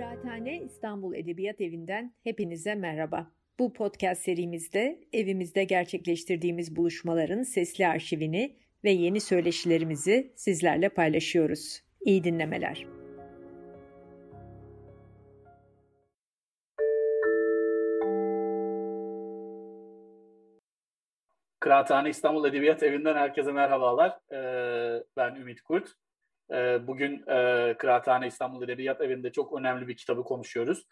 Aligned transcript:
Kıraathane 0.00 0.62
İstanbul 0.62 1.14
Edebiyat 1.14 1.60
Evi'nden 1.60 2.14
hepinize 2.24 2.74
merhaba. 2.74 3.30
Bu 3.58 3.72
podcast 3.72 4.22
serimizde 4.22 5.00
evimizde 5.12 5.64
gerçekleştirdiğimiz 5.64 6.76
buluşmaların 6.76 7.42
sesli 7.42 7.86
arşivini 7.86 8.56
ve 8.84 8.90
yeni 8.90 9.20
söyleşilerimizi 9.20 10.32
sizlerle 10.36 10.88
paylaşıyoruz. 10.88 11.80
İyi 12.00 12.24
dinlemeler. 12.24 12.86
Kıraathane 21.60 22.08
İstanbul 22.08 22.48
Edebiyat 22.48 22.82
Evi'nden 22.82 23.14
herkese 23.14 23.52
merhabalar. 23.52 24.18
Ee, 24.32 25.02
ben 25.16 25.34
Ümit 25.34 25.60
Kurt. 25.62 25.96
Ee, 26.52 26.86
bugün 26.86 27.24
e, 27.28 27.74
Kıraathane 27.78 28.26
İstanbul 28.26 28.62
Edebiyat 28.62 29.00
Evi'nde 29.00 29.32
çok 29.32 29.58
önemli 29.58 29.88
bir 29.88 29.96
kitabı 29.96 30.24
konuşuyoruz. 30.24 30.86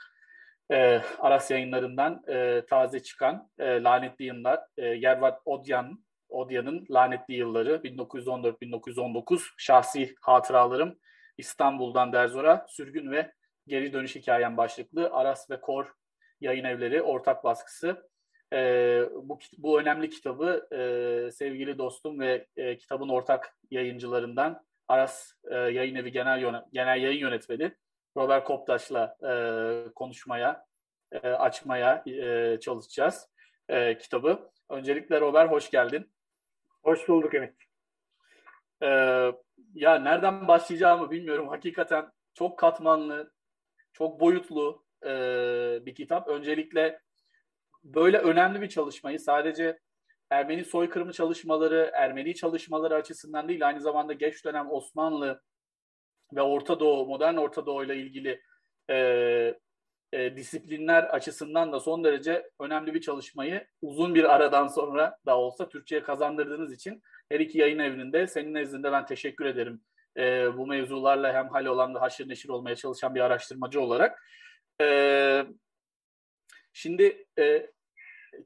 Ee, 0.70 1.00
Aras 1.18 1.50
yayınlarından 1.50 2.22
e, 2.28 2.62
taze 2.70 3.02
çıkan 3.02 3.50
e, 3.58 3.82
Lanetli 3.82 4.24
Yıllar, 4.24 4.60
e, 4.76 4.86
Yervat 4.86 5.40
Odyan, 5.44 6.04
Odyan'ın 6.28 6.86
Lanetli 6.90 7.34
Yılları 7.34 7.74
1914-1919 7.84 9.40
Şahsi 9.56 10.14
Hatıralarım 10.20 10.98
İstanbul'dan 11.38 12.12
Derzor'a 12.12 12.66
Sürgün 12.68 13.10
ve 13.10 13.32
Geri 13.66 13.92
Dönüş 13.92 14.16
Hikayem 14.16 14.56
başlıklı 14.56 15.10
Aras 15.12 15.50
ve 15.50 15.60
Kor 15.60 15.92
yayın 16.40 16.64
evleri 16.64 17.02
ortak 17.02 17.44
baskısı. 17.44 18.08
E, 18.52 18.58
bu, 19.22 19.38
bu 19.58 19.80
önemli 19.80 20.10
kitabı 20.10 20.68
e, 20.72 21.30
sevgili 21.30 21.78
dostum 21.78 22.20
ve 22.20 22.46
e, 22.56 22.76
kitabın 22.76 23.08
ortak 23.08 23.56
yayıncılarından 23.70 24.67
Aras 24.88 25.32
e, 25.50 25.54
Yayın 25.54 25.94
Evi 25.94 26.12
Genel, 26.12 26.40
Yönet 26.40 26.62
Genel 26.72 27.02
Yayın 27.02 27.20
Yönetmeni 27.20 27.72
Robert 28.16 28.44
Koptaş'la 28.44 29.16
e, 29.22 29.32
konuşmaya, 29.94 30.66
e, 31.12 31.28
açmaya 31.28 32.02
e, 32.06 32.60
çalışacağız 32.60 33.28
e, 33.68 33.98
kitabı. 33.98 34.50
Öncelikle 34.68 35.20
Robert 35.20 35.50
hoş 35.50 35.70
geldin. 35.70 36.10
Hoş 36.82 37.08
bulduk 37.08 37.34
Ümit. 37.34 37.54
E, 38.82 38.88
ya 39.74 39.98
nereden 39.98 40.48
başlayacağımı 40.48 41.10
bilmiyorum. 41.10 41.48
Hakikaten 41.48 42.12
çok 42.34 42.58
katmanlı, 42.58 43.32
çok 43.92 44.20
boyutlu 44.20 44.84
e, 45.04 45.10
bir 45.86 45.94
kitap. 45.94 46.28
Öncelikle 46.28 47.00
böyle 47.84 48.18
önemli 48.18 48.60
bir 48.60 48.68
çalışmayı 48.68 49.20
sadece 49.20 49.78
Ermeni 50.30 50.64
soykırımı 50.64 51.12
çalışmaları, 51.12 51.90
Ermeni 51.94 52.34
çalışmaları 52.34 52.94
açısından 52.94 53.48
değil, 53.48 53.66
aynı 53.66 53.80
zamanda 53.80 54.12
geç 54.12 54.44
dönem 54.44 54.70
Osmanlı 54.70 55.42
ve 56.34 56.42
Orta 56.42 56.80
Doğu, 56.80 57.06
modern 57.06 57.36
Orta 57.36 57.66
Doğu 57.66 57.84
ile 57.84 57.96
ilgili 57.96 58.42
e, 58.90 58.96
e, 60.12 60.36
disiplinler 60.36 61.02
açısından 61.02 61.72
da 61.72 61.80
son 61.80 62.04
derece 62.04 62.50
önemli 62.60 62.94
bir 62.94 63.00
çalışmayı 63.00 63.66
uzun 63.82 64.14
bir 64.14 64.34
aradan 64.34 64.66
sonra 64.66 65.18
da 65.26 65.38
olsa 65.38 65.68
Türkçe'ye 65.68 66.02
kazandırdığınız 66.02 66.72
için 66.72 67.02
her 67.30 67.40
iki 67.40 67.58
yayın 67.58 67.78
evinde 67.78 68.26
senin 68.26 68.54
nezdinde 68.54 68.92
ben 68.92 69.06
teşekkür 69.06 69.46
ederim. 69.46 69.80
E, 70.16 70.56
bu 70.56 70.66
mevzularla 70.66 71.34
hem 71.34 71.48
hal 71.48 71.66
olan 71.66 71.94
ve 71.94 71.98
haşır 71.98 72.28
neşir 72.28 72.48
olmaya 72.48 72.76
çalışan 72.76 73.14
bir 73.14 73.20
araştırmacı 73.20 73.80
olarak. 73.80 74.22
E, 74.80 75.46
şimdi 76.72 77.26
e, 77.38 77.70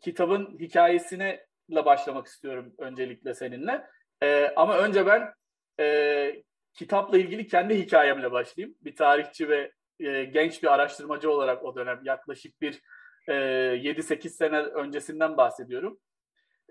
kitabın 0.00 0.58
hikayesine 0.58 1.46
başlamak 1.84 2.26
istiyorum 2.26 2.74
öncelikle 2.78 3.34
seninle. 3.34 3.86
E, 4.22 4.52
ama 4.56 4.78
önce 4.78 5.06
ben 5.06 5.32
e, 5.80 6.42
kitapla 6.74 7.18
ilgili 7.18 7.46
kendi 7.46 7.78
hikayemle 7.78 8.32
başlayayım. 8.32 8.76
Bir 8.80 8.96
tarihçi 8.96 9.48
ve 9.48 9.72
e, 10.00 10.24
genç 10.24 10.62
bir 10.62 10.74
araştırmacı 10.74 11.30
olarak 11.30 11.64
o 11.64 11.76
dönem 11.76 12.00
yaklaşık 12.04 12.60
bir 12.60 12.82
e, 13.28 13.32
7-8 13.32 14.28
sene 14.28 14.58
öncesinden 14.58 15.36
bahsediyorum. 15.36 15.98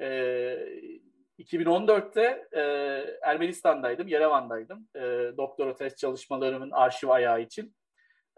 E, 0.01 0.07
2014'te 1.39 2.47
e, 2.51 2.61
Ermenistan'daydım, 3.21 4.07
Yerevan'daydım. 4.07 4.87
E, 4.95 5.01
doktora 5.37 5.75
test 5.75 5.97
çalışmalarımın 5.97 6.71
arşiv 6.71 7.09
ayağı 7.09 7.41
için. 7.41 7.75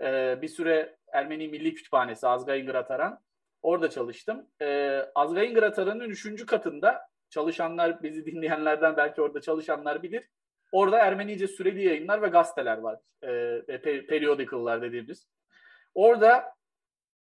E, 0.01 0.41
bir 0.41 0.47
süre 0.47 0.97
Ermeni 1.13 1.47
Milli 1.47 1.73
Kütüphanesi 1.73 2.27
Azgay 2.27 2.65
Grataran 2.65 3.19
Orada 3.63 3.89
çalıştım. 3.89 4.47
E, 4.61 4.99
Azgay'ın 5.15 5.53
Gratara'nın 5.53 6.09
üçüncü 6.09 6.45
katında 6.45 7.01
çalışanlar, 7.29 8.03
bizi 8.03 8.25
dinleyenlerden 8.25 8.97
belki 8.97 9.21
orada 9.21 9.41
çalışanlar 9.41 10.03
bilir. 10.03 10.29
Orada 10.71 10.99
Ermenice 10.99 11.47
süreli 11.47 11.85
yayınlar 11.85 12.21
ve 12.21 12.27
gazeteler 12.27 12.77
var. 12.77 12.99
E, 13.23 13.81
periodical'lar 14.07 14.81
dediğimiz. 14.81 15.27
Orada 15.95 16.53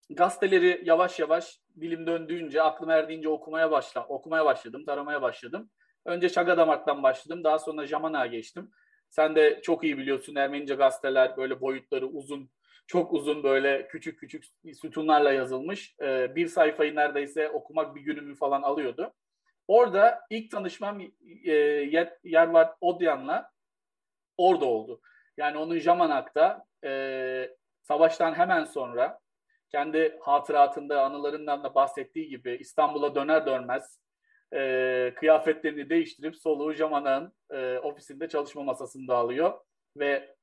gazeteleri 0.09 0.81
yavaş 0.85 1.19
yavaş 1.19 1.59
dilim 1.79 2.07
döndüğünce, 2.07 2.61
aklım 2.61 2.89
erdiğince 2.89 3.29
okumaya 3.29 3.71
başla, 3.71 4.05
okumaya 4.07 4.45
başladım, 4.45 4.85
taramaya 4.85 5.21
başladım. 5.21 5.69
Önce 6.05 6.29
Çagadamak'tan 6.29 7.03
başladım, 7.03 7.43
daha 7.43 7.59
sonra 7.59 7.87
Jaman'a 7.87 8.27
geçtim. 8.27 8.71
Sen 9.09 9.35
de 9.35 9.61
çok 9.61 9.83
iyi 9.83 9.97
biliyorsun 9.97 10.35
Ermenice 10.35 10.75
gazeteler 10.75 11.37
böyle 11.37 11.61
boyutları 11.61 12.07
uzun, 12.07 12.49
çok 12.87 13.13
uzun 13.13 13.43
böyle 13.43 13.87
küçük 13.87 14.19
küçük 14.19 14.45
sütunlarla 14.81 15.31
yazılmış. 15.31 15.95
E, 16.01 16.35
bir 16.35 16.47
sayfayı 16.47 16.95
neredeyse 16.95 17.49
okumak 17.49 17.95
bir 17.95 18.01
günümü 18.01 18.35
falan 18.35 18.61
alıyordu. 18.61 19.13
Orada 19.67 20.21
ilk 20.29 20.51
tanışmam 20.51 21.01
e, 21.43 21.51
Yervar 22.23 22.73
Odyan'la 22.81 23.51
orada 24.37 24.65
oldu. 24.65 25.01
Yani 25.37 25.57
onun 25.57 25.79
Jamanak'ta 25.79 26.65
e, 26.83 27.55
savaştan 27.81 28.33
hemen 28.33 28.63
sonra 28.63 29.19
kendi 29.69 30.17
hatıratında, 30.21 31.01
anılarından 31.01 31.63
da 31.63 31.75
bahsettiği 31.75 32.29
gibi 32.29 32.57
İstanbul'a 32.59 33.15
döner 33.15 33.45
dönmez 33.45 33.99
e, 34.53 35.13
kıyafetlerini 35.15 35.89
değiştirip 35.89 36.35
soluğu 36.35 36.73
Jamanak'ın 36.73 37.33
e, 37.57 37.77
ofisinde 37.77 38.29
çalışma 38.29 38.63
masasında 38.63 39.15
alıyor 39.15 39.53
ve 39.97 40.36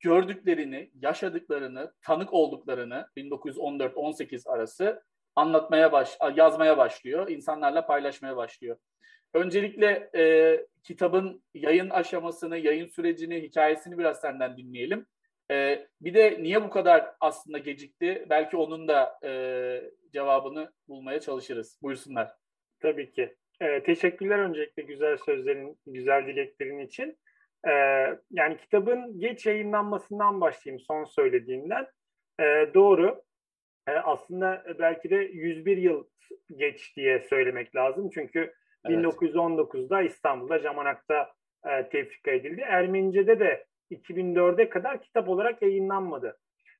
gördüklerini, 0.00 0.90
yaşadıklarını, 0.94 1.92
tanık 2.02 2.32
olduklarını 2.32 3.06
1914-18 3.16 4.50
arası 4.50 5.02
anlatmaya 5.36 5.92
baş, 5.92 6.18
yazmaya 6.36 6.78
başlıyor, 6.78 7.28
insanlarla 7.28 7.86
paylaşmaya 7.86 8.36
başlıyor. 8.36 8.76
Öncelikle 9.34 10.10
e, 10.16 10.66
kitabın 10.82 11.42
yayın 11.54 11.90
aşamasını, 11.90 12.58
yayın 12.58 12.86
sürecini, 12.86 13.42
hikayesini 13.42 13.98
biraz 13.98 14.20
senden 14.20 14.56
dinleyelim. 14.56 15.06
E, 15.50 15.86
bir 16.00 16.14
de 16.14 16.38
niye 16.40 16.64
bu 16.64 16.70
kadar 16.70 17.14
aslında 17.20 17.58
gecikti? 17.58 18.26
Belki 18.30 18.56
onun 18.56 18.88
da 18.88 19.18
e, 19.24 19.30
cevabını 20.12 20.72
bulmaya 20.88 21.20
çalışırız. 21.20 21.78
Buyursunlar. 21.82 22.32
Tabii 22.80 23.12
ki. 23.12 23.36
E, 23.60 23.82
teşekkürler 23.82 24.38
öncelikle 24.38 24.82
güzel 24.82 25.16
sözlerin, 25.16 25.78
güzel 25.86 26.26
dileklerin 26.26 26.78
için. 26.78 27.18
Ee, 27.66 27.70
yani 28.30 28.56
kitabın 28.56 29.20
geç 29.20 29.46
yayınlanmasından 29.46 30.40
başlayayım 30.40 30.80
son 30.80 31.04
söylediğinden. 31.04 31.86
Ee, 32.40 32.70
doğru. 32.74 33.22
Ee, 33.88 33.92
aslında 33.92 34.64
belki 34.78 35.10
de 35.10 35.16
101 35.16 35.76
yıl 35.76 36.04
geç 36.56 36.96
diye 36.96 37.20
söylemek 37.20 37.76
lazım. 37.76 38.10
Çünkü 38.14 38.54
evet. 38.84 39.04
1919'da 39.04 40.02
İstanbul'da 40.02 40.62
Camanak'ta 40.62 41.32
e, 41.66 41.88
tefrika 41.88 42.30
edildi. 42.30 42.60
Ermenice'de 42.60 43.40
de 43.40 43.66
2004'e 43.90 44.68
kadar 44.68 45.02
kitap 45.02 45.28
olarak 45.28 45.62
yayınlanmadı. 45.62 46.38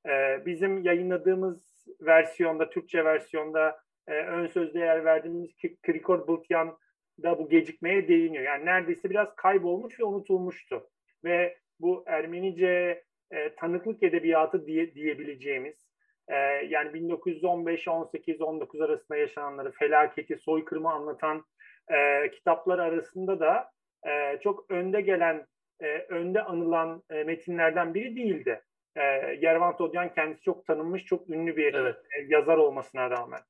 Ee, 0.08 0.46
bizim 0.46 0.82
yayınladığımız 0.82 1.86
versiyonda, 2.00 2.70
Türkçe 2.70 3.04
versiyonda 3.04 3.80
e, 4.08 4.12
ön 4.12 4.46
sözde 4.46 4.78
yer 4.78 5.04
verdiğimiz 5.04 5.50
Krikor 5.82 6.26
Bultyan 6.26 6.78
da 7.22 7.38
bu 7.38 7.48
gecikmeye 7.48 8.08
değiniyor. 8.08 8.44
Yani 8.44 8.64
neredeyse 8.64 9.10
biraz 9.10 9.34
kaybolmuş 9.36 10.00
ve 10.00 10.04
unutulmuştu. 10.04 10.90
Ve 11.24 11.58
bu 11.80 12.04
Ermenice 12.06 13.04
e, 13.30 13.54
tanıklık 13.54 14.02
edebiyatı 14.02 14.66
diye, 14.66 14.94
diyebileceğimiz 14.94 15.88
e, 16.28 16.36
yani 16.68 16.94
1915, 16.94 17.88
18, 17.88 18.40
19 18.40 18.80
arasında 18.80 19.18
yaşananları, 19.18 19.72
felaketi, 19.72 20.36
soykırımı 20.36 20.90
anlatan 20.90 21.44
e, 21.90 22.30
kitaplar 22.30 22.78
arasında 22.78 23.40
da 23.40 23.70
e, 24.06 24.38
çok 24.40 24.70
önde 24.70 25.00
gelen, 25.00 25.46
e, 25.80 25.98
önde 25.98 26.42
anılan 26.42 27.02
e, 27.10 27.24
metinlerden 27.24 27.94
biri 27.94 28.16
değildi. 28.16 28.62
E, 28.96 29.02
Yervan 29.40 29.76
Todyan 29.76 30.12
kendisi 30.14 30.42
çok 30.42 30.66
tanınmış, 30.66 31.04
çok 31.04 31.30
ünlü 31.30 31.56
bir 31.56 31.74
evet. 31.74 31.96
e, 31.96 32.22
yazar 32.28 32.56
olmasına 32.56 33.10
rağmen. 33.10 33.40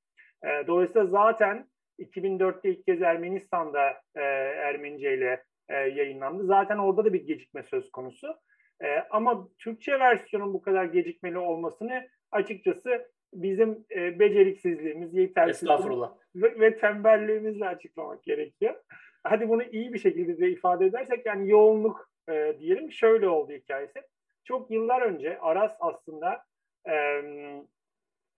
E, 0.44 0.66
dolayısıyla 0.66 1.06
zaten 1.06 1.66
2004'te 1.98 2.70
ilk 2.70 2.86
kez 2.86 3.02
Ermenistan'da 3.02 4.02
e, 4.14 4.20
Ermenice 4.20 5.16
ile 5.16 5.44
e, 5.68 5.74
yayınlandı. 5.74 6.46
Zaten 6.46 6.78
orada 6.78 7.04
da 7.04 7.12
bir 7.12 7.26
gecikme 7.26 7.62
söz 7.62 7.90
konusu. 7.90 8.36
E, 8.82 8.86
ama 9.10 9.48
Türkçe 9.58 10.00
versiyonun 10.00 10.54
bu 10.54 10.62
kadar 10.62 10.84
gecikmeli 10.84 11.38
olmasını 11.38 12.08
açıkçası 12.30 13.10
bizim 13.34 13.84
e, 13.96 14.18
beceriksizliğimiz, 14.18 15.14
yetersizliğimiz 15.14 16.08
ve, 16.34 16.60
ve 16.60 16.78
tembelliğimizle 16.78 17.68
açıklamak 17.68 18.22
gerekiyor. 18.22 18.74
Hadi 19.24 19.48
bunu 19.48 19.62
iyi 19.62 19.92
bir 19.92 19.98
şekilde 19.98 20.38
de 20.38 20.50
ifade 20.50 20.86
edersek 20.86 21.26
yani 21.26 21.50
yoğunluk 21.50 22.10
e, 22.28 22.56
diyelim 22.58 22.92
şöyle 22.92 23.28
oldu 23.28 23.52
hikayesi. 23.52 24.02
Çok 24.44 24.70
yıllar 24.70 25.02
önce 25.02 25.38
Aras 25.38 25.76
aslında 25.80 26.44
e, 26.88 27.22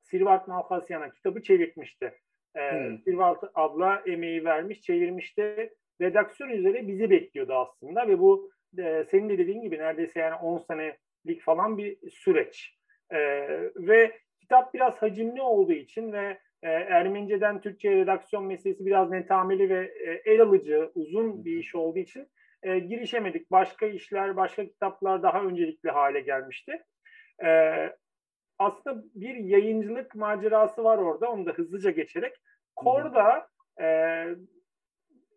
Sirvat 0.03 0.49
Malfasyan'a 0.49 1.11
kitabı 1.11 1.43
çevirmişti. 1.43 2.21
E, 2.56 2.70
hmm. 2.70 2.99
Sirvat 2.99 3.44
abla 3.55 4.02
emeği 4.06 4.44
vermiş, 4.44 4.81
çevirmişti. 4.81 5.75
Redaksiyon 6.00 6.50
üzere 6.50 6.88
bizi 6.88 7.11
bekliyordu 7.11 7.55
aslında 7.55 8.08
ve 8.08 8.19
bu 8.19 8.50
e, 8.79 9.05
senin 9.11 9.29
de 9.29 9.38
dediğin 9.38 9.62
gibi 9.62 9.79
neredeyse 9.79 10.20
yani 10.20 10.35
10 10.35 10.58
senelik 10.58 11.43
falan 11.43 11.79
bir 11.79 12.11
süreç. 12.11 12.76
E, 13.11 13.19
ve 13.76 14.19
kitap 14.41 14.75
biraz 14.75 15.02
hacimli 15.02 15.43
olduğu 15.43 15.73
için 15.73 16.12
ve 16.12 16.38
e, 16.62 16.69
Ermenice'den 16.70 17.61
Türkçe 17.61 17.91
redaksiyon 17.91 18.44
meselesi 18.44 18.87
biraz 18.87 19.11
netameli 19.11 19.69
ve 19.69 19.93
e, 20.06 20.32
el 20.32 20.41
alıcı, 20.41 20.91
uzun 20.94 21.44
bir 21.44 21.56
iş 21.56 21.75
olduğu 21.75 21.99
için 21.99 22.29
e, 22.62 22.79
girişemedik. 22.79 23.50
Başka 23.50 23.87
işler, 23.87 24.37
başka 24.37 24.64
kitaplar 24.64 25.23
daha 25.23 25.43
öncelikli 25.43 25.91
hale 25.91 26.20
gelmişti. 26.20 26.82
E, 27.44 27.49
aslında 28.61 29.05
bir 29.15 29.35
yayıncılık 29.35 30.15
macerası 30.15 30.85
var 30.85 30.99
orada. 30.99 31.33
Onu 31.33 31.47
da 31.47 31.51
hızlıca 31.51 31.91
geçerek. 31.91 32.37
Korda 32.77 33.49
e, 33.81 33.87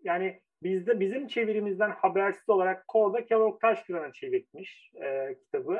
yani 0.03 0.41
bizde 0.63 0.99
bizim 0.99 1.27
çevirimizden 1.27 1.89
habersiz 1.89 2.49
olarak 2.49 2.87
Korda 2.87 3.25
Kevork 3.25 3.61
Taşkıran'a 3.61 4.11
çevirmiş 4.13 4.91
e, 5.03 5.35
kitabı. 5.39 5.79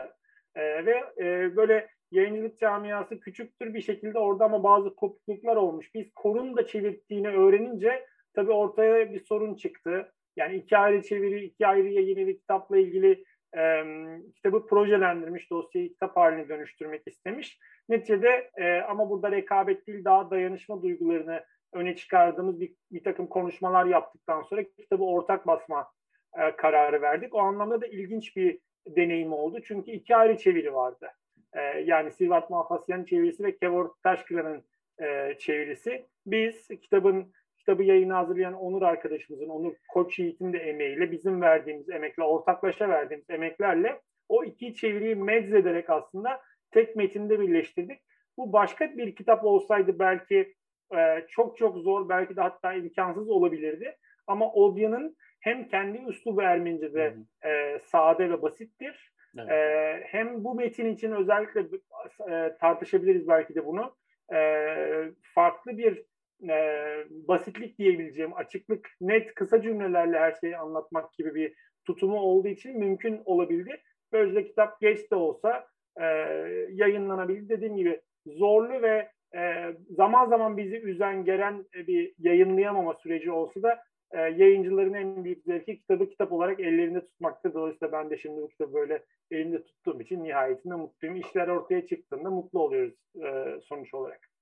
E, 0.56 0.86
ve 0.86 1.04
e, 1.18 1.56
böyle 1.56 1.88
yayıncılık 2.12 2.60
camiası 2.60 3.19
küçüktür 3.19 3.74
bir 3.74 3.81
şekilde 3.81 4.19
orada 4.19 4.45
ama 4.45 4.63
bazı 4.63 4.95
kopukluklar 4.95 5.56
olmuş. 5.56 5.94
Biz 5.94 6.13
Kor'un 6.16 6.57
da 6.57 6.66
çevirdiğini 6.66 7.28
öğrenince 7.28 8.06
tabii 8.34 8.51
ortaya 8.51 9.13
bir 9.13 9.19
sorun 9.19 9.56
çıktı. 9.56 10.13
Yani 10.36 10.56
iki 10.56 10.78
ayrı 10.78 11.01
çeviri, 11.01 11.45
iki 11.45 11.68
ayrı 11.68 11.88
yayın 11.88 12.18
evi 12.18 12.38
kitapla 12.38 12.78
ilgili 12.78 13.24
e, 13.58 13.84
kitabı 14.36 14.68
projelendirmiş, 14.68 15.50
dosyayı 15.50 15.90
kitap 15.90 16.18
haline 16.18 16.50
dönüştürmek 16.50 17.08
istemiş. 17.08 17.60
Neticede 17.90 18.52
e, 18.58 18.82
ama 18.82 19.10
burada 19.10 19.32
rekabet 19.32 19.88
değil 19.88 20.06
daha 20.06 20.32
dayanışma 20.32 20.82
duygularını 20.82 21.44
öne 21.74 21.96
çıkardığımız 21.96 22.60
bir, 22.60 22.76
bir 22.92 23.04
takım 23.04 23.28
konuşmalar 23.28 23.86
yaptıktan 23.86 24.42
sonra 24.42 24.64
kitabı 24.64 25.04
ortak 25.04 25.48
basma 25.48 25.92
e, 26.40 26.56
kararı 26.56 27.02
verdik. 27.02 27.36
O 27.36 27.40
anlamda 27.40 27.82
da 27.82 27.88
ilginç 27.88 28.36
bir 28.36 28.60
deneyim 28.88 29.34
oldu. 29.34 29.60
Çünkü 29.64 29.92
iki 29.92 30.16
ayrı 30.16 30.38
çeviri 30.38 30.74
vardı. 30.74 31.08
E, 31.54 31.62
yani 31.62 32.12
Silvat 32.12 32.50
Mahfasyan'ın 32.50 33.06
çevirisi 33.06 33.44
ve 33.44 33.58
Kevor 33.58 33.92
Taşkıran'ın 34.04 34.64
e, 35.02 35.38
çevirisi. 35.40 36.08
Biz 36.26 36.68
kitabın 36.68 37.34
kitabı 37.63 37.83
yayına 37.83 38.18
hazırlayan 38.18 38.54
Onur 38.54 38.81
arkadaşımızın, 38.81 39.50
Onur 39.50 39.74
Koç 39.89 40.19
Yiğit'in 40.19 40.54
de 40.54 40.57
emeğiyle, 40.57 41.12
bizim 41.12 41.42
verdiğimiz 41.42 41.89
emekle, 41.89 42.24
ortaklaşa 42.24 42.89
verdiğimiz 42.89 43.30
emeklerle 43.30 44.01
o 44.30 44.44
iki 44.44 44.75
çeviriyi 44.75 45.15
meczederek 45.15 45.89
aslında 45.89 46.42
tek 46.71 46.95
metinde 46.95 47.39
birleştirdik. 47.39 48.01
Bu 48.38 48.54
başka 48.54 48.98
bir 48.98 49.15
kitap 49.15 49.45
olsaydı 49.45 50.00
belki 50.00 50.54
e, 50.95 51.25
çok 51.30 51.57
çok 51.57 51.77
zor, 51.77 52.10
belki 52.10 52.36
de 52.36 52.42
hatta 52.42 52.74
imkansız 52.74 53.30
olabilirdi. 53.30 53.98
Ama 54.27 54.51
Odya'nın 54.54 55.16
hem 55.39 55.68
kendi 55.68 55.98
üslubu 55.98 56.42
Ermenice'de 56.42 57.16
e, 57.45 57.80
sade 57.80 58.30
ve 58.30 58.42
basittir. 58.42 59.13
Evet. 59.38 59.51
E, 59.51 60.00
hem 60.06 60.44
bu 60.44 60.56
metin 60.56 60.94
için 60.94 61.12
özellikle 61.12 61.62
e, 62.30 62.57
tartışabiliriz 62.59 63.27
belki 63.27 63.56
de 63.56 63.66
bunu. 63.66 63.95
E, 64.33 64.39
farklı 65.21 65.77
bir 65.77 66.06
e, 66.50 66.95
basitlik 67.10 67.78
diyebileceğim, 67.78 68.34
açıklık, 68.34 68.90
net 69.01 69.34
kısa 69.36 69.62
cümlelerle 69.62 70.19
her 70.19 70.31
şeyi 70.31 70.57
anlatmak 70.57 71.13
gibi 71.13 71.36
bir 71.36 71.54
tutumu 71.86 72.19
olduğu 72.19 72.48
için 72.48 72.80
mümkün 72.80 73.22
olabildi. 73.25 73.81
Böylece 74.12 74.45
kitap 74.48 74.81
geç 74.81 75.12
de 75.12 75.16
olsa 75.16 75.68
e, 76.01 76.06
yayınlanabildi. 76.72 77.50
Dediğim 77.50 77.75
gibi 77.75 78.01
zorlu 78.25 78.81
ve 78.81 79.10
e, 79.36 79.74
zaman 79.90 80.30
zaman 80.30 80.57
bizi 80.57 80.78
üzen, 80.78 81.25
geren 81.25 81.66
bir 81.88 82.13
yayınlayamama 82.19 82.94
süreci 82.94 83.31
olsa 83.31 83.63
da 83.63 83.84
e, 84.12 84.19
yayıncıların 84.19 84.94
en 84.94 85.24
büyük 85.24 85.44
zevki 85.44 85.78
kitabı 85.78 86.10
kitap 86.10 86.31
olarak 86.31 86.60
ellerinde 86.60 87.06
tutmakta. 87.06 87.54
Dolayısıyla 87.54 87.92
ben 87.92 88.10
de 88.10 88.18
şimdi 88.18 88.42
bu 88.42 88.48
kitabı 88.48 88.74
böyle 88.74 89.04
elimde 89.31 89.63
tuttuğum 89.63 90.01
için 90.01 90.24
nihayetinde 90.24 90.75
mutluyum. 90.75 91.16
İşler 91.16 91.48
ortaya 91.48 91.86
çıktığında 91.86 92.30
mutlu 92.30 92.60
oluyoruz 92.60 92.95
e, 93.24 93.60
sonuç 93.63 93.94
olarak. 93.94 94.32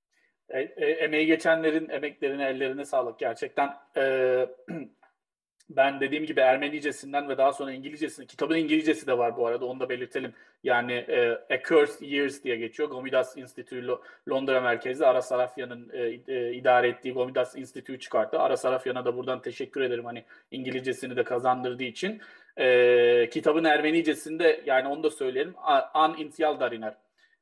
E, 0.51 0.62
e, 0.62 0.86
emeği 0.86 1.25
geçenlerin 1.25 1.89
emeklerine, 1.89 2.45
ellerine 2.50 2.86
sağlık 2.86 3.19
gerçekten. 3.19 3.74
E, 3.98 4.45
ben 5.69 6.00
dediğim 6.00 6.25
gibi 6.25 6.39
Ermenicesinden 6.39 7.30
ve 7.30 7.38
daha 7.38 7.53
sonra 7.53 7.71
İngilizcesini, 7.71 8.27
kitabın 8.27 8.56
İngilizcesi 8.56 9.07
de 9.07 9.18
var 9.18 9.38
bu 9.38 9.48
arada 9.48 9.65
onu 9.65 9.80
da 9.80 9.89
belirtelim. 9.89 10.33
Yani 10.63 10.94
e, 10.94 11.31
A 11.31 11.63
Cursed 11.68 12.01
Years 12.01 12.44
diye 12.44 12.56
geçiyor. 12.56 12.89
Gomidas 12.89 13.38
Institute 13.38 13.88
Londra 14.30 14.62
merkezli 14.62 15.06
Aras 15.06 15.31
Arafyan'ın 15.31 15.89
e, 15.94 16.33
e, 16.33 16.53
idare 16.53 16.88
ettiği 16.88 17.13
Gomidas 17.13 17.56
Institute 17.56 18.00
çıkarttı. 18.00 18.39
Aras 18.39 18.65
Arafyan'a 18.65 19.06
da 19.06 19.18
buradan 19.18 19.42
teşekkür 19.42 19.81
ederim 19.81 20.06
hani 20.06 20.25
İngilizcesini 20.51 21.15
de 21.15 21.24
kazandırdığı 21.24 21.83
için. 21.83 22.21
E, 22.57 23.30
kitabın 23.30 23.63
Ermenicesinde 23.63 24.62
yani 24.65 24.88
onu 24.88 25.03
da 25.03 25.09
söyleyelim. 25.09 25.53
An 25.94 26.18
Intial 26.18 26.59
Dariner 26.59 26.94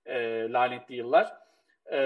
e, 0.06 0.47
lanetli 0.51 0.95
yıllar. 0.95 1.48
E, 1.91 2.00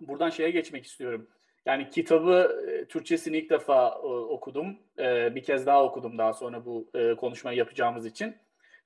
buradan 0.00 0.30
şeye 0.30 0.50
geçmek 0.50 0.84
istiyorum. 0.84 1.28
Yani 1.66 1.90
kitabı 1.90 2.64
e, 2.68 2.84
Türkçesini 2.84 3.38
ilk 3.38 3.50
defa 3.50 3.88
e, 3.88 4.06
okudum. 4.06 4.78
E, 4.98 5.34
bir 5.34 5.42
kez 5.42 5.66
daha 5.66 5.84
okudum 5.84 6.18
daha 6.18 6.32
sonra 6.32 6.64
bu 6.64 6.90
e, 6.94 7.14
konuşmayı 7.14 7.58
yapacağımız 7.58 8.06
için. 8.06 8.36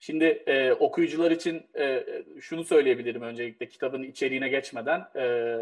Şimdi 0.01 0.25
e, 0.25 0.73
okuyucular 0.73 1.31
için 1.31 1.63
e, 1.79 2.05
şunu 2.41 2.65
söyleyebilirim 2.65 3.23
öncelikle 3.23 3.69
kitabın 3.69 4.03
içeriğine 4.03 4.49
geçmeden. 4.49 5.09
E, 5.17 5.57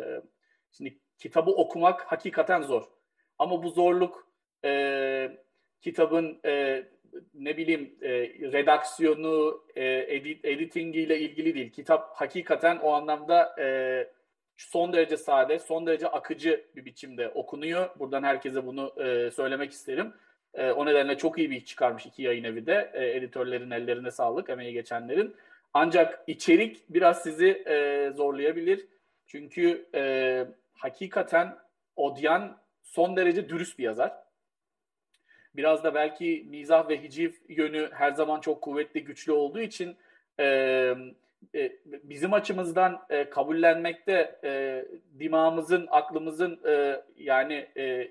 şimdi 0.72 0.98
kitabı 1.18 1.50
okumak 1.50 2.12
hakikaten 2.12 2.62
zor. 2.62 2.84
Ama 3.38 3.62
bu 3.62 3.70
zorluk 3.70 4.28
e, 4.64 5.38
kitabın 5.80 6.40
e, 6.44 6.84
ne 7.34 7.56
bileyim 7.56 7.94
e, 8.02 8.10
redaksiyonu, 8.52 9.64
e, 9.76 10.14
edit, 10.16 10.44
editingiyle 10.44 11.20
ilgili 11.20 11.54
değil. 11.54 11.72
Kitap 11.72 12.10
hakikaten 12.14 12.76
o 12.76 12.92
anlamda 12.92 13.54
e, 13.58 14.08
son 14.56 14.92
derece 14.92 15.16
sade, 15.16 15.58
son 15.58 15.86
derece 15.86 16.08
akıcı 16.08 16.64
bir 16.76 16.84
biçimde 16.84 17.28
okunuyor. 17.28 17.88
Buradan 17.98 18.22
herkese 18.22 18.66
bunu 18.66 18.92
e, 19.02 19.30
söylemek 19.30 19.72
isterim. 19.72 20.12
E, 20.54 20.70
o 20.70 20.86
nedenle 20.86 21.18
çok 21.18 21.38
iyi 21.38 21.50
bir 21.50 21.56
iş 21.56 21.64
çıkarmış 21.64 22.06
iki 22.06 22.22
yayın 22.22 22.44
evi 22.44 22.66
de. 22.66 22.90
E, 22.94 23.16
editörlerin 23.16 23.70
ellerine 23.70 24.10
sağlık, 24.10 24.50
emeği 24.50 24.72
geçenlerin. 24.72 25.36
Ancak 25.74 26.24
içerik 26.26 26.84
biraz 26.88 27.22
sizi 27.22 27.48
e, 27.66 28.10
zorlayabilir. 28.16 28.86
Çünkü 29.26 29.86
e, 29.94 30.44
hakikaten 30.74 31.56
Odyan 31.96 32.58
son 32.82 33.16
derece 33.16 33.48
dürüst 33.48 33.78
bir 33.78 33.84
yazar. 33.84 34.27
Biraz 35.58 35.84
da 35.84 35.94
belki 35.94 36.46
mizah 36.50 36.88
ve 36.88 37.02
hiciv 37.02 37.32
yönü 37.48 37.90
her 37.92 38.12
zaman 38.12 38.40
çok 38.40 38.62
kuvvetli, 38.62 39.04
güçlü 39.04 39.32
olduğu 39.32 39.60
için 39.60 39.96
e, 40.40 40.44
e, 41.54 41.72
bizim 41.84 42.32
açımızdan 42.32 43.02
e, 43.10 43.30
kabullenmekte 43.30 44.38
e, 44.44 44.84
dimağımızın, 45.18 45.86
aklımızın 45.90 46.60
e, 46.66 47.02
yani 47.16 47.68
e, 47.76 48.10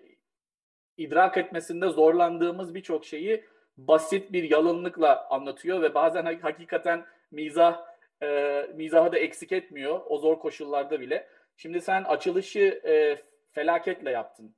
idrak 0.98 1.38
etmesinde 1.38 1.90
zorlandığımız 1.90 2.76
birçok 2.76 3.06
şeyi 3.06 3.44
basit 3.78 4.32
bir 4.32 4.52
yalınlıkla 4.52 5.28
anlatıyor 5.30 5.82
ve 5.82 5.94
bazen 5.94 6.40
hakikaten 6.42 7.06
mizah 7.32 7.86
e, 8.24 8.62
mizahı 8.76 9.12
da 9.12 9.18
eksik 9.18 9.52
etmiyor 9.52 10.02
o 10.06 10.18
zor 10.18 10.40
koşullarda 10.40 11.00
bile. 11.00 11.28
Şimdi 11.58 11.82
sen 11.82 12.04
açılışı 12.04 12.82
e, 12.86 13.18
felaketle 13.52 14.12
yaptın. 14.12 14.56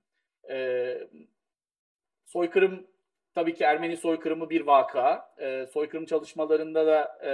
E, 0.50 0.98
soykırım 2.30 2.88
tabii 3.36 3.54
ki 3.54 3.64
Ermeni 3.64 3.98
soykırımı 3.98 4.50
bir 4.50 4.62
vaka. 4.62 5.34
E, 5.38 5.66
soykırım 5.66 6.06
çalışmalarında 6.06 6.88
da 6.88 7.20
e, 7.26 7.32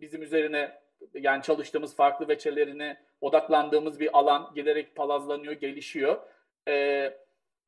bizim 0.00 0.22
üzerine 0.22 0.78
yani 1.14 1.42
çalıştığımız 1.42 1.96
farklı 1.96 2.28
veçelerine 2.28 2.96
odaklandığımız 3.20 4.00
bir 4.00 4.18
alan 4.18 4.50
giderek 4.54 4.96
palazlanıyor, 4.96 5.52
gelişiyor. 5.52 6.18
Ee, 6.68 7.14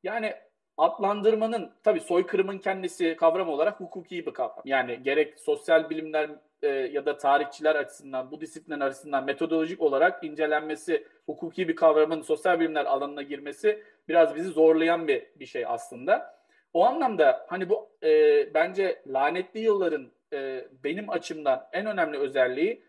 yani 0.02 0.34
adlandırmanın 0.76 1.72
tabii 1.82 2.00
soykırımın 2.00 2.58
kendisi 2.58 3.16
kavram 3.16 3.48
olarak 3.48 3.80
hukuki 3.80 4.26
bir 4.26 4.32
kavram. 4.32 4.62
Yani 4.64 5.02
gerek 5.02 5.40
sosyal 5.40 5.90
bilimler 5.90 6.30
e, 6.62 6.68
ya 6.68 7.06
da 7.06 7.16
tarihçiler 7.16 7.74
açısından, 7.74 8.30
bu 8.30 8.40
disiplin 8.40 8.80
açısından 8.80 9.24
metodolojik 9.24 9.82
olarak 9.82 10.24
incelenmesi, 10.24 11.06
hukuki 11.26 11.68
bir 11.68 11.76
kavramın 11.76 12.22
sosyal 12.22 12.60
bilimler 12.60 12.84
alanına 12.84 13.22
girmesi 13.22 13.82
biraz 14.08 14.34
bizi 14.34 14.48
zorlayan 14.48 15.08
bir, 15.08 15.26
bir 15.36 15.46
şey 15.46 15.66
aslında. 15.66 16.39
O 16.72 16.84
anlamda 16.84 17.46
hani 17.48 17.68
bu 17.68 17.90
e, 18.02 18.54
bence 18.54 19.02
lanetli 19.06 19.60
yılların 19.60 20.12
e, 20.32 20.68
benim 20.84 21.10
açımdan 21.10 21.68
en 21.72 21.86
önemli 21.86 22.18
özelliği 22.18 22.82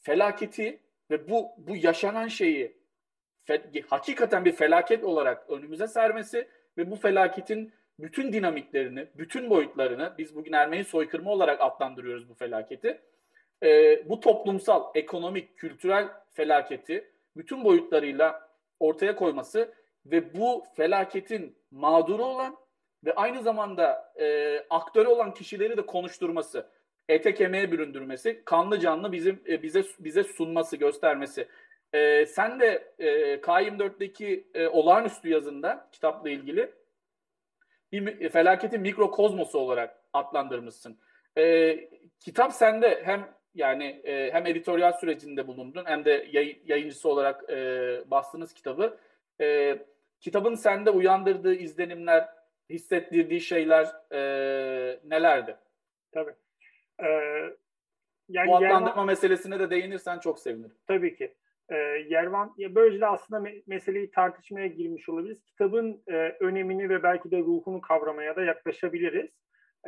felaketi 0.00 0.80
ve 1.10 1.28
bu 1.28 1.48
bu 1.58 1.76
yaşanan 1.76 2.28
şeyi 2.28 2.76
fe, 3.44 3.62
hakikaten 3.86 4.44
bir 4.44 4.52
felaket 4.52 5.04
olarak 5.04 5.50
önümüze 5.50 5.86
sermesi 5.86 6.48
ve 6.78 6.90
bu 6.90 6.96
felaketin 6.96 7.72
bütün 7.98 8.32
dinamiklerini, 8.32 9.06
bütün 9.14 9.50
boyutlarını 9.50 10.14
biz 10.18 10.34
bugün 10.34 10.52
Ermeni 10.52 10.84
soykırımı 10.84 11.30
olarak 11.30 11.60
adlandırıyoruz 11.60 12.28
bu 12.28 12.34
felaketi. 12.34 13.00
e, 13.62 14.02
bu 14.08 14.20
toplumsal, 14.20 14.84
ekonomik, 14.94 15.56
kültürel 15.56 16.08
felaketi 16.30 17.10
bütün 17.36 17.64
boyutlarıyla 17.64 18.48
ortaya 18.80 19.16
koyması 19.16 19.74
ve 20.06 20.34
bu 20.34 20.64
felaketin 20.76 21.57
mağduru 21.70 22.24
olan 22.24 22.56
ve 23.04 23.14
aynı 23.14 23.42
zamanda 23.42 24.12
e, 24.20 24.58
aktörü 24.70 25.08
olan 25.08 25.34
kişileri 25.34 25.76
de 25.76 25.86
konuşturması, 25.86 26.66
ete 27.08 27.34
kemiğe 27.34 27.72
büründürmesi, 27.72 28.42
kanlı 28.44 28.80
canlı 28.80 29.12
bizim 29.12 29.42
e, 29.48 29.62
bize 29.62 29.84
bize 30.00 30.24
sunması, 30.24 30.76
göstermesi. 30.76 31.48
E, 31.92 32.26
sen 32.26 32.60
de 32.60 32.94
e, 32.98 33.34
K24'deki 33.34 34.48
e, 34.54 34.68
olağanüstü 34.68 35.28
yazında 35.28 35.88
kitapla 35.92 36.30
ilgili 36.30 36.72
bir 37.92 38.20
e, 38.20 38.28
felaketin 38.28 38.80
mikrokozmosu 38.80 39.58
olarak 39.58 40.04
adlandırmışsın. 40.12 40.98
E, 41.38 41.76
kitap 42.20 42.52
sende 42.52 43.02
hem 43.04 43.34
yani 43.54 43.84
e, 44.04 44.30
hem 44.32 44.46
editoryal 44.46 44.92
sürecinde 44.92 45.46
bulundun 45.46 45.84
hem 45.86 46.04
de 46.04 46.28
yay, 46.32 46.58
yayıncısı 46.64 47.08
olarak 47.08 47.50
e, 47.50 47.56
bastınız 48.06 48.54
kitabı. 48.54 48.98
E, 49.40 49.78
kitabın 50.20 50.54
sende 50.54 50.90
uyandırdığı 50.90 51.54
izlenimler, 51.54 52.28
hissettirdiği 52.70 53.40
şeyler 53.40 53.86
e, 54.12 54.20
nelerdi? 55.04 55.56
Tabii. 56.12 56.34
Ee, 57.02 57.06
yani 58.28 58.48
Bu 58.48 58.56
adlandırma 58.56 58.88
Yervan, 58.88 59.06
meselesine 59.06 59.60
de 59.60 59.70
değinirsen 59.70 60.18
çok 60.18 60.38
sevinirim. 60.38 60.76
Tabii 60.86 61.16
ki. 61.16 61.34
Ee, 61.70 61.76
Yervan, 62.08 62.54
ya 62.56 62.74
böylece 62.74 63.06
aslında 63.06 63.48
me- 63.48 63.62
meseleyi 63.66 64.10
tartışmaya 64.10 64.66
girmiş 64.66 65.08
olabiliriz. 65.08 65.44
Kitabın 65.44 66.02
e, 66.08 66.36
önemini 66.40 66.88
ve 66.88 67.02
belki 67.02 67.30
de 67.30 67.38
ruhunu 67.38 67.80
kavramaya 67.80 68.36
da 68.36 68.44
yaklaşabiliriz. 68.44 69.30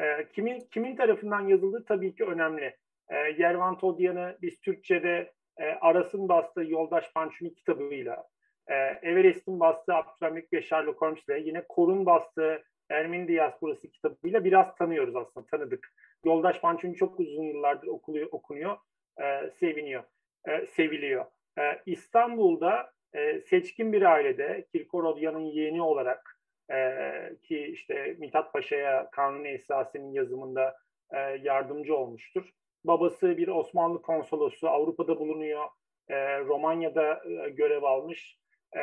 E, 0.00 0.28
kimin 0.32 0.60
kimin 0.70 0.96
tarafından 0.96 1.40
yazıldığı 1.40 1.84
tabii 1.84 2.14
ki 2.14 2.24
önemli. 2.24 2.76
E, 3.08 3.16
Yervan 3.16 3.78
Todyan'ı 3.78 4.38
biz 4.42 4.60
Türkçe'de 4.60 5.32
e, 5.56 5.64
Aras'ın 5.64 6.28
bastığı 6.28 6.64
Yoldaş 6.64 7.12
Pançuni 7.12 7.54
kitabıyla, 7.54 8.28
e, 8.70 8.74
Everest'in 9.02 9.60
bastığı 9.60 9.94
Abdülhamit 9.94 10.52
ve 10.52 10.62
Sherlock 10.62 11.02
Holmes'le, 11.02 11.46
yine 11.46 11.64
Kor'un 11.68 12.06
bastığı 12.06 12.62
Ermeni 12.90 13.28
Diasporası 13.28 13.90
kitabıyla 13.90 14.44
biraz 14.44 14.74
tanıyoruz 14.74 15.16
aslında, 15.16 15.46
tanıdık. 15.46 15.92
Yoldaş 16.24 16.60
Pançuni 16.60 16.96
çok 16.96 17.20
uzun 17.20 17.42
yıllardır 17.42 17.86
okuluyor, 17.86 18.28
okunuyor, 18.32 18.76
e, 19.20 19.50
seviniyor, 19.50 20.02
e, 20.48 20.66
seviliyor. 20.66 21.24
E, 21.58 21.62
İstanbul'da 21.86 22.92
e, 23.12 23.40
seçkin 23.40 23.92
bir 23.92 24.02
ailede 24.02 24.66
Kirkorodyan'ın 24.72 25.44
yeğeni 25.44 25.82
olarak 25.82 26.38
e, 26.72 27.02
ki 27.42 27.58
işte 27.58 28.16
Mithat 28.18 28.52
Paşa'ya 28.52 29.10
Kanuni 29.10 29.48
Esası'nın 29.48 30.12
yazımında 30.12 30.76
e, 31.12 31.18
yardımcı 31.18 31.96
olmuştur. 31.96 32.50
Babası 32.84 33.36
bir 33.36 33.48
Osmanlı 33.48 34.02
konsolosu, 34.02 34.68
Avrupa'da 34.68 35.18
bulunuyor, 35.18 35.64
e, 36.08 36.40
Romanya'da 36.40 37.22
e, 37.24 37.50
görev 37.50 37.82
almış. 37.82 38.40
E, 38.76 38.80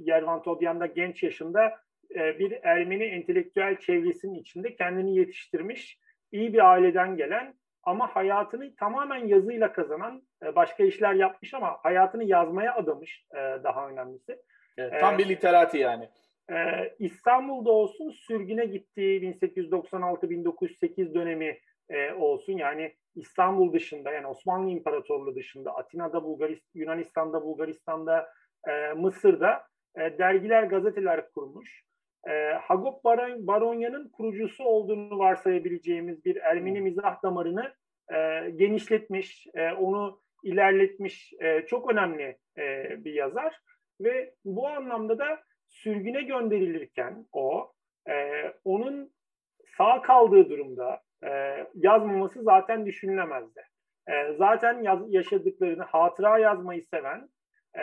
Yervan 0.00 0.42
Todyan 0.42 0.80
da 0.80 0.86
genç 0.86 1.22
yaşında 1.22 1.74
e, 2.14 2.38
bir 2.38 2.58
Ermeni 2.62 3.04
entelektüel 3.04 3.76
çevresinin 3.76 4.34
içinde 4.34 4.74
kendini 4.74 5.16
yetiştirmiş, 5.16 5.98
iyi 6.32 6.52
bir 6.52 6.70
aileden 6.72 7.16
gelen 7.16 7.54
ama 7.82 8.16
hayatını 8.16 8.76
tamamen 8.76 9.26
yazıyla 9.26 9.72
kazanan, 9.72 10.22
e, 10.42 10.56
başka 10.56 10.84
işler 10.84 11.14
yapmış 11.14 11.54
ama 11.54 11.78
hayatını 11.82 12.24
yazmaya 12.24 12.74
adamış 12.74 13.26
e, 13.30 13.36
daha 13.36 13.88
önemlisi. 13.88 14.38
Evet, 14.78 15.00
tam 15.00 15.18
bir 15.18 15.28
literati 15.28 15.78
yani. 15.78 16.08
Ee, 16.50 16.94
İstanbul'da 16.98 17.70
olsun 17.70 18.10
sürgüne 18.10 18.66
gittiği 18.66 19.20
1896-1908 19.22 21.14
dönemi 21.14 21.58
e, 21.88 22.12
olsun 22.12 22.52
yani 22.52 22.94
İstanbul 23.14 23.72
dışında 23.72 24.12
yani 24.12 24.26
Osmanlı 24.26 24.70
İmparatorluğu 24.70 25.34
dışında 25.34 25.76
Atina'da, 25.76 26.24
Bulgarist 26.24 26.64
Yunanistan'da, 26.74 27.42
Bulgaristan'da, 27.42 28.28
e, 28.66 28.92
Mısır'da 28.92 29.62
e, 29.96 30.18
dergiler, 30.18 30.62
gazeteler 30.62 31.30
kurmuş. 31.30 31.82
E, 32.28 32.52
Hagop 32.52 33.04
Baron, 33.04 33.46
Baronya'nın 33.46 34.08
kurucusu 34.08 34.64
olduğunu 34.64 35.18
varsayabileceğimiz 35.18 36.24
bir 36.24 36.36
Ermeni 36.36 36.80
mizah 36.80 37.22
damarını 37.22 37.72
e, 38.14 38.50
genişletmiş, 38.50 39.46
e, 39.54 39.72
onu 39.72 40.20
ilerletmiş 40.42 41.32
e, 41.40 41.66
çok 41.66 41.92
önemli 41.92 42.36
e, 42.58 42.84
bir 43.04 43.12
yazar. 43.12 43.60
Ve 44.00 44.34
bu 44.44 44.68
anlamda 44.68 45.18
da 45.18 45.42
sürgüne 45.68 46.22
gönderilirken 46.22 47.26
o 47.32 47.72
e, 48.08 48.14
onun 48.64 49.10
sağ 49.78 50.02
kaldığı 50.02 50.50
durumda 50.50 51.00
e, 51.24 51.30
yazmaması 51.74 52.42
zaten 52.42 52.86
düşünülemezdi. 52.86 53.62
E, 54.08 54.32
zaten 54.38 54.82
yaz, 54.82 55.00
yaşadıklarını 55.08 55.82
hatıra 55.82 56.38
yazmayı 56.38 56.84
seven 56.84 57.28
e, 57.78 57.82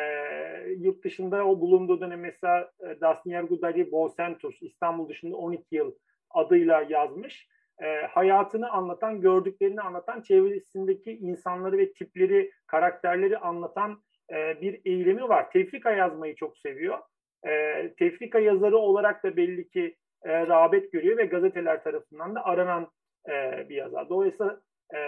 yurt 0.77 1.03
dışında 1.03 1.45
o 1.47 1.59
bulunduğu 1.59 2.01
dönem 2.01 2.19
mesela 2.19 2.71
e, 2.79 3.01
Dasniyergu 3.01 3.61
Dari 3.61 3.91
Bosentus 3.91 4.61
İstanbul 4.61 5.09
dışında 5.09 5.35
12 5.35 5.75
yıl 5.75 5.91
adıyla 6.29 6.85
yazmış. 6.89 7.47
E, 7.83 8.07
hayatını 8.07 8.69
anlatan, 8.69 9.21
gördüklerini 9.21 9.81
anlatan, 9.81 10.21
çevresindeki 10.21 11.11
insanları 11.11 11.77
ve 11.77 11.93
tipleri, 11.93 12.51
karakterleri 12.67 13.37
anlatan 13.37 14.01
e, 14.33 14.61
bir 14.61 14.81
eğilimi 14.85 15.29
var. 15.29 15.51
Tefrika 15.51 15.91
yazmayı 15.91 16.35
çok 16.35 16.57
seviyor 16.57 16.99
e, 17.47 17.93
tefrika 17.99 18.39
yazarı 18.39 18.77
olarak 18.77 19.23
da 19.23 19.37
belli 19.37 19.69
ki 19.69 19.95
e, 20.23 20.47
rağbet 20.47 20.91
görüyor 20.91 21.17
ve 21.17 21.25
gazeteler 21.25 21.83
tarafından 21.83 22.35
da 22.35 22.45
aranan 22.45 22.91
e, 23.29 23.65
bir 23.69 23.75
yazar. 23.75 24.09
Dolayısıyla 24.09 24.61
e, 24.95 24.99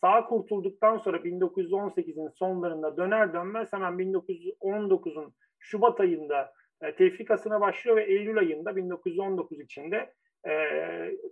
sağ 0.00 0.26
kurtulduktan 0.26 0.98
sonra 0.98 1.16
1918'in 1.16 2.28
sonlarında 2.28 2.96
döner 2.96 3.32
dönmez 3.32 3.72
hemen 3.72 3.92
1919'un 3.92 5.34
Şubat 5.58 6.00
ayında 6.00 6.52
e, 6.82 6.94
tefrikasına 6.94 7.60
başlıyor 7.60 7.96
ve 7.96 8.04
Eylül 8.04 8.38
ayında 8.38 8.76
1919 8.76 9.60
içinde 9.60 10.12
e, 10.46 10.52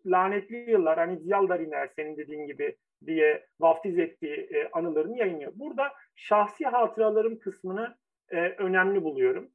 lanetli 0.07 0.71
yıllar 0.71 0.99
hani 0.99 1.19
Ziyaldariner 1.19 1.91
senin 1.97 2.17
dediğin 2.17 2.47
gibi 2.47 2.77
diye 3.07 3.47
vaftiz 3.61 3.99
ettiği 3.99 4.35
e, 4.35 4.69
anılarını 4.73 5.19
yayınlıyor. 5.19 5.53
Burada 5.55 5.93
şahsi 6.15 6.65
hatıralarım 6.65 7.39
kısmını 7.39 7.97
e, 8.31 8.37
önemli 8.41 9.05
buluyorum. 9.05 9.51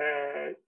E, 0.00 0.06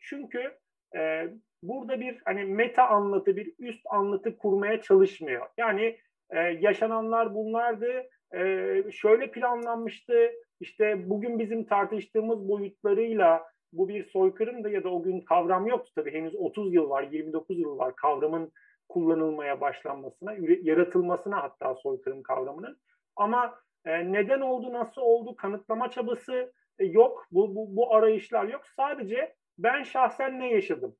çünkü 0.00 0.52
e, 0.96 1.28
burada 1.62 2.00
bir 2.00 2.18
hani 2.24 2.44
meta 2.44 2.88
anlatı, 2.88 3.36
bir 3.36 3.54
üst 3.58 3.86
anlatı 3.90 4.38
kurmaya 4.38 4.80
çalışmıyor. 4.80 5.46
Yani 5.58 5.98
e, 6.30 6.38
yaşananlar 6.38 7.34
bunlardı, 7.34 8.02
e, 8.34 8.82
şöyle 8.92 9.30
planlanmıştı, 9.30 10.30
işte 10.60 11.10
bugün 11.10 11.38
bizim 11.38 11.64
tartıştığımız 11.64 12.48
boyutlarıyla 12.48 13.44
bu 13.72 13.88
bir 13.88 14.04
soykırımdı 14.04 14.70
ya 14.70 14.84
da 14.84 14.88
o 14.88 15.02
gün 15.02 15.20
kavram 15.20 15.66
yoktu 15.66 15.92
tabii. 15.94 16.12
Henüz 16.12 16.36
30 16.36 16.74
yıl 16.74 16.90
var, 16.90 17.02
29 17.02 17.58
yıl 17.58 17.78
var 17.78 17.96
kavramın 17.96 18.52
kullanılmaya 18.88 19.60
başlanmasına, 19.60 20.34
yaratılmasına 20.62 21.42
hatta 21.42 21.74
soykırım 21.74 22.22
kavramının. 22.22 22.78
Ama 23.16 23.58
e, 23.84 24.12
neden 24.12 24.40
oldu, 24.40 24.72
nasıl 24.72 25.02
oldu, 25.02 25.36
kanıtlama 25.36 25.90
çabası 25.90 26.52
e, 26.78 26.84
yok. 26.84 27.26
Bu, 27.30 27.54
bu, 27.54 27.76
bu 27.76 27.94
arayışlar 27.94 28.44
yok. 28.44 28.62
Sadece 28.76 29.34
ben 29.58 29.82
şahsen 29.82 30.40
ne 30.40 30.52
yaşadım? 30.52 30.96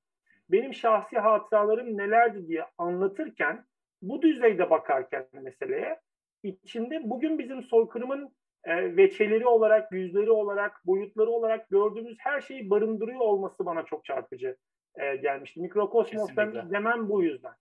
Benim 0.51 0.75
şahsi 0.75 1.19
hatıralarım 1.19 1.99
nelerdi 1.99 2.49
diye 2.49 2.67
anlatırken 2.79 3.65
bu 4.09 4.23
düzeyde 4.23 4.71
bakarken 4.71 5.27
meseleye 5.33 6.01
içinde 6.43 7.01
bugün 7.05 7.39
bizim 7.39 7.63
soykırımın 7.63 8.35
e, 8.65 8.97
veçeleri 8.97 9.47
olarak, 9.47 9.93
yüzleri 9.93 10.31
olarak, 10.31 10.87
boyutları 10.87 11.31
olarak 11.31 11.71
gördüğümüz 11.71 12.17
her 12.21 12.41
şeyi 12.41 12.71
barındırıyor 12.71 13.21
olması 13.21 13.67
bana 13.67 13.85
çok 13.85 14.05
çarpıcı 14.05 14.57
e, 14.95 15.17
gelmişti. 15.17 15.61
Mikrokosmos 15.61 16.37
demem 16.71 17.09
bu 17.09 17.23
yüzden. 17.23 17.53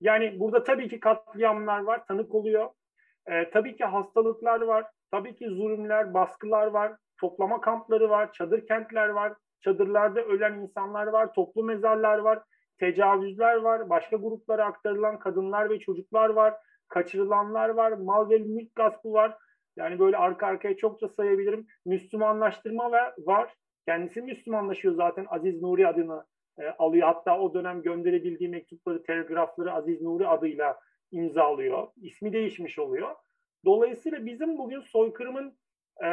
Yani 0.00 0.40
burada 0.40 0.64
tabii 0.64 0.88
ki 0.88 1.00
katliamlar 1.00 1.80
var, 1.80 2.06
tanık 2.06 2.34
oluyor. 2.34 2.70
E, 3.26 3.50
tabii 3.50 3.76
ki 3.76 3.84
hastalıklar 3.84 4.60
var, 4.60 4.86
tabii 5.10 5.34
ki 5.34 5.48
zulümler, 5.48 6.14
baskılar 6.14 6.66
var, 6.66 6.92
toplama 7.20 7.60
kampları 7.60 8.10
var, 8.10 8.32
çadır 8.32 8.66
kentler 8.66 9.08
var, 9.08 9.32
çadırlarda 9.60 10.22
ölen 10.22 10.54
insanlar 10.54 11.06
var, 11.06 11.32
toplu 11.32 11.64
mezarlar 11.64 12.18
var, 12.18 12.42
tecavüzler 12.78 13.56
var, 13.56 13.90
başka 13.90 14.16
gruplara 14.16 14.64
aktarılan 14.64 15.18
kadınlar 15.18 15.70
ve 15.70 15.78
çocuklar 15.78 16.28
var, 16.28 16.54
kaçırılanlar 16.88 17.68
var, 17.68 17.92
mal 17.92 18.30
ve 18.30 18.38
mülk 18.38 18.74
gaspı 18.74 19.12
var. 19.12 19.36
Yani 19.76 19.98
böyle 19.98 20.16
arka 20.16 20.46
arkaya 20.46 20.76
çokça 20.76 21.08
sayabilirim. 21.08 21.66
Müslümanlaştırma 21.86 22.90
var. 23.18 23.54
Kendisi 23.86 24.22
Müslümanlaşıyor 24.22 24.94
zaten 24.94 25.26
Aziz 25.28 25.62
Nuri 25.62 25.88
adını 25.88 26.24
e, 26.58 26.68
alıyor. 26.68 27.06
Hatta 27.06 27.40
o 27.40 27.54
dönem 27.54 27.82
gönderebildiği 27.82 28.50
mektupları, 28.50 29.02
telgrafları 29.02 29.72
Aziz 29.72 30.02
Nuri 30.02 30.28
adıyla 30.28 30.80
imzalıyor. 31.12 31.88
İsmi 31.96 32.32
değişmiş 32.32 32.78
oluyor. 32.78 33.14
Dolayısıyla 33.64 34.26
bizim 34.26 34.58
bugün 34.58 34.80
soykırımın 34.80 35.58
e, 36.04 36.08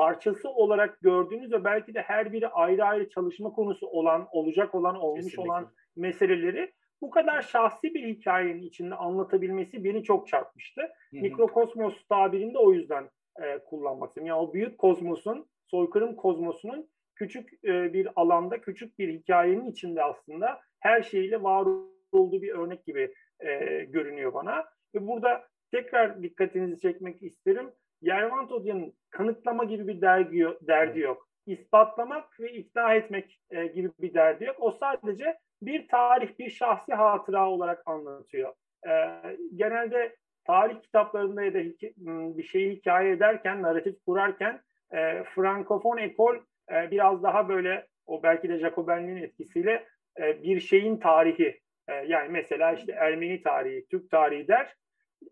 parçası 0.00 0.50
olarak 0.50 1.00
gördüğünüz 1.00 1.52
ve 1.52 1.64
belki 1.64 1.94
de 1.94 2.00
her 2.00 2.32
biri 2.32 2.48
ayrı 2.48 2.84
ayrı 2.84 3.08
çalışma 3.08 3.52
konusu 3.52 3.86
olan, 3.86 4.28
olacak 4.32 4.74
olan, 4.74 4.96
olmuş 4.96 5.24
Kesinlikle. 5.24 5.42
olan 5.42 5.72
meseleleri 5.96 6.72
bu 7.02 7.10
kadar 7.10 7.42
şahsi 7.42 7.94
bir 7.94 8.06
hikayenin 8.06 8.62
içinde 8.62 8.94
anlatabilmesi 8.94 9.84
beni 9.84 10.02
çok 10.02 10.28
çarpmıştı. 10.28 10.80
Hı-hı. 10.80 11.20
Mikrokosmos 11.20 12.04
tabirini 12.08 12.54
de 12.54 12.58
o 12.58 12.72
yüzden 12.72 13.10
e, 13.42 13.58
kullanmak 13.58 14.08
istedim. 14.08 14.26
Yani 14.26 14.40
o 14.40 14.52
büyük 14.52 14.78
kozmosun, 14.78 15.46
soykırım 15.66 16.16
kozmosunun 16.16 16.90
küçük 17.14 17.64
e, 17.64 17.92
bir 17.92 18.08
alanda, 18.16 18.60
küçük 18.60 18.98
bir 18.98 19.08
hikayenin 19.08 19.70
içinde 19.70 20.02
aslında 20.02 20.60
her 20.80 21.02
şeyle 21.02 21.42
var 21.42 21.66
olduğu 22.12 22.42
bir 22.42 22.52
örnek 22.52 22.84
gibi 22.84 23.14
e, 23.40 23.84
görünüyor 23.84 24.34
bana. 24.34 24.64
Ve 24.94 25.06
burada 25.06 25.48
tekrar 25.70 26.22
dikkatinizi 26.22 26.80
çekmek 26.80 27.22
isterim. 27.22 27.70
Yervant 28.02 28.52
Odya'nın 28.52 28.92
kanıtlama 29.20 29.64
gibi 29.64 29.88
bir 29.88 30.00
dergi, 30.00 30.46
derdi 30.60 31.00
yok. 31.00 31.28
İspatlamak 31.46 32.40
ve 32.40 32.52
ikna 32.52 32.94
etmek 32.94 33.40
e, 33.50 33.66
gibi 33.66 33.90
bir 33.98 34.14
derdi 34.14 34.44
yok. 34.44 34.56
O 34.58 34.70
sadece 34.70 35.38
bir 35.62 35.88
tarih, 35.88 36.38
bir 36.38 36.50
şahsi 36.50 36.94
hatıra 36.94 37.50
olarak 37.50 37.82
anlatıyor. 37.86 38.52
E, 38.88 38.92
genelde 39.54 40.16
tarih 40.44 40.82
kitaplarında 40.82 41.42
ya 41.42 41.54
da 41.54 41.58
bir 42.38 42.42
şeyi 42.42 42.76
hikaye 42.76 43.12
ederken, 43.12 43.62
narratif 43.62 44.04
kurarken 44.06 44.60
e, 44.92 45.24
Frankofon 45.24 45.98
ekol 45.98 46.36
e, 46.72 46.90
biraz 46.90 47.22
daha 47.22 47.48
böyle 47.48 47.86
o 48.06 48.22
belki 48.22 48.48
de 48.48 48.58
Jacobenliğin 48.58 49.22
etkisiyle 49.22 49.86
e, 50.20 50.42
bir 50.42 50.60
şeyin 50.60 50.96
tarihi 50.96 51.60
e, 51.88 51.94
yani 51.94 52.28
mesela 52.28 52.72
işte 52.72 52.92
Ermeni 52.92 53.42
tarihi, 53.42 53.86
Türk 53.90 54.10
tarihi 54.10 54.48
der. 54.48 54.74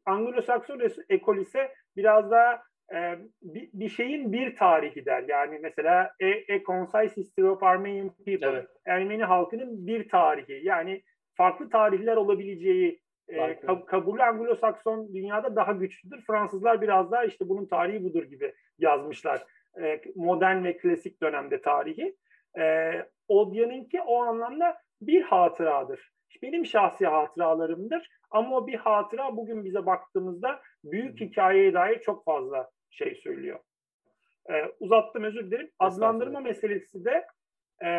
Anglo-Sakson 0.06 1.04
ekol 1.08 1.36
ise 1.36 1.74
biraz 1.96 2.30
daha 2.30 2.62
e, 2.94 3.18
bir, 3.42 3.68
bir 3.72 3.88
şeyin 3.88 4.32
bir 4.32 4.56
tarihi 4.56 5.06
der. 5.06 5.24
Yani 5.28 5.58
mesela 5.62 6.12
A, 6.22 6.54
A 6.54 6.62
Concise 6.66 7.20
History 7.20 7.48
of 7.48 7.62
Armenian 7.62 8.10
People, 8.26 8.48
evet. 8.48 8.66
Ermeni 8.86 9.24
halkının 9.24 9.86
bir 9.86 10.08
tarihi. 10.08 10.60
Yani 10.66 11.02
farklı 11.34 11.70
tarihler 11.70 12.16
olabileceği 12.16 13.00
e, 13.28 13.36
kab- 13.36 13.84
kabulü 13.84 14.22
Anglo-Sakson 14.22 15.14
dünyada 15.14 15.56
daha 15.56 15.72
güçlüdür. 15.72 16.24
Fransızlar 16.26 16.82
biraz 16.82 17.12
daha 17.12 17.24
işte 17.24 17.48
bunun 17.48 17.66
tarihi 17.66 18.04
budur 18.04 18.22
gibi 18.22 18.54
yazmışlar. 18.78 19.46
E, 19.82 20.00
modern 20.16 20.64
ve 20.64 20.76
klasik 20.76 21.22
dönemde 21.22 21.60
tarihi. 21.60 22.16
E, 22.58 22.92
Odya'nınki 23.28 24.00
o 24.00 24.22
anlamda 24.22 24.78
bir 25.00 25.22
hatıradır. 25.22 26.12
Benim 26.42 26.66
şahsi 26.66 27.06
hatıralarımdır. 27.06 28.08
Ama 28.30 28.56
o 28.56 28.66
bir 28.66 28.74
hatıra 28.74 29.36
bugün 29.36 29.64
bize 29.64 29.86
baktığımızda 29.86 30.60
büyük 30.84 31.20
hikayeye 31.20 31.74
dair 31.74 32.00
çok 32.00 32.24
fazla 32.24 32.70
şey 32.90 33.14
söylüyor. 33.14 33.58
Ee, 34.50 34.64
uzattım 34.80 35.24
özür 35.24 35.46
dilerim. 35.46 35.70
Adlandırma 35.78 36.40
meselesi 36.40 37.04
de 37.04 37.26
e, 37.84 37.90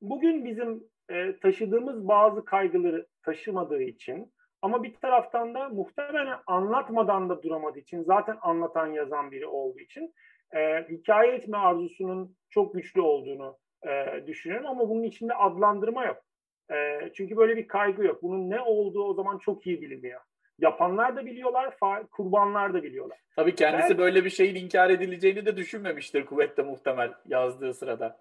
bugün 0.00 0.44
bizim 0.44 0.84
e, 1.10 1.38
taşıdığımız 1.38 2.08
bazı 2.08 2.44
kaygıları 2.44 3.06
taşımadığı 3.22 3.82
için 3.82 4.32
ama 4.62 4.82
bir 4.82 4.94
taraftan 4.94 5.54
da 5.54 5.68
muhtemelen 5.68 6.38
anlatmadan 6.46 7.28
da 7.28 7.42
duramadığı 7.42 7.78
için 7.78 8.02
zaten 8.02 8.36
anlatan 8.42 8.86
yazan 8.86 9.30
biri 9.30 9.46
olduğu 9.46 9.78
için 9.78 10.14
e, 10.56 10.88
hikaye 10.90 11.32
etme 11.32 11.56
arzusunun 11.56 12.36
çok 12.50 12.74
güçlü 12.74 13.00
olduğunu 13.00 13.58
e, 13.88 14.26
düşünüyorum 14.26 14.66
ama 14.66 14.88
bunun 14.88 15.02
içinde 15.02 15.34
adlandırma 15.34 16.04
yok. 16.04 16.22
E, 16.70 17.00
çünkü 17.14 17.36
böyle 17.36 17.56
bir 17.56 17.68
kaygı 17.68 18.04
yok. 18.04 18.22
Bunun 18.22 18.50
ne 18.50 18.60
olduğu 18.60 19.04
o 19.04 19.14
zaman 19.14 19.38
çok 19.38 19.66
iyi 19.66 19.82
bilinmiyor. 19.82 20.20
Yapanlar 20.58 21.16
da 21.16 21.26
biliyorlar, 21.26 21.76
kurbanlar 22.10 22.74
da 22.74 22.82
biliyorlar. 22.82 23.18
Tabii 23.36 23.54
kendisi 23.54 23.90
ben, 23.90 23.98
böyle 23.98 24.24
bir 24.24 24.30
şeyin 24.30 24.54
inkar 24.54 24.90
edileceğini 24.90 25.46
de 25.46 25.56
düşünmemiştir 25.56 26.26
kuvvette 26.26 26.62
muhtemel 26.62 27.12
yazdığı 27.26 27.74
sırada. 27.74 28.20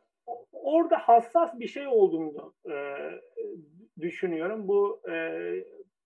Orada 0.51 0.97
hassas 0.97 1.59
bir 1.59 1.67
şey 1.67 1.87
olduğunu 1.87 2.53
e, 2.71 2.75
düşünüyorum. 4.01 4.67
Bu 4.67 5.01
e, 5.11 5.15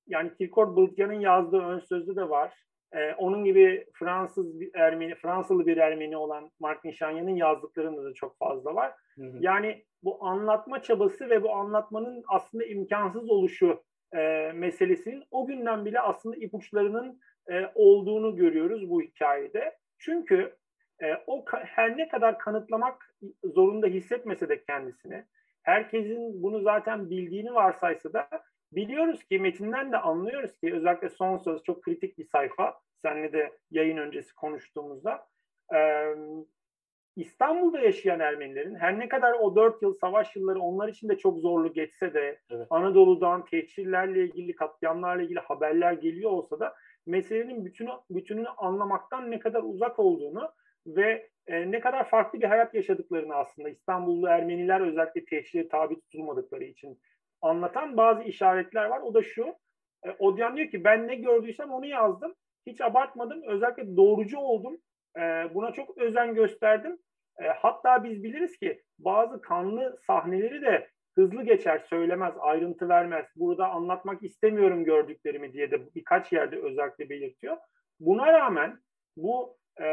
yani 0.07 0.33
Kirkor 0.37 0.75
Bıltyan'ın 0.75 1.19
yazdığı 1.19 1.61
ön 1.61 1.79
sözü 1.79 2.15
de 2.15 2.29
var. 2.29 2.53
E, 2.93 3.13
onun 3.13 3.43
gibi 3.43 3.85
Fransız 3.93 4.59
bir 4.59 4.69
Ermeni, 4.73 5.15
Fransalı 5.15 5.67
bir 5.67 5.77
Ermeni 5.77 6.17
olan 6.17 6.51
Mark 6.59 6.85
Nişanyan'ın 6.85 7.35
yazdıklarında 7.35 8.03
da 8.03 8.13
çok 8.13 8.37
fazla 8.37 8.75
var. 8.75 8.93
Hı 9.15 9.25
hı. 9.25 9.37
Yani 9.39 9.85
bu 10.03 10.25
anlatma 10.25 10.81
çabası 10.81 11.29
ve 11.29 11.43
bu 11.43 11.51
anlatmanın 11.51 12.23
aslında 12.27 12.65
imkansız 12.65 13.29
oluşu 13.29 13.83
e, 14.15 14.51
meselesinin 14.55 15.23
o 15.31 15.45
günden 15.45 15.85
bile 15.85 15.99
aslında 15.99 16.35
ipuçlarının 16.35 17.19
e, 17.49 17.71
olduğunu 17.75 18.35
görüyoruz 18.35 18.89
bu 18.89 19.01
hikayede. 19.01 19.77
Çünkü 19.99 20.55
e, 21.01 21.13
o 21.27 21.45
her 21.51 21.97
ne 21.97 22.07
kadar 22.07 22.39
kanıtlamak 22.39 23.15
zorunda 23.43 23.87
hissetmese 23.87 24.49
de 24.49 24.63
kendisini, 24.63 25.25
herkesin 25.63 26.43
bunu 26.43 26.61
zaten 26.61 27.09
bildiğini 27.09 27.53
varsaysa 27.53 28.13
da 28.13 28.27
biliyoruz 28.71 29.23
ki 29.23 29.39
metinden 29.39 29.91
de 29.91 29.97
anlıyoruz 29.97 30.59
ki 30.59 30.73
özellikle 30.73 31.09
son 31.09 31.37
söz 31.37 31.63
çok 31.63 31.83
kritik 31.83 32.17
bir 32.17 32.25
sayfa. 32.25 32.79
Seninle 33.01 33.33
de 33.33 33.51
yayın 33.71 33.97
öncesi 33.97 34.35
konuştuğumuzda. 34.35 35.27
E, 35.75 35.79
İstanbul'da 37.19 37.79
yaşayan 37.79 38.19
Ermenilerin 38.19 38.75
her 38.75 38.99
ne 38.99 39.09
kadar 39.09 39.33
o 39.33 39.55
dört 39.55 39.81
yıl 39.81 39.93
savaş 39.93 40.35
yılları 40.35 40.59
onlar 40.59 40.87
için 40.87 41.09
de 41.09 41.17
çok 41.17 41.39
zorlu 41.39 41.73
geçse 41.73 42.13
de 42.13 42.39
evet. 42.49 42.67
Anadolu'dan 42.69 43.45
tehcirlerle 43.45 44.23
ilgili, 44.23 44.55
katliamlarla 44.55 45.23
ilgili 45.23 45.39
haberler 45.39 45.93
geliyor 45.93 46.31
olsa 46.31 46.59
da 46.59 46.75
meselenin 47.05 47.65
bütünü, 47.65 47.89
bütününü 48.09 48.47
anlamaktan 48.47 49.31
ne 49.31 49.39
kadar 49.39 49.63
uzak 49.63 49.99
olduğunu 49.99 50.51
ve 50.87 51.29
e, 51.47 51.71
ne 51.71 51.79
kadar 51.79 52.09
farklı 52.09 52.41
bir 52.41 52.47
hayat 52.47 52.73
yaşadıklarını 52.73 53.35
aslında 53.35 53.69
İstanbullu 53.69 54.27
Ermeniler 54.27 54.81
özellikle 54.81 55.25
tehcire 55.25 55.67
tabi 55.67 55.99
tutulmadıkları 55.99 56.63
için 56.63 56.99
anlatan 57.41 57.97
bazı 57.97 58.23
işaretler 58.23 58.85
var. 58.85 59.01
O 59.01 59.13
da 59.13 59.21
şu, 59.21 59.45
e, 60.05 60.11
Odyan 60.19 60.57
diyor 60.57 60.69
ki 60.69 60.83
ben 60.83 61.07
ne 61.07 61.15
gördüysem 61.15 61.71
onu 61.71 61.85
yazdım. 61.85 62.33
Hiç 62.67 62.81
abartmadım. 62.81 63.41
Özellikle 63.47 63.97
doğrucu 63.97 64.37
oldum. 64.37 64.77
E, 65.17 65.21
buna 65.53 65.71
çok 65.71 65.97
özen 65.97 66.33
gösterdim. 66.33 66.97
E, 67.39 67.47
hatta 67.47 68.03
biz 68.03 68.23
biliriz 68.23 68.57
ki 68.57 68.81
bazı 68.99 69.41
kanlı 69.41 69.97
sahneleri 70.07 70.61
de 70.61 70.89
hızlı 71.15 71.43
geçer, 71.43 71.79
söylemez, 71.89 72.33
ayrıntı 72.39 72.89
vermez. 72.89 73.25
Burada 73.35 73.69
anlatmak 73.69 74.23
istemiyorum 74.23 74.83
gördüklerimi 74.83 75.53
diye 75.53 75.71
de 75.71 75.95
birkaç 75.95 76.31
yerde 76.31 76.61
özellikle 76.61 77.09
belirtiyor. 77.09 77.57
Buna 77.99 78.33
rağmen 78.33 78.79
bu 79.17 79.57
e, 79.81 79.85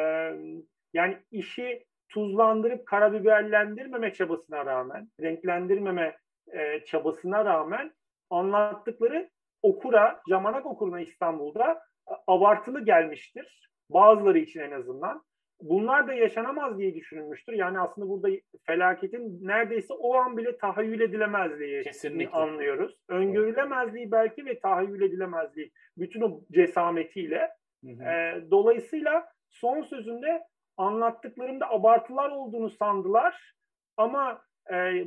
yani 0.95 1.19
işi 1.31 1.87
tuzlandırıp 2.09 2.87
karabiberlendirmeme 2.87 4.13
çabasına 4.13 4.67
rağmen, 4.67 5.09
renklendirmeme 5.21 6.17
e, 6.53 6.85
çabasına 6.85 7.45
rağmen 7.45 7.93
anlattıkları 8.31 9.31
okura, 9.63 10.21
Camanak 10.29 10.67
okuruna 10.67 11.01
İstanbul'da 11.01 11.83
abartılı 12.27 12.85
gelmiştir. 12.85 13.71
Bazıları 13.91 14.39
için 14.39 14.61
en 14.61 14.71
azından. 14.71 15.23
Bunlar 15.61 16.09
da 16.09 16.15
yaşanamaz 16.15 16.79
diye 16.79 16.95
düşünülmüştür. 16.95 17.53
Yani 17.53 17.81
aslında 17.81 18.09
burada 18.09 18.29
felaketin 18.67 19.47
neredeyse 19.47 19.95
o 19.95 20.15
an 20.15 20.37
bile 20.37 20.57
tahayyül 20.57 21.01
edilemezliği 21.01 21.83
Kesinlikle. 21.83 22.31
anlıyoruz. 22.31 22.97
Öngörülemezliği 23.09 24.11
belki 24.11 24.47
ve 24.47 24.59
tahayyül 24.59 25.03
edilemezliği 25.03 25.73
bütün 25.99 26.21
o 26.21 26.41
cesametiyle. 26.53 27.51
Hı 27.85 27.91
hı. 27.91 28.03
E, 28.03 28.45
dolayısıyla 28.51 29.29
son 29.51 29.83
sözünde 29.83 30.43
anlattıklarımda 30.77 31.71
abartılar 31.71 32.31
olduğunu 32.31 32.71
sandılar 32.71 33.55
ama 33.97 34.43
e, 34.73 35.05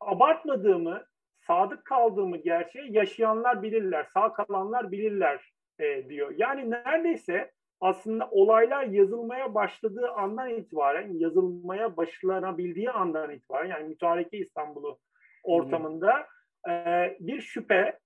abartmadığımı, 0.00 1.04
sadık 1.46 1.84
kaldığımı 1.84 2.36
gerçeği 2.36 2.96
yaşayanlar 2.96 3.62
bilirler, 3.62 4.04
sağ 4.04 4.32
kalanlar 4.32 4.92
bilirler 4.92 5.52
e, 5.78 6.08
diyor. 6.08 6.34
Yani 6.36 6.70
neredeyse 6.70 7.50
aslında 7.82 8.28
olaylar 8.30 8.84
yazılmaya 8.84 9.54
başladığı 9.54 10.10
andan 10.10 10.50
itibaren, 10.50 11.12
yazılmaya 11.12 11.96
başlanabildiği 11.96 12.90
andan 12.90 13.30
itibaren, 13.30 13.68
yani 13.70 13.88
mütareke 13.88 14.38
İstanbul'u 14.38 14.98
ortamında 15.44 16.26
e, 16.68 16.72
bir 17.20 17.40
şüphe, 17.40 17.98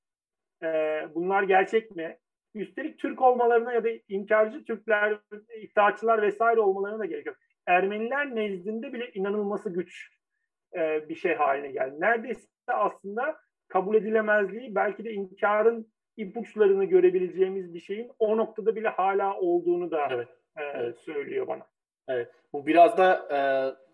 e, 0.62 0.68
bunlar 1.14 1.42
gerçek 1.42 1.96
mi? 1.96 2.18
Üstelik 2.54 2.98
Türk 2.98 3.22
olmalarına 3.22 3.72
ya 3.72 3.84
da 3.84 3.88
inkarcı 4.08 4.64
Türkler, 4.64 5.18
iddiaçılar 5.60 6.22
vesaire 6.22 6.60
olmalarına 6.60 6.98
da 6.98 7.06
gerek 7.06 7.26
yok. 7.26 7.36
Ermeniler 7.66 8.34
nezdinde 8.34 8.92
bile 8.92 9.10
inanılması 9.12 9.72
güç 9.72 10.08
e, 10.76 11.08
bir 11.08 11.14
şey 11.14 11.34
haline 11.34 11.70
geldi. 11.70 12.00
Neredeyse 12.00 12.48
aslında 12.68 13.36
kabul 13.68 13.94
edilemezliği 13.94 14.74
belki 14.74 15.04
de 15.04 15.12
inkarın 15.12 15.92
ipuçlarını 16.16 16.84
görebileceğimiz 16.84 17.74
bir 17.74 17.80
şeyin 17.80 18.10
o 18.18 18.36
noktada 18.36 18.76
bile 18.76 18.88
hala 18.88 19.40
olduğunu 19.40 19.90
da 19.90 20.08
evet, 20.10 20.28
e, 20.56 20.62
evet. 20.62 20.98
söylüyor 20.98 21.46
bana. 21.46 21.66
Evet. 22.08 22.28
Bu 22.52 22.66
biraz 22.66 22.98
da 22.98 23.28
e, 23.32 23.38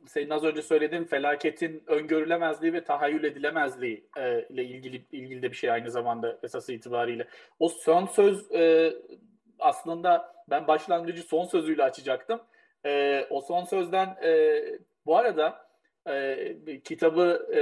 senin 0.08 0.30
az 0.30 0.44
önce 0.44 0.62
söylediğin 0.62 1.04
felaketin 1.04 1.82
öngörülemezliği 1.86 2.72
ve 2.72 2.84
tahayyül 2.84 3.24
edilemezliği 3.24 4.06
e, 4.16 4.46
ile 4.48 4.64
ilgili 4.64 5.06
ilgili 5.12 5.42
de 5.42 5.50
bir 5.50 5.56
şey 5.56 5.70
aynı 5.70 5.90
zamanda 5.90 6.38
esası 6.42 6.72
itibariyle. 6.72 7.26
O 7.58 7.68
son 7.68 8.06
söz 8.06 8.52
e, 8.52 8.92
aslında 9.58 10.34
ben 10.50 10.66
başlangıcı 10.66 11.22
son 11.22 11.44
sözüyle 11.44 11.82
açacaktım. 11.82 12.40
E, 12.86 13.24
o 13.30 13.40
son 13.40 13.64
sözden 13.64 14.16
e, 14.24 14.62
bu 15.06 15.16
arada 15.16 15.66
e, 16.06 16.80
kitabı 16.84 17.48
e, 17.54 17.60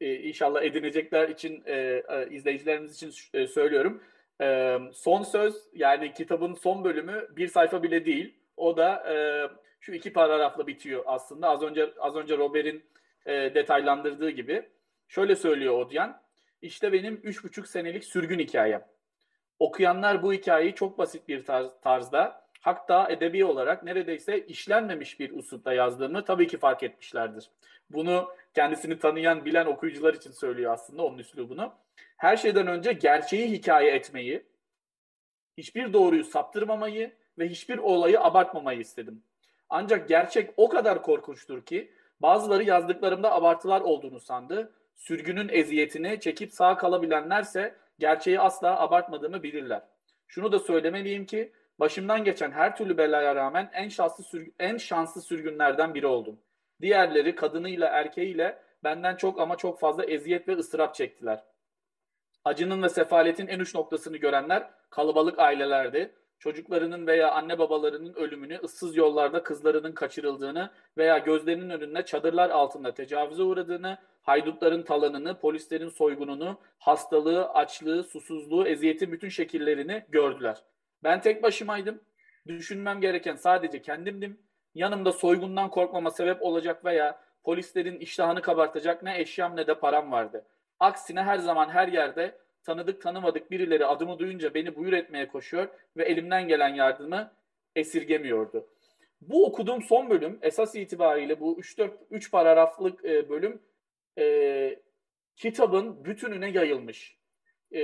e, 0.00 0.14
inşallah 0.14 0.62
edinecekler 0.62 1.28
için 1.28 1.62
e, 1.66 1.74
e, 2.08 2.28
izleyicilerimiz 2.30 2.94
için 2.94 3.12
e, 3.34 3.46
söylüyorum. 3.46 4.02
E, 4.40 4.78
son 4.92 5.22
söz 5.22 5.54
yani 5.74 6.14
kitabın 6.14 6.54
son 6.54 6.84
bölümü 6.84 7.28
bir 7.36 7.48
sayfa 7.48 7.82
bile 7.82 8.04
değil. 8.04 8.34
O 8.56 8.76
da 8.76 9.14
e, 9.14 9.16
şu 9.80 9.92
iki 9.92 10.12
paragrafla 10.12 10.66
bitiyor 10.66 11.02
aslında. 11.06 11.48
Az 11.48 11.62
önce 11.62 11.90
az 11.98 12.16
önce 12.16 12.36
Robert'in 12.36 12.84
e, 13.26 13.32
detaylandırdığı 13.32 14.30
gibi. 14.30 14.68
Şöyle 15.08 15.36
söylüyor 15.36 15.74
Odyan. 15.74 16.22
İşte 16.62 16.92
benim 16.92 17.20
üç 17.22 17.44
buçuk 17.44 17.66
senelik 17.66 18.04
sürgün 18.04 18.38
hikayem. 18.38 18.86
Okuyanlar 19.58 20.22
bu 20.22 20.32
hikayeyi 20.32 20.74
çok 20.74 20.98
basit 20.98 21.28
bir 21.28 21.44
tarz, 21.44 21.80
tarzda 21.82 22.49
hatta 22.60 23.08
edebi 23.08 23.44
olarak 23.44 23.82
neredeyse 23.82 24.46
işlenmemiş 24.46 25.20
bir 25.20 25.38
usulda 25.38 25.72
yazdığımı 25.72 26.24
tabii 26.24 26.46
ki 26.46 26.58
fark 26.58 26.82
etmişlerdir. 26.82 27.50
Bunu 27.90 28.28
kendisini 28.54 28.98
tanıyan, 28.98 29.44
bilen 29.44 29.66
okuyucular 29.66 30.14
için 30.14 30.30
söylüyor 30.30 30.72
aslında 30.72 31.02
onun 31.02 31.18
üslubunu. 31.18 31.72
Her 32.16 32.36
şeyden 32.36 32.66
önce 32.66 32.92
gerçeği 32.92 33.50
hikaye 33.50 33.90
etmeyi, 33.90 34.46
hiçbir 35.56 35.92
doğruyu 35.92 36.24
saptırmamayı 36.24 37.12
ve 37.38 37.48
hiçbir 37.48 37.78
olayı 37.78 38.20
abartmamayı 38.20 38.80
istedim. 38.80 39.22
Ancak 39.68 40.08
gerçek 40.08 40.50
o 40.56 40.68
kadar 40.68 41.02
korkunçtur 41.02 41.62
ki 41.62 41.92
bazıları 42.20 42.64
yazdıklarımda 42.64 43.32
abartılar 43.32 43.80
olduğunu 43.80 44.20
sandı. 44.20 44.72
Sürgünün 44.96 45.48
eziyetini 45.48 46.20
çekip 46.20 46.52
sağ 46.52 46.76
kalabilenlerse 46.76 47.76
gerçeği 47.98 48.40
asla 48.40 48.80
abartmadığımı 48.80 49.42
bilirler. 49.42 49.82
Şunu 50.28 50.52
da 50.52 50.58
söylemeliyim 50.58 51.26
ki 51.26 51.52
başımdan 51.80 52.24
geçen 52.24 52.50
her 52.50 52.76
türlü 52.76 52.98
belaya 52.98 53.34
rağmen 53.34 53.70
en 53.72 53.88
şanslı 53.88 54.40
en 54.58 54.76
şanslı 54.76 55.22
sürgünlerden 55.22 55.94
biri 55.94 56.06
oldum. 56.06 56.38
Diğerleri 56.80 57.34
kadınıyla 57.34 57.88
erkeğiyle 57.88 58.58
benden 58.84 59.16
çok 59.16 59.40
ama 59.40 59.56
çok 59.56 59.80
fazla 59.80 60.04
eziyet 60.04 60.48
ve 60.48 60.56
ıstırap 60.56 60.94
çektiler. 60.94 61.44
Acının 62.44 62.82
ve 62.82 62.88
sefaletin 62.88 63.46
en 63.46 63.60
uç 63.60 63.74
noktasını 63.74 64.16
görenler 64.16 64.70
kalabalık 64.90 65.38
ailelerdi. 65.38 66.14
Çocuklarının 66.38 67.06
veya 67.06 67.30
anne 67.32 67.58
babalarının 67.58 68.14
ölümünü, 68.14 68.60
ıssız 68.64 68.96
yollarda 68.96 69.42
kızlarının 69.42 69.92
kaçırıldığını 69.92 70.70
veya 70.98 71.18
gözlerinin 71.18 71.70
önünde 71.70 72.04
çadırlar 72.04 72.50
altında 72.50 72.94
tecavüze 72.94 73.42
uğradığını, 73.42 73.98
haydutların 74.22 74.82
talanını, 74.82 75.40
polislerin 75.40 75.88
soygununu, 75.88 76.58
hastalığı, 76.78 77.48
açlığı, 77.48 78.04
susuzluğu, 78.04 78.66
eziyetin 78.66 79.12
bütün 79.12 79.28
şekillerini 79.28 80.04
gördüler. 80.08 80.62
Ben 81.04 81.20
tek 81.20 81.42
başımaydım. 81.42 82.00
Düşünmem 82.46 83.00
gereken 83.00 83.36
sadece 83.36 83.82
kendimdim. 83.82 84.40
Yanımda 84.74 85.12
soygundan 85.12 85.70
korkmama 85.70 86.10
sebep 86.10 86.42
olacak 86.42 86.84
veya 86.84 87.20
polislerin 87.44 87.98
iştahını 87.98 88.42
kabartacak 88.42 89.02
ne 89.02 89.20
eşyam 89.20 89.56
ne 89.56 89.66
de 89.66 89.74
param 89.74 90.12
vardı. 90.12 90.46
Aksine 90.80 91.22
her 91.22 91.38
zaman 91.38 91.68
her 91.68 91.88
yerde 91.88 92.38
tanıdık 92.62 93.02
tanımadık 93.02 93.50
birileri 93.50 93.86
adımı 93.86 94.18
duyunca 94.18 94.54
beni 94.54 94.76
buyur 94.76 94.92
etmeye 94.92 95.28
koşuyor 95.28 95.68
ve 95.96 96.04
elimden 96.04 96.48
gelen 96.48 96.74
yardımı 96.74 97.32
esirgemiyordu. 97.76 98.66
Bu 99.20 99.46
okuduğum 99.46 99.82
son 99.82 100.10
bölüm 100.10 100.38
esas 100.42 100.74
itibariyle 100.74 101.40
bu 101.40 101.60
3-4 101.60 101.90
3 102.10 102.30
paragraflık 102.30 103.04
e, 103.04 103.28
bölüm 103.28 103.62
e, 104.18 104.78
kitabın 105.36 106.04
bütününe 106.04 106.50
yayılmış 106.50 107.18
e, 107.74 107.82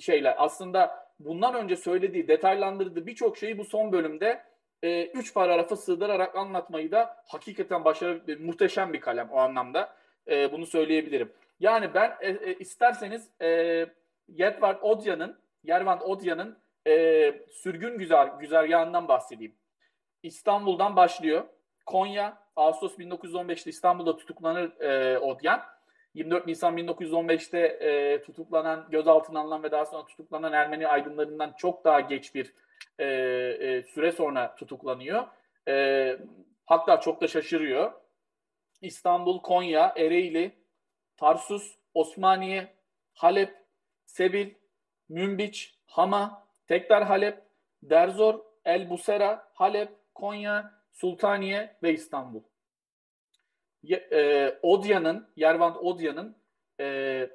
şeyler. 0.00 0.34
Aslında 0.38 1.07
bundan 1.20 1.54
önce 1.54 1.76
söylediği, 1.76 2.28
detaylandırdığı 2.28 3.06
birçok 3.06 3.38
şeyi 3.38 3.58
bu 3.58 3.64
son 3.64 3.92
bölümde 3.92 4.42
e, 4.82 5.06
üç 5.06 5.34
paragrafı 5.34 5.76
sığdırarak 5.76 6.36
anlatmayı 6.36 6.90
da 6.90 7.16
hakikaten 7.26 7.84
başarılı, 7.84 8.38
muhteşem 8.40 8.92
bir 8.92 9.00
kalem 9.00 9.30
o 9.30 9.38
anlamda. 9.38 9.96
E, 10.28 10.52
bunu 10.52 10.66
söyleyebilirim. 10.66 11.32
Yani 11.60 11.94
ben 11.94 12.16
e, 12.20 12.28
e, 12.30 12.54
isterseniz 12.54 13.30
e, 13.42 13.48
Yedvard 14.28 14.82
Odya'nın 14.82 15.38
Yervand 15.64 16.00
Odya'nın 16.00 16.58
e, 16.86 17.34
sürgün 17.50 17.98
güzel 17.98 18.28
güzergahından 18.40 19.08
bahsedeyim. 19.08 19.54
İstanbul'dan 20.22 20.96
başlıyor. 20.96 21.44
Konya, 21.86 22.38
Ağustos 22.56 22.98
1915'te 22.98 23.70
İstanbul'da 23.70 24.16
tutuklanır 24.16 24.80
e, 24.80 25.18
Odyan. 25.18 25.60
24 26.18 26.46
Nisan 26.46 26.78
1915'te 26.78 27.58
e, 27.58 28.22
tutuklanan, 28.22 28.86
gözaltına 28.90 29.40
alınan 29.40 29.62
ve 29.62 29.70
daha 29.70 29.84
sonra 29.84 30.06
tutuklanan 30.06 30.52
Ermeni 30.52 30.88
aydınlarından 30.88 31.54
çok 31.58 31.84
daha 31.84 32.00
geç 32.00 32.34
bir 32.34 32.54
e, 32.98 33.04
e, 33.06 33.82
süre 33.82 34.12
sonra 34.12 34.54
tutuklanıyor. 34.54 35.26
E, 35.68 36.16
hatta 36.66 37.00
çok 37.00 37.20
da 37.20 37.28
şaşırıyor. 37.28 37.92
İstanbul, 38.82 39.42
Konya, 39.42 39.92
Ereğli, 39.96 40.52
Tarsus, 41.16 41.76
Osmaniye, 41.94 42.74
Halep, 43.14 43.54
Sebil, 44.06 44.50
Münbiç, 45.08 45.74
Hama, 45.86 46.46
tekrar 46.66 47.04
Halep, 47.04 47.42
Derzor, 47.82 48.40
El 48.64 48.90
Busera, 48.90 49.48
Halep, 49.54 49.90
Konya, 50.14 50.74
Sultaniye 50.92 51.76
ve 51.82 51.92
İstanbul. 51.92 52.42
E, 54.12 54.58
Odya'nın, 54.62 55.28
Yervant 55.36 55.76
Odya'nın 55.76 56.36
e, 56.80 57.28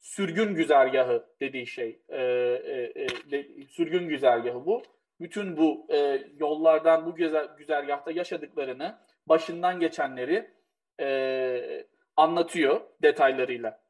sürgün 0.00 0.54
güzergahı 0.54 1.26
dediği 1.40 1.66
şey. 1.66 2.00
E, 2.08 2.22
e, 2.22 3.04
e, 3.32 3.66
sürgün 3.68 4.08
güzergahı 4.08 4.66
bu. 4.66 4.82
Bütün 5.20 5.56
bu 5.56 5.86
e, 5.90 6.22
yollardan, 6.38 7.06
bu 7.06 7.14
güzel, 7.14 7.48
güzergahta 7.58 8.10
yaşadıklarını, 8.10 8.98
başından 9.26 9.80
geçenleri 9.80 10.50
e, 11.00 11.86
anlatıyor 12.16 12.80
detaylarıyla. 13.02 13.80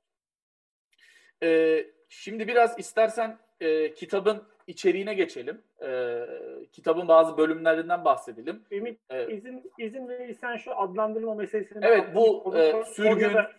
E, 1.43 1.81
şimdi 2.09 2.49
biraz 2.49 2.79
istersen 2.79 3.39
e, 3.61 3.95
kitabın 3.95 4.49
içeriğine 4.67 5.15
geçelim. 5.15 5.63
E, 5.83 6.21
kitabın 6.73 7.09
bazı 7.09 7.37
bölümlerinden 7.37 8.05
bahsedelim. 8.05 8.63
Ümit 8.71 9.01
ee, 9.11 9.33
izin 9.33 9.73
izin 9.79 10.09
verirsen 10.09 10.57
şu 10.57 10.81
adlandırma 10.81 11.35
meselesini 11.35 11.85
Evet 11.85 12.15
bu 12.15 12.55
e, 12.57 12.85
sürgün 12.85 13.35
da, 13.35 13.53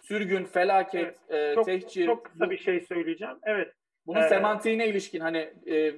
sürgün, 0.00 0.44
felaket, 0.44 1.16
evet, 1.28 1.50
e, 1.50 1.54
çok, 1.54 1.66
tehcir. 1.66 2.06
Çok 2.06 2.24
kısa 2.24 2.46
bu, 2.46 2.50
bir 2.50 2.58
şey 2.58 2.80
söyleyeceğim. 2.80 3.36
Evet. 3.42 3.72
Bunun 4.06 4.20
ee, 4.20 4.28
semantiğine 4.28 4.88
ilişkin 4.88 5.20
hani 5.20 5.52
e, 5.66 5.94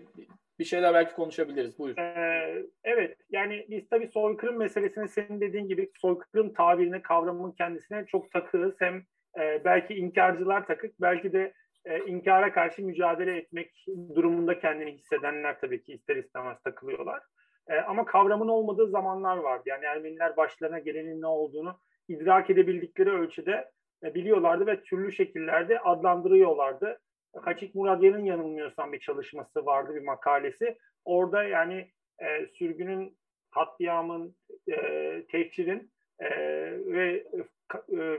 bir 0.59 0.65
şeyler 0.65 0.95
belki 0.95 1.15
konuşabiliriz. 1.15 1.79
Buyur. 1.79 1.99
Ee, 1.99 2.67
evet. 2.85 3.17
Yani 3.31 3.67
biz 3.71 3.89
tabii 3.89 4.09
soykırım 4.09 4.57
meselesini 4.57 5.09
senin 5.09 5.41
dediğin 5.41 5.69
gibi 5.69 5.91
soykırım 5.97 6.55
tabirine, 6.55 7.03
kavramının 7.03 7.53
kendisine 7.53 8.07
çok 8.07 8.31
takığız. 8.31 8.75
Hem 8.79 9.03
e, 9.41 9.65
belki 9.65 9.95
inkarcılar 9.95 10.67
takık, 10.67 11.01
belki 11.01 11.33
de 11.33 11.53
e, 11.87 11.99
inkara 12.07 12.53
karşı 12.53 12.83
mücadele 12.83 13.37
etmek 13.37 13.87
durumunda 14.15 14.59
kendini 14.59 14.93
hissedenler 14.93 15.61
tabii 15.61 15.83
ki 15.83 15.93
ister 15.93 16.17
istemez 16.17 16.63
takılıyorlar. 16.63 17.23
E, 17.69 17.77
ama 17.77 18.05
kavramın 18.05 18.49
olmadığı 18.49 18.89
zamanlar 18.89 19.37
vardı. 19.37 19.63
Yani 19.67 19.85
Ermeniler 19.85 20.37
başlarına 20.37 20.79
gelenin 20.79 21.23
ne 21.23 21.27
olduğunu 21.27 21.81
idrak 22.09 22.51
edebildikleri 22.51 23.11
ölçüde 23.11 23.71
e, 24.03 24.15
biliyorlardı 24.15 24.67
ve 24.67 24.83
türlü 24.83 25.13
şekillerde 25.13 25.81
adlandırıyorlardı. 25.81 27.01
Haçik 27.43 27.75
Muradya'nın 27.75 28.25
yanılmıyorsam 28.25 28.93
bir 28.93 29.01
çalışması 29.01 29.67
vardı, 29.67 29.95
bir 29.95 30.03
makalesi. 30.03 30.79
Orada 31.05 31.45
yani 31.45 31.91
e, 32.19 32.47
sürgünün, 32.47 33.19
katliamın, 33.55 34.37
e, 34.69 34.77
tehcirin 35.31 35.91
e, 36.21 36.31
ve 36.87 37.25
e, 37.99 38.19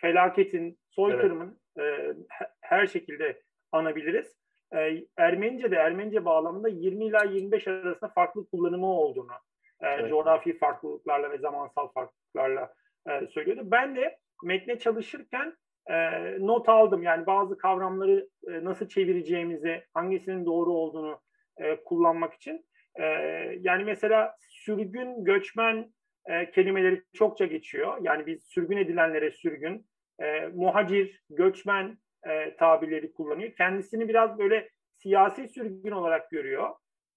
felaketin, 0.00 0.78
soykırımın 0.88 1.60
evet. 1.76 2.16
e, 2.16 2.44
her 2.60 2.86
şekilde 2.86 3.42
anabiliriz. 3.72 4.36
E, 4.74 5.04
Ermenice 5.16 5.70
de 5.70 5.76
Ermenice 5.76 6.24
bağlamında 6.24 6.68
20 6.68 7.04
ila 7.04 7.24
25 7.24 7.68
arasında 7.68 8.10
farklı 8.10 8.50
kullanımı 8.50 8.86
olduğunu, 8.86 9.32
e, 9.80 9.86
evet. 9.86 10.10
coğrafi 10.10 10.58
farklılıklarla 10.58 11.30
ve 11.30 11.38
zamansal 11.38 11.88
farklılıklarla 11.88 12.74
e, 13.08 13.26
söylüyordu. 13.26 13.62
Ben 13.64 13.96
de 13.96 14.18
metne 14.44 14.78
çalışırken 14.78 15.56
e, 15.86 15.96
not 16.40 16.68
aldım. 16.68 17.02
Yani 17.02 17.26
bazı 17.26 17.58
kavramları 17.58 18.28
e, 18.48 18.64
nasıl 18.64 18.88
çevireceğimizi, 18.88 19.84
hangisinin 19.94 20.46
doğru 20.46 20.72
olduğunu 20.72 21.20
e, 21.56 21.76
kullanmak 21.76 22.34
için. 22.34 22.66
E, 22.94 23.04
yani 23.60 23.84
mesela 23.84 24.36
sürgün, 24.40 25.24
göçmen 25.24 25.92
e, 26.26 26.50
kelimeleri 26.50 27.02
çokça 27.12 27.46
geçiyor. 27.46 27.98
Yani 28.02 28.26
biz 28.26 28.44
sürgün 28.44 28.76
edilenlere 28.76 29.30
sürgün, 29.30 29.86
e, 30.20 30.46
muhacir, 30.46 31.22
göçmen 31.30 31.98
e, 32.28 32.56
tabirleri 32.56 33.12
kullanıyor. 33.12 33.52
Kendisini 33.56 34.08
biraz 34.08 34.38
böyle 34.38 34.70
siyasi 34.96 35.48
sürgün 35.48 35.90
olarak 35.90 36.30
görüyor. 36.30 36.70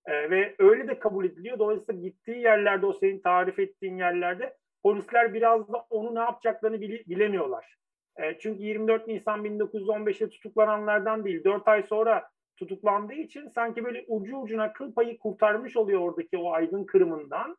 E, 0.06 0.30
ve 0.30 0.56
öyle 0.60 0.88
de 0.88 1.00
kabul 1.00 1.26
ediliyor. 1.26 1.60
Dolayısıyla 1.60 2.02
gittiği 2.02 2.38
yerlerde, 2.38 2.86
o 2.86 2.94
senin 2.94 3.22
tarif 3.22 3.60
ettiğin 3.60 3.98
yerlerde 3.98 4.58
polisler 4.84 5.34
biraz 5.34 5.74
da 5.74 5.86
onu 5.90 6.16
ne 6.16 6.20
yapacaklarını 6.20 6.82
bile, 6.82 7.04
bilemiyorlar. 7.08 7.76
E, 8.18 8.40
çünkü 8.40 8.64
24 8.64 9.08
Nisan 9.08 9.46
1915'te 9.46 10.30
tutuklananlardan 10.30 11.26
değil, 11.26 11.44
4 11.44 11.68
ay 11.68 11.84
sonra 11.84 12.30
tutuklandığı 12.58 13.14
için 13.14 13.48
sanki 13.48 13.84
böyle 13.84 14.06
ucu 14.08 14.38
ucuna 14.38 14.74
kıl 14.74 14.94
payı 14.94 15.18
kurtarmış 15.18 15.78
oluyor 15.78 16.00
oradaki 16.00 16.38
o 16.38 16.52
aydın 16.52 16.84
kırımından. 16.84 17.58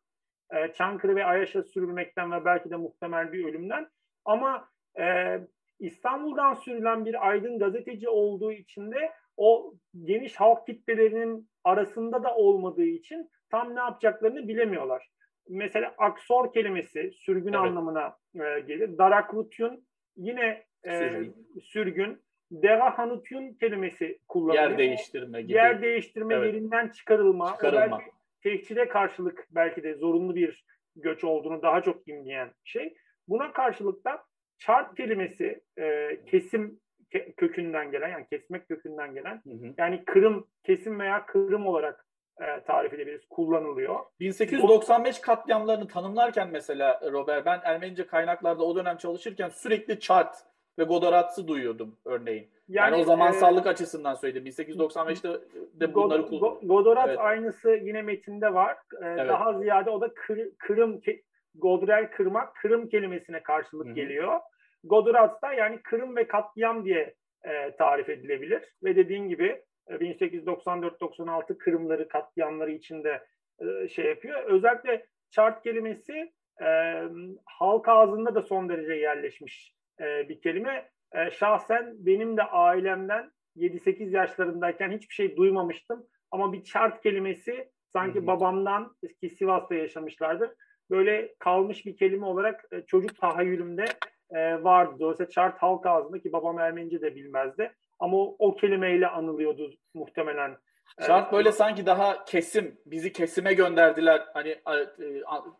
E, 0.53 0.73
Çankırı 0.73 1.15
ve 1.15 1.25
Ayaş'a 1.25 1.63
sürülmekten 1.63 2.31
ve 2.31 2.45
belki 2.45 2.69
de 2.69 2.75
muhtemel 2.75 3.31
bir 3.31 3.45
ölümden. 3.45 3.87
Ama 4.25 4.69
e, 4.99 5.39
İstanbul'dan 5.79 6.53
sürülen 6.53 7.05
bir 7.05 7.27
aydın 7.29 7.59
gazeteci 7.59 8.09
olduğu 8.09 8.51
için 8.51 8.91
de 8.91 9.11
o 9.37 9.73
geniş 10.03 10.35
halk 10.35 10.65
kitlelerinin 10.65 11.49
arasında 11.63 12.23
da 12.23 12.35
olmadığı 12.35 12.85
için 12.85 13.29
tam 13.51 13.75
ne 13.75 13.79
yapacaklarını 13.79 14.47
bilemiyorlar. 14.47 15.09
Mesela 15.49 15.95
aksor 15.97 16.53
kelimesi 16.53 17.11
sürgün 17.11 17.53
evet. 17.53 17.55
anlamına 17.55 18.17
e, 18.35 18.59
gelir. 18.59 18.97
Darakrutyun 18.97 19.85
yine 20.17 20.63
e, 20.83 20.99
sürgün. 20.99 21.35
sürgün. 21.61 22.25
Derahanutyun 22.51 23.53
kelimesi 23.53 24.19
kullanılıyor. 24.27 24.69
Yer 24.69 24.77
değiştirme 24.77 25.41
gibi. 25.41 25.53
Yer 25.53 25.81
değiştirme, 25.81 26.35
evet. 26.35 26.53
yerinden 26.53 26.87
çıkarılma. 26.89 27.51
çıkarılma. 27.51 28.01
Tehcire 28.43 28.87
karşılık 28.87 29.47
belki 29.51 29.83
de 29.83 29.93
zorunlu 29.93 30.35
bir 30.35 30.65
göç 30.95 31.23
olduğunu 31.23 31.61
daha 31.61 31.81
çok 31.81 32.07
imleyen 32.07 32.51
şey. 32.63 32.97
Buna 33.27 33.53
karşılık 33.53 34.05
da 34.05 34.23
chart 34.59 34.95
kelimesi 34.97 35.61
e, 35.77 36.17
kesim 36.25 36.79
kökünden 37.37 37.91
gelen 37.91 38.09
yani 38.09 38.25
kesmek 38.29 38.67
kökünden 38.67 39.13
gelen 39.13 39.41
hı 39.43 39.49
hı. 39.49 39.73
yani 39.77 40.05
kırım, 40.05 40.47
kesim 40.63 40.99
veya 40.99 41.25
kırım 41.25 41.67
olarak 41.67 42.05
e, 42.41 42.63
tarif 42.63 42.93
edebiliriz, 42.93 43.25
kullanılıyor. 43.29 43.99
1895 44.19 45.19
katliamlarını 45.19 45.87
tanımlarken 45.87 46.49
mesela 46.51 47.01
Robert 47.11 47.45
ben 47.45 47.59
Ermenice 47.63 48.07
kaynaklarda 48.07 48.63
o 48.63 48.75
dönem 48.75 48.97
çalışırken 48.97 49.49
sürekli 49.49 49.99
chart 49.99 50.35
ve 50.79 50.83
Godorat'sı 50.83 51.47
duyuyordum 51.47 51.97
örneğin. 52.05 52.49
Yani, 52.67 52.91
yani 52.91 53.01
o 53.01 53.05
zamansallık 53.05 53.65
e, 53.65 53.69
açısından 53.69 54.13
söyledim. 54.13 54.45
1895'te 54.45 55.29
de 55.73 55.93
bunları 55.93 56.27
kullandım. 56.27 56.67
Godorat 56.67 57.07
evet. 57.09 57.19
aynısı 57.19 57.69
yine 57.69 58.01
metinde 58.01 58.53
var. 58.53 58.77
Ee, 59.01 59.05
evet. 59.05 59.29
Daha 59.29 59.53
ziyade 59.53 59.89
o 59.89 60.01
da 60.01 60.13
kır, 60.13 60.39
kırım, 60.57 61.01
Godrel 61.57 62.11
kırmak, 62.11 62.55
kırım 62.55 62.89
kelimesine 62.89 63.43
karşılık 63.43 63.87
Hı-hı. 63.87 63.95
geliyor. 63.95 64.39
Godorat 64.83 65.41
da 65.41 65.53
yani 65.53 65.81
kırım 65.81 66.15
ve 66.15 66.27
katliam 66.27 66.85
diye 66.85 67.15
e, 67.43 67.75
tarif 67.75 68.09
edilebilir. 68.09 68.63
Ve 68.83 68.95
dediğin 68.95 69.29
gibi 69.29 69.61
1894-96 69.89 71.53
e, 71.53 71.57
kırımları, 71.57 72.07
katliamları 72.07 72.71
içinde 72.71 73.23
e, 73.59 73.87
şey 73.87 74.05
yapıyor. 74.05 74.43
Özellikle 74.43 75.05
chart 75.29 75.63
kelimesi 75.63 76.33
e, 76.61 77.01
halk 77.45 77.89
ağzında 77.89 78.35
da 78.35 78.41
son 78.41 78.69
derece 78.69 78.93
yerleşmiş 78.93 79.75
e, 79.99 80.29
bir 80.29 80.41
kelime. 80.41 80.89
E, 81.13 81.31
şahsen 81.31 81.93
benim 81.97 82.37
de 82.37 82.43
ailemden 82.43 83.31
7-8 83.57 84.09
yaşlarındayken 84.09 84.91
hiçbir 84.91 85.13
şey 85.13 85.35
duymamıştım. 85.37 86.07
Ama 86.31 86.53
bir 86.53 86.63
chart 86.63 87.03
kelimesi 87.03 87.69
sanki 87.93 88.19
hmm. 88.19 88.27
babamdan 88.27 88.95
ki 89.21 89.29
Sivas'ta 89.29 89.75
yaşamışlardır. 89.75 90.51
Böyle 90.89 91.35
kalmış 91.39 91.85
bir 91.85 91.97
kelime 91.97 92.25
olarak 92.25 92.65
e, 92.71 92.81
çocuk 92.81 93.17
tahayyülümde 93.17 93.85
e, 94.31 94.63
vardı. 94.63 94.95
Dolayısıyla 94.99 95.29
chart 95.29 95.57
halk 95.57 95.85
ağzında 95.85 96.19
ki 96.19 96.33
babam 96.33 96.59
Ermenice 96.59 97.01
de 97.01 97.15
bilmezdi. 97.15 97.71
Ama 97.99 98.17
o, 98.17 98.35
o 98.39 98.55
kelimeyle 98.55 99.07
anılıyordu 99.07 99.71
muhtemelen 99.93 100.57
Şart 101.07 101.33
böyle 101.33 101.51
sanki 101.51 101.85
daha 101.85 102.25
kesim, 102.25 102.77
bizi 102.85 103.13
kesime 103.13 103.53
gönderdiler. 103.53 104.25
Hani 104.33 104.49
e, 104.49 104.61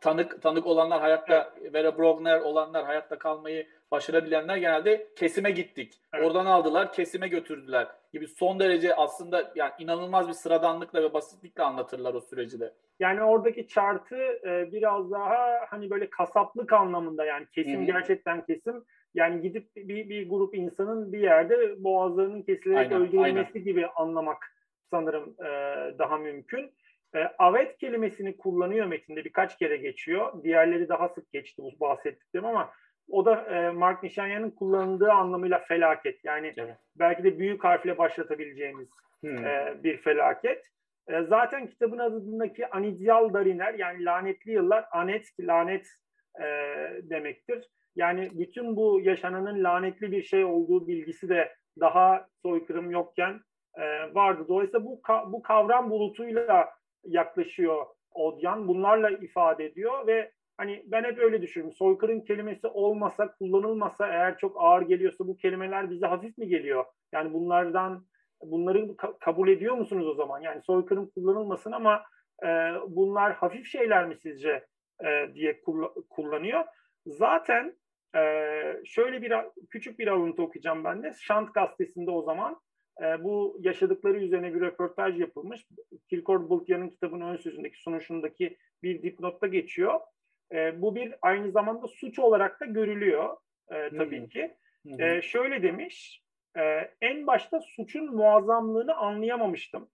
tanık 0.02 0.42
tanık 0.42 0.66
olanlar 0.66 1.02
hayatta. 1.02 1.54
Vera 1.74 1.98
Brogner 1.98 2.40
olanlar 2.40 2.86
hayatta 2.86 3.18
kalmayı 3.20 3.68
başarabilenler 3.92 4.58
genelde 4.58 5.08
kesime 5.16 5.52
gittik. 5.52 5.94
Evet. 6.14 6.26
Oradan 6.26 6.46
aldılar, 6.46 6.94
kesime 6.94 7.28
götürdüler 7.28 7.88
gibi 8.14 8.28
son 8.28 8.60
derece 8.60 8.96
aslında 8.96 9.52
yani 9.56 9.72
inanılmaz 9.80 10.28
bir 10.28 10.34
sıradanlıkla 10.34 11.04
ve 11.04 11.14
basitlikle 11.14 11.64
anlatırlar 11.64 12.14
o 12.14 12.22
süreci 12.22 12.60
de. 12.60 12.74
Yani 13.00 13.24
oradaki 13.24 13.68
chartı 13.68 14.18
e, 14.18 14.72
biraz 14.72 15.12
daha 15.12 15.38
hani 15.70 15.90
böyle 15.90 16.10
kasaplık 16.10 16.74
anlamında 16.74 17.26
yani 17.26 17.46
kesim 17.52 17.78
Hı-hı. 17.78 17.86
gerçekten 17.86 18.46
kesim. 18.46 18.84
Yani 19.14 19.42
gidip 19.42 19.76
bir, 19.76 20.10
bir 20.10 20.30
grup 20.30 20.56
insanın 20.56 21.14
bir 21.14 21.20
yerde 21.20 21.84
boğazlarının 21.84 22.42
kesilerek 22.42 22.92
aynen, 22.92 23.02
öldürülmesi 23.02 23.52
aynen. 23.54 23.64
gibi 23.64 23.88
anlamak 23.88 24.55
sanırım 24.92 25.36
e, 25.40 25.50
daha 26.00 26.18
mümkün. 26.18 26.72
E, 27.16 27.20
avet 27.38 27.78
kelimesini 27.78 28.38
kullanıyor 28.38 28.86
metinde 28.86 29.26
birkaç 29.26 29.58
kere 29.58 29.78
geçiyor. 29.78 30.44
Diğerleri 30.44 30.90
daha 30.90 31.10
sık 31.10 31.32
geçti 31.32 31.62
bu 31.62 31.80
bahsettiklerim 31.80 32.46
ama 32.46 32.72
o 33.10 33.26
da 33.26 33.42
e, 33.42 33.70
Mark 33.70 34.04
Nişanyan'ın 34.04 34.52
kullanıldığı 34.52 35.12
anlamıyla 35.12 35.60
felaket. 35.60 36.26
Yani 36.26 36.54
evet. 36.58 36.78
belki 36.96 37.24
de 37.24 37.40
büyük 37.40 37.64
harfle 37.64 37.98
başlatabileceğimiz 37.98 38.90
hmm. 39.22 39.46
e, 39.46 39.84
bir 39.84 39.98
felaket. 39.98 40.66
E, 41.08 41.22
zaten 41.24 41.68
kitabın 41.68 41.98
adındaki 41.98 42.68
Anidyal 42.70 43.34
Dariner 43.34 43.74
yani 43.74 44.06
lanetli 44.06 44.52
yıllar 44.52 44.86
anet 44.92 45.28
lanet 45.40 45.88
e, 46.40 46.46
demektir. 47.04 47.70
Yani 47.96 48.30
bütün 48.34 48.76
bu 48.76 49.02
yaşananın 49.04 49.64
lanetli 49.64 50.12
bir 50.12 50.24
şey 50.24 50.46
olduğu 50.46 50.88
bilgisi 50.88 51.30
de 51.30 51.56
daha 51.80 52.28
soykırım 52.42 52.92
yokken 52.92 53.40
e, 53.78 54.16
vardı. 54.16 54.46
Dolayısıyla 54.48 54.86
bu 54.86 55.02
bu 55.28 55.42
kavram 55.42 55.90
bulutuyla 55.90 56.70
yaklaşıyor 57.04 57.86
Odyan. 58.12 58.68
Bunlarla 58.68 59.10
ifade 59.10 59.66
ediyor 59.66 60.08
ve 60.08 60.32
hani 60.58 60.84
ben 60.86 61.04
hep 61.04 61.20
öyle 61.20 61.42
düşünüyorum. 61.42 61.76
Soykırım 61.78 62.24
kelimesi 62.24 62.68
olmasa, 62.68 63.36
kullanılmasa 63.36 64.08
eğer 64.08 64.38
çok 64.38 64.56
ağır 64.60 64.82
geliyorsa 64.82 65.28
bu 65.28 65.38
kelimeler 65.38 65.90
bize 65.92 66.08
hafif 66.08 66.38
mi 66.38 66.48
geliyor? 66.48 66.86
Yani 67.14 67.34
bunlardan 67.34 68.06
bunları 68.42 68.80
ka- 68.80 69.20
kabul 69.20 69.48
ediyor 69.48 69.76
musunuz 69.76 70.08
o 70.08 70.14
zaman? 70.14 70.40
Yani 70.42 70.62
soykırım 70.62 71.10
kullanılmasın 71.10 71.72
ama 71.72 72.04
e, 72.44 72.48
bunlar 72.88 73.34
hafif 73.34 73.68
şeyler 73.68 74.08
mi 74.08 74.16
sizce 74.16 74.66
e, 75.06 75.34
diye 75.34 75.62
kull- 75.62 76.08
kullanıyor. 76.10 76.64
Zaten 77.06 77.76
e, 78.16 78.22
şöyle 78.86 79.22
bir 79.22 79.34
küçük 79.70 80.00
bir 80.00 80.08
alıntı 80.08 80.44
okuyacağım 80.44 80.84
ben 80.84 81.04
de. 81.04 81.14
Şant 81.20 81.54
gazetesinde 81.54 82.12
o 82.12 82.22
zaman 82.22 82.60
e, 83.02 83.24
bu 83.24 83.58
yaşadıkları 83.60 84.18
üzerine 84.18 84.54
bir 84.54 84.62
röportaj 84.62 85.20
yapılmış. 85.20 85.68
Kilkor 86.10 86.50
Bultyan'ın 86.50 86.90
kitabının 86.90 87.34
ön 87.34 87.38
sözündeki 87.38 87.82
sunuşundaki 87.82 88.58
bir 88.84 89.04
dipnotta 89.04 89.48
geçiyor. 89.48 90.00
E, 90.52 90.82
bu 90.82 90.96
bir 90.96 91.16
aynı 91.22 91.52
zamanda 91.52 91.88
suç 91.88 92.20
olarak 92.20 92.62
da 92.62 92.66
görülüyor 92.66 93.38
e, 93.72 93.90
tabii 93.90 94.20
Hı-hı. 94.20 94.30
ki. 94.30 94.56
Hı-hı. 94.88 95.02
E, 95.02 95.22
şöyle 95.22 95.64
demiş, 95.64 96.24
e, 96.58 96.62
en 97.02 97.28
başta 97.28 97.62
suçun 97.62 98.16
muazzamlığını 98.16 98.96
anlayamamıştım. 98.96 99.90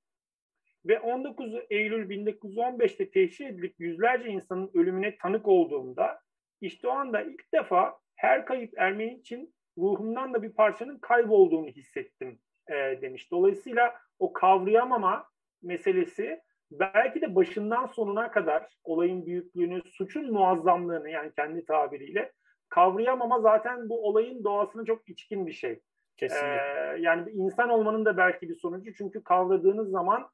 Ve 0.86 1.00
19 1.00 1.56
Eylül 1.70 2.10
1915'te 2.10 3.12
teşhir 3.12 3.46
edilip 3.46 3.76
yüzlerce 3.80 4.30
insanın 4.30 4.72
ölümüne 4.74 5.18
tanık 5.18 5.48
olduğumda 5.48 6.20
işte 6.62 6.88
o 6.88 6.92
anda 6.92 7.22
ilk 7.22 7.54
defa 7.54 8.00
her 8.16 8.46
kayıp 8.46 8.74
Ermeni 8.78 9.14
için 9.14 9.54
ruhumdan 9.78 10.34
da 10.34 10.44
bir 10.44 10.54
parçanın 10.54 11.00
kaybolduğunu 11.00 11.68
hissettim 11.68 12.40
e, 12.72 13.02
demiş. 13.02 13.32
Dolayısıyla 13.32 13.96
o 14.20 14.34
kavrayamama 14.34 15.26
meselesi 15.64 16.42
belki 16.72 17.22
de 17.22 17.36
başından 17.36 17.86
sonuna 17.86 18.32
kadar 18.32 18.78
olayın 18.84 19.26
büyüklüğünü, 19.26 19.82
suçun 19.86 20.34
muazzamlığını 20.34 21.10
yani 21.10 21.32
kendi 21.36 21.66
tabiriyle 21.66 22.32
kavrayamama 22.70 23.40
zaten 23.42 23.90
bu 23.90 24.08
olayın 24.08 24.44
doğasına 24.44 24.86
çok 24.86 25.10
içkin 25.10 25.48
bir 25.48 25.52
şey. 25.52 25.80
Kesinlikle. 26.18 26.94
Ee, 26.96 26.98
yani 27.00 27.32
insan 27.32 27.70
olmanın 27.70 28.06
da 28.06 28.18
belki 28.18 28.50
bir 28.50 28.56
sonucu. 28.56 28.94
Çünkü 28.94 29.24
kavradığınız 29.24 29.90
zaman 29.90 30.30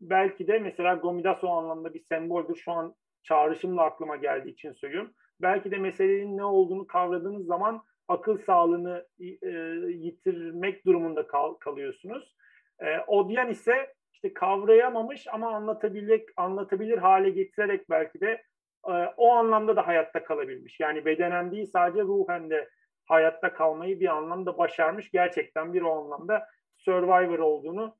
belki 0.00 0.46
de 0.46 0.58
mesela 0.58 0.94
Gomidas 0.94 1.44
o 1.44 1.48
anlamda 1.48 1.94
bir 1.94 2.00
semboldür. 2.00 2.56
Şu 2.56 2.72
an 2.72 2.94
çağrışımla 3.22 3.82
aklıma 3.82 4.16
geldiği 4.16 4.50
için 4.50 4.72
söylüyorum. 4.72 5.12
Belki 5.42 5.70
de 5.70 5.78
meselenin 5.78 6.36
ne 6.36 6.44
olduğunu 6.44 6.86
kavradığınız 6.86 7.46
zaman 7.46 7.82
akıl 8.08 8.38
sağlığını 8.38 9.06
e, 9.20 9.48
yitirmek 9.88 10.86
durumunda 10.86 11.26
kal, 11.26 11.54
kalıyorsunuz. 11.54 12.36
E, 12.80 12.98
Odyan 13.06 13.50
ise 13.50 13.94
işte 14.12 14.34
kavrayamamış 14.34 15.26
ama 15.32 15.54
anlatabilir 15.54 16.22
anlatabilir 16.36 16.98
hale 16.98 17.30
getirerek 17.30 17.90
belki 17.90 18.20
de 18.20 18.42
e, 18.88 18.92
o 19.16 19.30
anlamda 19.30 19.76
da 19.76 19.86
hayatta 19.86 20.24
kalabilmiş. 20.24 20.80
Yani 20.80 21.04
bedenen 21.04 21.52
değil 21.52 21.66
sadece 21.66 22.02
ruhen 22.02 22.50
de 22.50 22.68
hayatta 23.04 23.54
kalmayı 23.54 24.00
bir 24.00 24.08
anlamda 24.08 24.58
başarmış. 24.58 25.10
Gerçekten 25.10 25.74
bir 25.74 25.82
o 25.82 25.92
anlamda 25.92 26.46
survivor 26.76 27.38
olduğunu 27.38 27.96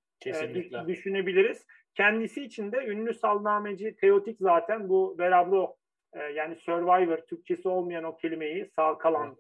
e, 0.83 0.87
düşünebiliriz. 0.89 1.67
Kendisi 1.95 2.43
için 2.43 2.73
de 2.73 2.87
ünlü 2.87 3.15
salnameci 3.15 3.97
Teotik 3.97 4.37
zaten 4.41 4.89
bu 4.89 5.17
Verabro 5.19 5.77
e, 6.13 6.23
yani 6.23 6.57
survivor 6.57 7.17
Türkçesi 7.17 7.69
olmayan 7.69 8.05
o 8.05 8.17
kelimeyi 8.17 8.67
sağ 8.67 8.99
kalan 8.99 9.37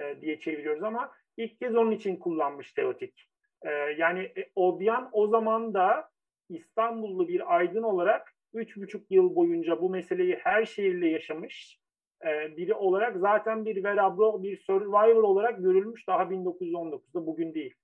e, 0.00 0.20
diye 0.20 0.40
çeviriyoruz 0.40 0.82
ama 0.82 1.12
ilk 1.36 1.58
kez 1.58 1.76
onun 1.76 1.90
için 1.90 2.16
kullanmış 2.16 2.72
Teotik. 2.72 3.28
E, 3.62 3.70
yani 3.98 4.20
e, 4.20 4.50
Odyan 4.56 5.08
o 5.12 5.28
zaman 5.28 5.74
da 5.74 6.10
İstanbullu 6.48 7.28
bir 7.28 7.56
aydın 7.56 7.82
olarak 7.82 8.34
üç 8.54 8.76
buçuk 8.76 9.10
yıl 9.10 9.34
boyunca 9.34 9.80
bu 9.80 9.90
meseleyi 9.90 10.36
her 10.42 10.64
şehirle 10.64 11.08
yaşamış 11.08 11.78
e, 12.24 12.56
biri 12.56 12.74
olarak 12.74 13.16
zaten 13.16 13.64
bir 13.64 13.84
verabro, 13.84 14.42
bir 14.42 14.56
survivor 14.56 15.22
olarak 15.22 15.58
görülmüş 15.58 16.06
daha 16.06 16.22
1919'da 16.22 17.26
bugün 17.26 17.54
değil. 17.54 17.74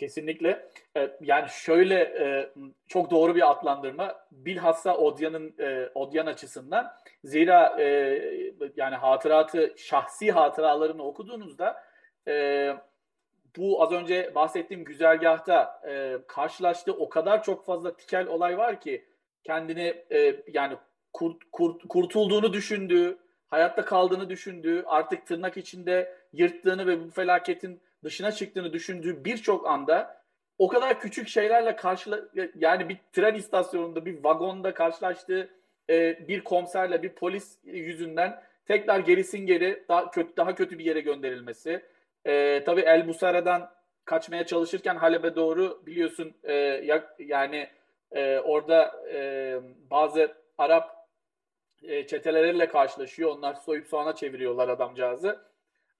Kesinlikle. 0.00 0.66
E, 0.96 1.10
yani 1.20 1.48
şöyle 1.48 1.94
e, 2.00 2.50
çok 2.88 3.10
doğru 3.10 3.34
bir 3.34 3.50
adlandırma. 3.50 4.16
Bilhassa 4.32 4.96
Odyan'ın 4.96 5.54
e, 5.58 5.88
Odyan 5.94 6.26
açısından. 6.26 6.92
Zira 7.24 7.80
yani 8.76 8.96
hatıratı, 8.96 9.74
şahsi 9.76 10.32
hatıralarını 10.32 11.02
okuduğunuzda 11.02 11.82
bu 13.56 13.82
az 13.82 13.92
önce 13.92 14.34
bahsettiğim 14.34 14.84
güzergahta 14.84 15.82
karşılaştığı 16.28 16.92
o 16.92 17.08
kadar 17.08 17.42
çok 17.42 17.66
fazla 17.66 17.96
tikel 17.96 18.26
olay 18.26 18.58
var 18.58 18.80
ki 18.80 19.04
kendini 19.44 20.04
yani 20.52 20.76
kurt, 21.12 21.36
kurt, 21.52 21.88
kurtulduğunu 21.88 22.52
düşündüğü, 22.52 23.18
hayatta 23.48 23.84
kaldığını 23.84 24.28
düşündüğü, 24.28 24.84
artık 24.86 25.26
tırnak 25.26 25.56
içinde 25.56 26.16
yırttığını 26.32 26.86
ve 26.86 27.04
bu 27.04 27.10
felaketin 27.10 27.80
dışına 28.04 28.32
çıktığını 28.32 28.72
düşündüğü 28.72 29.24
birçok 29.24 29.66
anda 29.66 30.20
o 30.58 30.68
kadar 30.68 31.00
küçük 31.00 31.28
şeylerle 31.28 31.76
karşıla 31.76 32.20
yani 32.54 32.88
bir 32.88 32.98
tren 33.12 33.34
istasyonunda 33.34 34.06
bir 34.06 34.24
vagonda 34.24 34.74
karşılaştığı 34.74 35.48
e, 35.90 36.28
bir 36.28 36.44
komiserle 36.44 37.02
bir 37.02 37.08
polis 37.08 37.58
yüzünden 37.64 38.42
tekrar 38.66 38.98
gerisin 38.98 39.46
geri 39.46 39.84
daha 39.88 40.10
kötü 40.10 40.36
daha 40.36 40.54
kötü 40.54 40.78
bir 40.78 40.84
yere 40.84 41.00
gönderilmesi. 41.00 41.82
E, 42.24 42.64
tabii 42.64 42.80
El 42.80 43.08
Busara'dan 43.08 43.70
kaçmaya 44.04 44.46
çalışırken 44.46 44.96
Halep'e 44.96 45.36
doğru 45.36 45.82
biliyorsun 45.86 46.34
e, 46.42 46.52
ya, 46.54 47.14
yani 47.18 47.68
e, 48.12 48.38
orada 48.38 49.04
e, 49.12 49.60
bazı 49.90 50.34
Arap 50.58 51.08
e, 51.82 52.06
çeteleriyle 52.06 52.68
karşılaşıyor. 52.68 53.30
Onlar 53.30 53.54
soyup 53.54 53.86
soğana 53.86 54.14
çeviriyorlar 54.14 54.68
adamcağızı. 54.68 55.49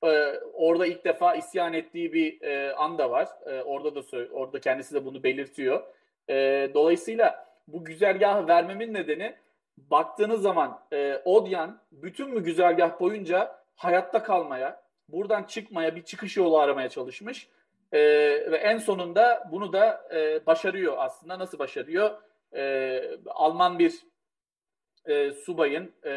E, 0.05 0.41
orada 0.53 0.87
ilk 0.87 1.05
defa 1.05 1.35
isyan 1.35 1.73
ettiği 1.73 2.13
bir 2.13 2.43
e, 2.43 2.75
an 2.75 2.99
da 2.99 3.11
var. 3.11 3.29
E, 3.47 3.63
orada 3.63 3.95
da 3.95 4.01
orada 4.33 4.61
kendisi 4.61 4.95
de 4.95 5.05
bunu 5.05 5.23
belirtiyor. 5.23 5.83
E, 6.29 6.35
dolayısıyla 6.75 7.47
bu 7.69 7.85
güzergahı 7.85 8.49
vermemin 8.49 8.95
nedeni 8.95 9.37
baktığınız 9.77 10.43
zaman 10.43 10.81
e, 10.93 11.23
Odyan 11.25 11.81
bütün 11.93 12.31
mü 12.31 12.45
güzergah 12.45 13.01
boyunca 13.01 13.61
hayatta 13.75 14.23
kalmaya, 14.23 14.83
buradan 15.09 15.43
çıkmaya 15.43 15.97
bir 15.97 16.03
çıkış 16.03 16.37
yolu 16.37 16.59
aramaya 16.59 16.89
çalışmış. 16.89 17.49
E, 17.93 18.01
ve 18.51 18.57
en 18.57 18.79
sonunda 18.79 19.49
bunu 19.53 19.73
da 19.73 20.09
e, 20.15 20.47
başarıyor 20.47 20.95
aslında. 20.99 21.39
Nasıl 21.39 21.59
başarıyor? 21.59 22.11
E, 22.55 23.03
Alman 23.27 23.79
bir 23.79 23.95
e, 25.05 25.33
subayın 25.33 25.93
e, 26.05 26.13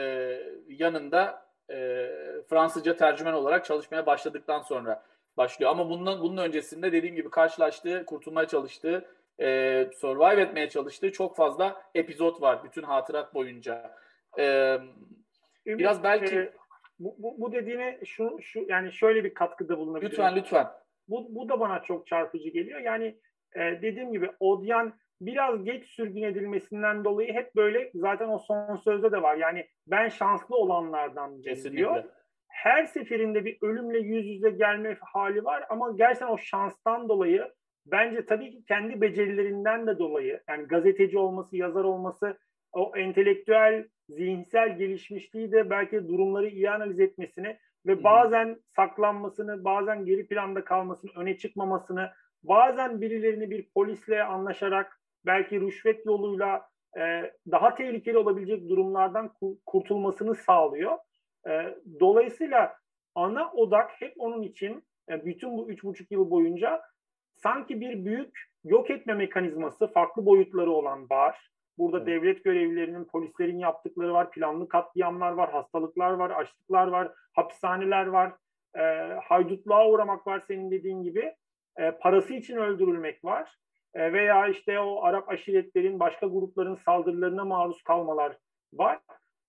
yanında 0.68 1.43
e, 1.70 2.10
Fransızca 2.50 2.96
tercüman 2.96 3.34
olarak 3.34 3.66
çalışmaya 3.66 4.06
başladıktan 4.06 4.62
sonra 4.62 5.04
başlıyor. 5.38 5.72
Ama 5.72 5.90
bunun, 5.90 6.22
bunun 6.22 6.38
öncesinde 6.38 6.92
dediğim 6.92 7.16
gibi 7.16 7.30
karşılaştığı, 7.30 8.06
kurtulmaya 8.06 8.48
çalıştığı, 8.48 9.06
e, 9.40 9.90
survive 9.96 10.42
etmeye 10.42 10.70
çalıştığı 10.70 11.12
çok 11.12 11.36
fazla 11.36 11.82
epizot 11.96 12.42
var 12.42 12.64
bütün 12.64 12.84
hatırat 12.84 13.34
boyunca. 13.34 13.96
E, 14.40 14.78
biraz 15.66 16.04
belki... 16.04 16.36
E, 16.36 16.54
bu, 17.00 17.16
bu, 17.18 17.36
bu 17.38 17.52
dediğine 17.52 18.00
şu, 18.06 18.38
şu 18.42 18.66
yani 18.68 18.92
şöyle 18.92 19.24
bir 19.24 19.34
katkıda 19.34 19.78
bulunabilirim. 19.78 20.12
Lütfen 20.12 20.36
lütfen. 20.36 20.68
Bu, 21.08 21.36
bu 21.36 21.50
da 21.50 21.60
bana 21.60 21.84
çok 21.84 22.08
çarpıcı 22.08 22.50
geliyor. 22.50 22.80
Yani 22.80 23.18
e, 23.56 23.60
dediğim 23.60 24.12
gibi 24.12 24.32
Odyan 24.40 24.94
biraz 25.22 25.64
geç 25.64 25.86
sürgün 25.86 26.24
edilmesinden 26.24 27.04
dolayı 27.04 27.34
hep 27.34 27.56
böyle 27.56 27.92
zaten 27.96 28.30
o 28.30 28.40
son 28.40 28.76
sözde 28.76 29.12
de 29.12 29.22
var. 29.22 29.36
Yani 29.36 29.68
ben 29.88 30.10
şanslı 30.10 30.56
olanlardan 30.56 31.44
diyor. 31.44 32.04
Her 32.48 32.86
seferinde 32.86 33.46
bir 33.46 33.58
ölümle 33.62 34.00
yüz 34.00 34.28
yüze 34.28 34.50
gelme 34.50 34.98
hali 35.02 35.46
var 35.46 35.66
ama 35.70 35.92
gerçekten 35.98 36.28
o 36.28 36.38
şanstan 36.38 37.10
dolayı 37.10 37.52
bence 37.86 38.26
tabii 38.26 38.52
ki 38.52 38.66
kendi 38.68 39.02
becerilerinden 39.02 39.88
de 39.88 40.00
dolayı 40.00 40.42
yani 40.50 40.64
gazeteci 40.68 41.18
olması, 41.18 41.58
yazar 41.58 41.84
olması, 41.84 42.38
o 42.72 42.92
entelektüel, 42.98 43.88
zihinsel 44.10 44.78
gelişmişliği 44.78 45.52
de 45.52 45.70
belki 45.70 46.08
durumları 46.08 46.48
iyi 46.48 46.70
analiz 46.70 47.00
etmesini 47.00 47.58
ve 47.86 48.04
bazen 48.04 48.58
saklanmasını, 48.76 49.64
bazen 49.64 50.06
geri 50.06 50.28
planda 50.28 50.64
kalmasını, 50.64 51.12
öne 51.16 51.38
çıkmamasını, 51.38 52.10
bazen 52.44 53.02
birilerini 53.02 53.52
bir 53.52 53.70
polisle 53.76 54.24
anlaşarak 54.24 55.00
belki 55.26 55.62
rüşvet 55.62 56.06
yoluyla 56.06 56.70
e, 56.98 57.32
daha 57.52 57.76
tehlikeli 57.76 58.18
olabilecek 58.18 58.70
durumlardan 58.70 59.34
kurtulmasını 59.66 60.36
sağlıyor. 60.36 60.98
E, 61.48 61.78
dolayısıyla 62.00 62.76
ana 63.16 63.52
odak 63.52 63.92
hep 64.02 64.14
onun 64.18 64.42
için 64.42 64.84
e, 65.10 65.26
bütün 65.26 65.58
bu 65.58 65.70
üç 65.70 65.84
buçuk 65.84 66.12
yıl 66.12 66.30
boyunca 66.30 66.82
sanki 67.36 67.82
bir 67.82 68.06
büyük 68.06 68.54
yok 68.64 68.90
etme 68.90 69.14
mekanizması 69.14 69.88
farklı 69.88 70.26
boyutları 70.26 70.72
olan 70.72 71.10
var. 71.10 71.50
Burada 71.78 71.98
evet. 71.98 72.08
devlet 72.08 72.44
görevlilerinin, 72.44 73.06
polislerin 73.06 73.60
yaptıkları 73.60 74.14
var, 74.14 74.32
planlı 74.32 74.68
katliamlar 74.68 75.32
var, 75.32 75.52
hastalıklar 75.52 76.12
var, 76.12 76.30
açlıklar 76.30 76.88
var, 76.88 77.12
hapishaneler 77.34 78.06
var, 78.06 78.34
e, 78.78 78.82
haydutluğa 79.24 79.90
uğramak 79.90 80.28
var 80.28 80.44
senin 80.48 80.72
dediğin 80.72 81.04
gibi. 81.04 81.36
E, 81.78 81.92
parası 81.92 82.34
için 82.34 82.58
öldürülmek 82.58 83.24
var. 83.24 83.58
E, 83.94 84.14
veya 84.14 84.48
işte 84.48 84.80
o 84.80 85.04
Arap 85.04 85.30
aşiretlerin 85.30 86.00
başka 86.00 86.28
grupların 86.28 86.76
saldırılarına 86.76 87.46
maruz 87.46 87.84
kalmalar 87.84 88.38
var. 88.74 89.00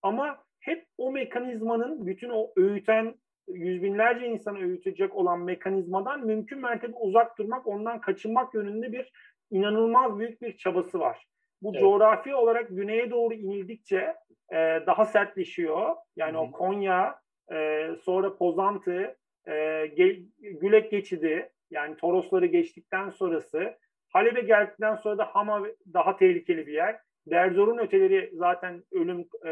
Ama 0.01 0.37
hep 0.59 0.85
o 0.97 1.11
mekanizmanın 1.11 2.07
bütün 2.07 2.29
o 2.29 2.51
öğüten 2.57 3.15
yüz 3.47 3.83
binlerce 3.83 4.27
insanı 4.27 4.59
öğütecek 4.59 5.15
olan 5.15 5.39
mekanizmadan 5.39 6.25
mümkün 6.25 6.59
mertebe 6.59 6.95
uzak 6.97 7.37
durmak, 7.37 7.67
ondan 7.67 8.01
kaçınmak 8.01 8.53
yönünde 8.53 8.91
bir 8.91 9.11
inanılmaz 9.51 10.19
büyük 10.19 10.41
bir 10.41 10.57
çabası 10.57 10.99
var. 10.99 11.27
Bu 11.61 11.69
evet. 11.69 11.81
coğrafi 11.81 12.35
olarak 12.35 12.69
güneye 12.69 13.11
doğru 13.11 13.33
inildikçe 13.33 14.15
e, 14.51 14.57
daha 14.87 15.05
sertleşiyor. 15.05 15.95
Yani 16.15 16.33
Hı-hı. 16.33 16.41
o 16.41 16.51
Konya, 16.51 17.19
e, 17.53 17.89
sonra 18.01 18.35
Pozantı, 18.35 19.15
e, 19.47 19.85
Gülek 20.39 20.91
geçidi, 20.91 21.49
yani 21.71 21.95
Torosları 21.95 22.45
geçtikten 22.45 23.09
sonrası 23.09 23.77
Halep'e 24.15 24.41
geldikten 24.41 24.95
sonra 24.95 25.17
da 25.17 25.25
Hama 25.25 25.67
daha 25.93 26.17
tehlikeli 26.17 26.67
bir 26.67 26.73
yer. 26.73 26.99
Derzor'un 27.27 27.77
öteleri 27.77 28.31
zaten 28.33 28.83
ölüm 28.91 29.25
e, 29.45 29.51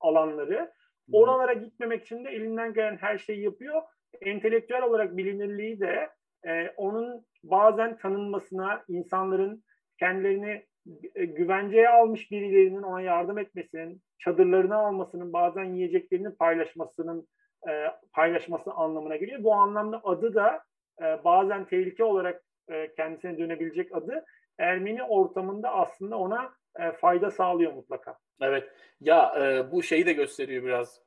alanları. 0.00 0.72
Oralara 1.12 1.52
gitmemek 1.52 2.02
için 2.02 2.24
de 2.24 2.30
elinden 2.30 2.72
gelen 2.72 2.96
her 2.96 3.18
şeyi 3.18 3.42
yapıyor. 3.42 3.82
Entelektüel 4.20 4.82
olarak 4.82 5.16
bilinirliği 5.16 5.80
de 5.80 6.08
e, 6.46 6.70
onun 6.76 7.26
bazen 7.44 7.96
tanınmasına, 7.98 8.84
insanların 8.88 9.64
kendilerini 9.98 10.66
e, 11.14 11.24
güvenceye 11.24 11.88
almış 11.88 12.30
birilerinin 12.30 12.82
ona 12.82 13.00
yardım 13.00 13.38
etmesinin, 13.38 14.02
çadırlarını 14.18 14.76
almasının, 14.76 15.32
bazen 15.32 15.64
yiyeceklerini 15.64 16.34
paylaşmasının 16.34 17.28
e, 17.68 17.86
paylaşması 18.12 18.72
anlamına 18.72 19.16
geliyor. 19.16 19.44
Bu 19.44 19.54
anlamda 19.54 20.00
adı 20.04 20.34
da 20.34 20.62
e, 21.02 21.24
bazen 21.24 21.64
tehlike 21.64 22.04
olarak 22.04 22.45
e, 22.68 22.94
kendisine 22.94 23.38
dönebilecek 23.38 23.94
adı 23.94 24.24
Ermeni 24.58 25.02
ortamında 25.02 25.70
aslında 25.70 26.18
ona 26.18 26.52
e, 26.78 26.92
fayda 26.92 27.30
sağlıyor 27.30 27.72
mutlaka. 27.72 28.18
Evet. 28.40 28.68
Ya 29.00 29.34
e, 29.40 29.72
bu 29.72 29.82
şeyi 29.82 30.06
de 30.06 30.12
gösteriyor 30.12 30.64
biraz. 30.64 31.06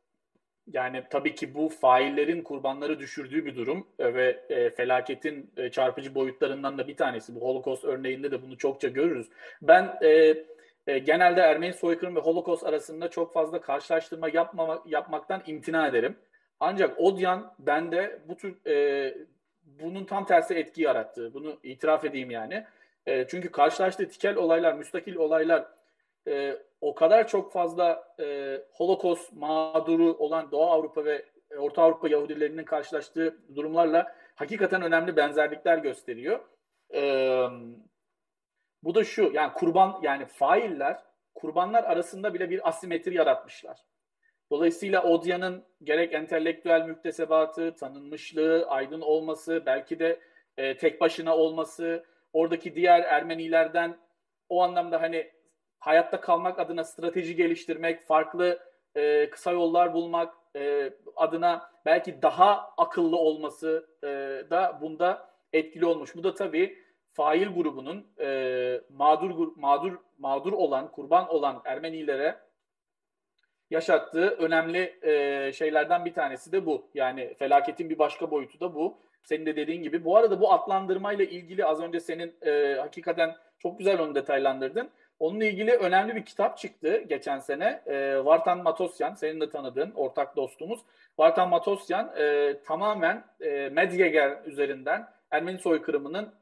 Yani 0.68 1.04
tabii 1.10 1.36
ki 1.36 1.56
bu 1.56 1.70
faillerin 1.70 2.42
kurbanları 2.42 3.00
düşürdüğü 3.00 3.46
bir 3.46 3.56
durum 3.56 3.88
ve 4.00 4.40
felaketin 4.78 5.54
çarpıcı 5.72 6.16
boyutlarından 6.16 6.78
da 6.78 6.88
bir 6.88 6.98
tanesi. 6.98 7.36
Bu 7.36 7.42
Holocaust 7.42 7.86
örneğinde 7.86 8.32
de 8.32 8.42
bunu 8.42 8.58
çokça 8.58 8.88
görürüz. 8.88 9.30
Ben 9.62 10.00
genelde 10.86 11.42
Ermeni 11.42 11.74
soykırım 11.74 12.16
ve 12.16 12.20
Holocaust 12.20 12.64
arasında 12.64 13.10
çok 13.10 13.34
fazla 13.34 13.62
karşılaştırma 13.62 14.30
yapmama, 14.30 14.84
yapmaktan 14.86 15.44
imtina 15.46 15.88
ederim. 15.88 16.16
Ancak 16.60 17.00
Odyan 17.00 17.54
bende 17.60 18.20
bu 18.28 18.38
tür 18.38 18.66
e, 18.68 19.16
bunun 19.82 20.06
tam 20.06 20.26
tersi 20.26 20.56
etki 20.56 20.82
yarattı. 20.82 21.34
Bunu 21.34 21.60
itiraf 21.64 22.06
edeyim 22.06 22.32
yani. 22.32 22.66
E, 23.06 23.28
çünkü 23.28 23.52
karşılaştığı 23.52 24.10
tikel 24.10 24.36
olaylar, 24.36 24.74
müstakil 24.74 25.16
olaylar 25.16 25.66
e, 26.28 26.58
o 26.82 26.96
kadar 26.96 27.28
çok 27.28 27.52
fazla 27.52 28.16
e, 28.20 28.58
Holocaust 28.72 29.34
mağduru 29.34 30.14
olan 30.14 30.52
Doğu 30.52 30.72
Avrupa 30.72 31.06
ve 31.06 31.26
Orta 31.58 31.84
Avrupa 31.84 32.10
Yahudilerinin 32.10 32.64
karşılaştığı 32.64 33.38
durumlarla 33.56 34.16
hakikaten 34.36 34.82
önemli 34.82 35.16
benzerlikler 35.16 35.78
gösteriyor. 35.78 36.40
E, 36.94 37.02
bu 38.84 38.96
da 38.96 39.04
şu 39.04 39.32
yani 39.34 39.54
kurban 39.54 40.00
yani 40.02 40.26
failler 40.26 41.04
kurbanlar 41.36 41.84
arasında 41.84 42.34
bile 42.34 42.50
bir 42.50 42.70
asimetri 42.70 43.16
yaratmışlar. 43.16 43.78
Dolayısıyla 44.52 45.04
Odya'nın 45.04 45.64
gerek 45.84 46.14
entelektüel 46.14 46.86
müktesebatı, 46.86 47.76
tanınmışlığı, 47.76 48.66
aydın 48.70 49.02
olması, 49.02 49.64
belki 49.66 50.00
de 50.00 50.20
e, 50.58 50.78
tek 50.78 51.02
başına 51.02 51.38
olması, 51.38 52.06
oradaki 52.34 52.76
diğer 52.76 53.00
Ermenilerden 53.00 53.98
o 54.50 54.62
anlamda 54.62 55.02
hani 55.02 55.32
hayatta 55.80 56.22
kalmak 56.22 56.60
adına 56.60 56.84
strateji 56.84 57.36
geliştirmek, 57.36 58.08
farklı 58.08 58.60
e, 58.96 59.30
kısa 59.30 59.52
yollar 59.52 59.94
bulmak 59.94 60.34
e, 60.56 60.94
adına 61.16 61.72
belki 61.86 62.22
daha 62.22 62.74
akıllı 62.78 63.18
olması 63.18 63.90
e, 64.04 64.08
da 64.50 64.80
bunda 64.82 65.30
etkili 65.54 65.86
olmuş. 65.86 66.16
Bu 66.16 66.24
da 66.24 66.34
tabii 66.34 66.78
fail 67.14 67.48
grubunun 67.48 68.08
e, 68.20 68.82
mağdur 68.90 69.52
mağdur 69.56 69.98
mağdur 70.18 70.54
olan, 70.54 70.92
kurban 70.92 71.30
olan 71.30 71.62
Ermenilere 71.66 72.49
yaşattığı 73.70 74.30
önemli 74.30 75.00
e, 75.02 75.54
şeylerden 75.54 76.06
bir 76.06 76.14
tanesi 76.14 76.52
de 76.52 76.66
bu. 76.66 76.90
Yani 76.94 77.34
felaketin 77.40 77.90
bir 77.90 78.00
başka 78.00 78.32
boyutu 78.32 78.60
da 78.60 78.76
bu. 78.76 78.98
Senin 79.24 79.46
de 79.46 79.56
dediğin 79.56 79.84
gibi. 79.84 80.06
Bu 80.06 80.18
arada 80.18 80.42
bu 80.42 80.54
adlandırmayla 80.54 81.26
ilgili 81.26 81.66
az 81.66 81.82
önce 81.82 82.00
senin 82.00 82.36
e, 82.46 82.76
hakikaten 82.80 83.36
çok 83.60 83.78
güzel 83.78 84.00
onu 84.00 84.16
detaylandırdın. 84.16 84.90
Onunla 85.20 85.46
ilgili 85.46 85.72
önemli 85.72 86.16
bir 86.16 86.26
kitap 86.26 86.58
çıktı 86.58 86.98
geçen 86.98 87.40
sene. 87.40 87.82
E, 87.86 88.26
Vartan 88.26 88.64
Matosyan, 88.64 89.14
senin 89.14 89.42
de 89.42 89.50
tanıdığın 89.50 89.92
ortak 89.92 90.36
dostumuz. 90.36 90.80
Vartan 91.18 91.50
Matosyan 91.50 92.12
e, 92.18 92.56
tamamen 92.66 93.24
e, 93.42 93.70
Medyeger 93.70 94.38
üzerinden 94.46 95.08
Ermeni 95.32 95.60
soykırımının 95.60 96.34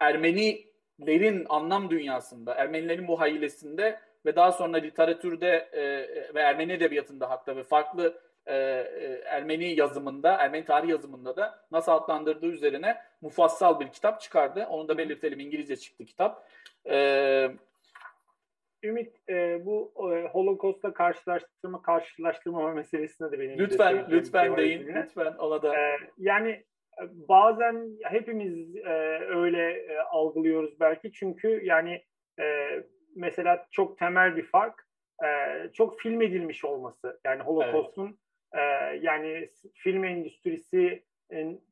Ermenilerin 0.00 1.46
anlam 1.48 1.90
dünyasında, 1.90 2.54
Ermenilerin 2.54 3.08
bu 3.08 3.20
hayilesinde 3.20 4.00
ve 4.26 4.36
daha 4.36 4.52
sonra 4.52 4.76
literatürde 4.76 5.68
e, 5.72 5.84
ve 6.34 6.40
Ermeni 6.40 6.72
edebiyatında 6.72 7.30
hatta 7.30 7.56
ve 7.56 7.64
farklı 7.64 8.20
e, 8.46 8.54
e, 8.56 9.20
Ermeni 9.24 9.80
yazımında, 9.80 10.34
Ermeni 10.34 10.64
tarih 10.64 10.88
yazımında 10.88 11.36
da 11.36 11.64
nasıl 11.70 11.92
adlandırdığı 11.92 12.46
üzerine 12.46 12.96
mufassal 13.20 13.80
bir 13.80 13.88
kitap 13.88 14.20
çıkardı. 14.20 14.66
Onu 14.70 14.88
da 14.88 14.98
belirtelim 14.98 15.40
İngilizce 15.40 15.76
çıktı 15.76 16.04
kitap. 16.04 16.48
E, 16.90 17.50
Ümit 18.82 19.16
e, 19.28 19.66
bu 19.66 19.92
e, 19.96 20.28
Holocaust'la 20.28 20.94
karşılaştırma 20.94 21.82
karşılaştırma 21.82 22.72
meselesine 22.72 23.32
de 23.32 23.40
benim 23.40 23.58
lütfen 23.58 24.06
lütfen 24.10 24.56
deyin 24.56 24.86
lütfen 24.86 25.34
ona 25.38 25.62
da. 25.62 25.76
E, 25.76 25.98
yani 26.18 26.64
bazen 27.28 27.90
hepimiz 28.02 28.76
e, 28.76 29.18
öyle 29.28 29.72
e, 29.72 29.98
algılıyoruz 29.98 30.80
belki 30.80 31.12
çünkü 31.12 31.60
yani 31.64 32.02
e, 32.40 32.44
mesela 33.16 33.66
çok 33.70 33.98
temel 33.98 34.36
bir 34.36 34.42
fark 34.42 34.86
e, 35.24 35.28
çok 35.72 36.00
film 36.00 36.22
edilmiş 36.22 36.64
olması. 36.64 37.20
Yani 37.24 37.42
Holocaust'un 37.42 38.18
evet. 38.52 38.62
e, 38.92 38.98
yani 39.02 39.50
film 39.74 40.04
endüstrisi 40.04 41.04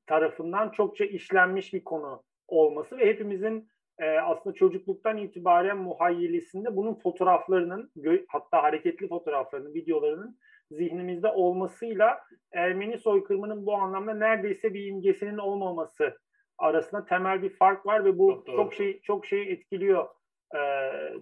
tarafından 0.06 0.70
çokça 0.70 1.04
işlenmiş 1.04 1.74
bir 1.74 1.84
konu 1.84 2.22
olması 2.48 2.98
ve 2.98 3.06
hepimizin 3.06 3.68
e, 3.98 4.18
aslında 4.18 4.54
çocukluktan 4.54 5.16
itibaren 5.16 5.78
muhayyilesinde 5.78 6.76
bunun 6.76 6.94
fotoğraflarının 6.94 7.90
hatta 8.28 8.62
hareketli 8.62 9.08
fotoğraflarının 9.08 9.74
videolarının 9.74 10.38
zihnimizde 10.70 11.28
olmasıyla 11.28 12.20
Ermeni 12.52 12.98
soykırımının 12.98 13.66
bu 13.66 13.74
anlamda 13.74 14.14
neredeyse 14.14 14.74
bir 14.74 14.86
imgesinin 14.86 15.38
olmaması 15.38 16.18
arasında 16.58 17.04
temel 17.04 17.42
bir 17.42 17.50
fark 17.50 17.86
var 17.86 18.04
ve 18.04 18.18
bu 18.18 18.42
çok, 18.46 18.56
çok 18.56 18.74
şey 18.74 19.00
çok 19.00 19.26
şeyi 19.26 19.48
etkiliyor 19.48 20.08
e, 20.54 20.60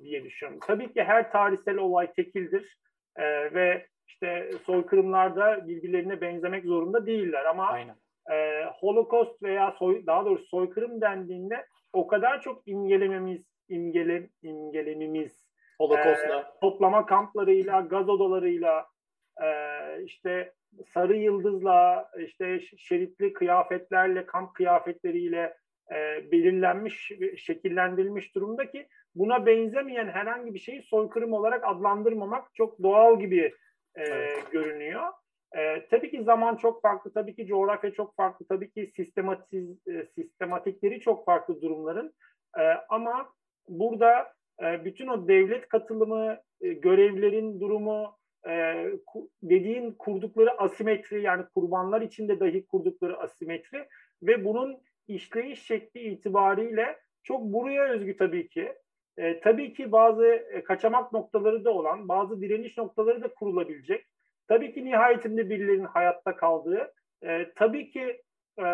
diye 0.02 0.24
düşünüyorum. 0.24 0.60
Tabii 0.66 0.92
ki 0.92 1.04
her 1.04 1.32
tarihsel 1.32 1.76
olay 1.76 2.12
tekildir 2.12 2.78
e, 3.16 3.54
ve 3.54 3.86
işte 4.06 4.50
soykırımlarda 4.66 5.68
birbirlerine 5.68 6.20
benzemek 6.20 6.64
zorunda 6.64 7.06
değiller 7.06 7.44
ama 7.44 7.66
Aynen. 7.66 7.96
e, 8.30 8.64
Holocaust 8.64 9.42
veya 9.42 9.74
soy, 9.78 10.06
daha 10.06 10.24
doğrusu 10.24 10.46
soykırım 10.46 11.00
dendiğinde 11.00 11.66
o 11.92 12.06
kadar 12.06 12.40
çok 12.40 12.62
imgelememiz, 12.68 13.46
imgele, 13.68 14.28
imgelememiz 14.42 15.50
Holocaust'la 15.80 16.40
e, 16.40 16.60
toplama 16.60 17.06
kamplarıyla, 17.06 17.80
gaz 17.80 18.08
odalarıyla, 18.08 18.86
e, 19.42 19.48
işte 20.04 20.52
sarı 20.86 21.16
yıldızla, 21.16 22.10
işte 22.18 22.60
şeritli 22.60 23.32
kıyafetlerle, 23.32 24.26
kamp 24.26 24.54
kıyafetleriyle 24.54 25.56
e, 25.92 26.30
belirlenmiş, 26.32 27.12
şekillendirilmiş 27.36 28.34
durumda 28.34 28.70
ki 28.70 28.88
buna 29.14 29.46
benzemeyen 29.46 30.08
herhangi 30.08 30.54
bir 30.54 30.58
şeyi 30.58 30.82
soykırım 30.82 31.32
olarak 31.32 31.64
adlandırmamak 31.64 32.54
çok 32.54 32.82
doğal 32.82 33.20
gibi 33.20 33.54
e, 33.94 34.02
evet. 34.02 34.52
görünüyor. 34.52 35.02
E, 35.56 35.86
tabii 35.90 36.10
ki 36.10 36.22
zaman 36.22 36.56
çok 36.56 36.82
farklı, 36.82 37.12
tabii 37.12 37.34
ki 37.34 37.46
coğrafya 37.46 37.92
çok 37.92 38.16
farklı, 38.16 38.46
tabii 38.48 38.70
ki 38.70 38.92
sistematiz, 38.96 39.88
e, 39.88 40.06
sistematikleri 40.14 41.00
çok 41.00 41.24
farklı 41.24 41.62
durumların. 41.62 42.14
E, 42.58 42.62
ama 42.88 43.32
burada 43.68 44.32
e, 44.62 44.84
bütün 44.84 45.08
o 45.08 45.28
devlet 45.28 45.68
katılımı, 45.68 46.38
e, 46.60 46.72
görevlerin 46.72 47.60
durumu, 47.60 48.16
e, 48.48 48.86
dediğin 49.42 49.92
kurdukları 49.92 50.60
asimetri 50.60 51.22
yani 51.22 51.44
kurbanlar 51.54 52.00
içinde 52.00 52.40
dahi 52.40 52.66
kurdukları 52.66 53.18
asimetri 53.18 53.88
ve 54.22 54.44
bunun 54.44 54.82
işleyiş 55.08 55.62
şekli 55.62 56.00
itibariyle 56.00 56.98
çok 57.22 57.42
buraya 57.42 57.84
özgü 57.84 58.16
tabii 58.16 58.48
ki. 58.48 58.72
E, 59.20 59.40
tabii 59.40 59.72
ki 59.72 59.92
bazı 59.92 60.26
e, 60.26 60.64
kaçamak 60.64 61.12
noktaları 61.12 61.64
da 61.64 61.70
olan, 61.70 62.08
bazı 62.08 62.40
direniş 62.40 62.78
noktaları 62.78 63.22
da 63.22 63.34
kurulabilecek. 63.34 64.06
Tabii 64.48 64.74
ki 64.74 64.84
nihayetinde 64.84 65.50
birilerinin 65.50 65.84
hayatta 65.84 66.36
kaldığı, 66.36 66.92
e, 67.22 67.52
tabii 67.56 67.90
ki 67.90 68.22
e, 68.58 68.64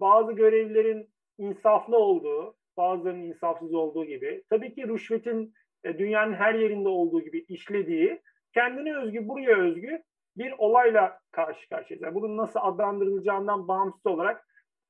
bazı 0.00 0.32
görevlerin 0.32 1.08
insaflı 1.38 1.96
olduğu, 1.96 2.54
bazılarının 2.76 3.22
insafsız 3.22 3.74
olduğu 3.74 4.04
gibi, 4.04 4.42
tabii 4.50 4.74
ki 4.74 4.88
rüşvetin 4.88 5.54
e, 5.84 5.98
dünyanın 5.98 6.34
her 6.34 6.54
yerinde 6.54 6.88
olduğu 6.88 7.20
gibi 7.20 7.44
işlediği, 7.48 8.20
kendine 8.54 8.96
özgü, 8.96 9.28
buraya 9.28 9.56
özgü 9.56 10.02
bir 10.36 10.54
olayla 10.58 11.18
karşı 11.30 11.68
karşıyayız. 11.68 12.02
Yani 12.02 12.14
bunun 12.14 12.36
nasıl 12.36 12.60
adlandırılacağından 12.62 13.68
bağımsız 13.68 14.06
olarak 14.06 14.46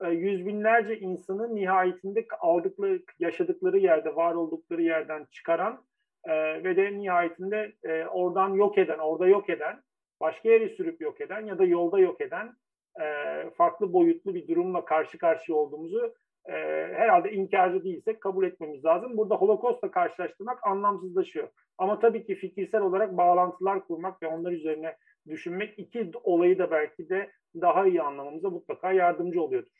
yüz 0.08 0.46
binlerce 0.46 0.98
insanı 0.98 1.54
nihayetinde 1.54 2.26
aldıkları, 2.40 3.02
yaşadıkları 3.18 3.78
yerde, 3.78 4.16
var 4.16 4.34
oldukları 4.34 4.82
yerden 4.82 5.26
çıkaran 5.30 5.84
e, 6.24 6.64
ve 6.64 6.76
de 6.76 6.98
nihayetinde 6.98 7.72
e, 7.84 8.04
oradan 8.04 8.48
yok 8.48 8.78
eden, 8.78 8.98
orada 8.98 9.26
yok 9.26 9.50
eden, 9.50 9.82
başka 10.20 10.48
yere 10.48 10.68
sürüp 10.68 11.00
yok 11.00 11.20
eden 11.20 11.46
ya 11.46 11.58
da 11.58 11.64
yolda 11.64 11.98
yok 11.98 12.20
eden 12.20 12.52
e, 13.00 13.04
farklı 13.50 13.92
boyutlu 13.92 14.34
bir 14.34 14.48
durumla 14.48 14.84
karşı 14.84 15.18
karşıya 15.18 15.58
olduğumuzu 15.58 16.14
e, 16.48 16.52
herhalde 16.94 17.32
inkarcı 17.32 17.84
değilsek 17.84 18.20
kabul 18.20 18.44
etmemiz 18.44 18.84
lazım. 18.84 19.16
Burada 19.16 19.34
Holocaust'la 19.34 19.90
karşılaştırmak 19.90 20.66
anlamsızlaşıyor. 20.66 21.48
Ama 21.78 21.98
tabii 21.98 22.24
ki 22.26 22.34
fikirsel 22.34 22.82
olarak 22.82 23.16
bağlantılar 23.16 23.86
kurmak 23.86 24.22
ve 24.22 24.26
onlar 24.26 24.52
üzerine 24.52 24.96
düşünmek 25.28 25.78
iki 25.78 26.10
olayı 26.22 26.58
da 26.58 26.70
belki 26.70 27.08
de 27.08 27.30
daha 27.60 27.86
iyi 27.86 28.02
anlamamıza 28.02 28.50
mutlaka 28.50 28.92
yardımcı 28.92 29.42
oluyordur. 29.42 29.70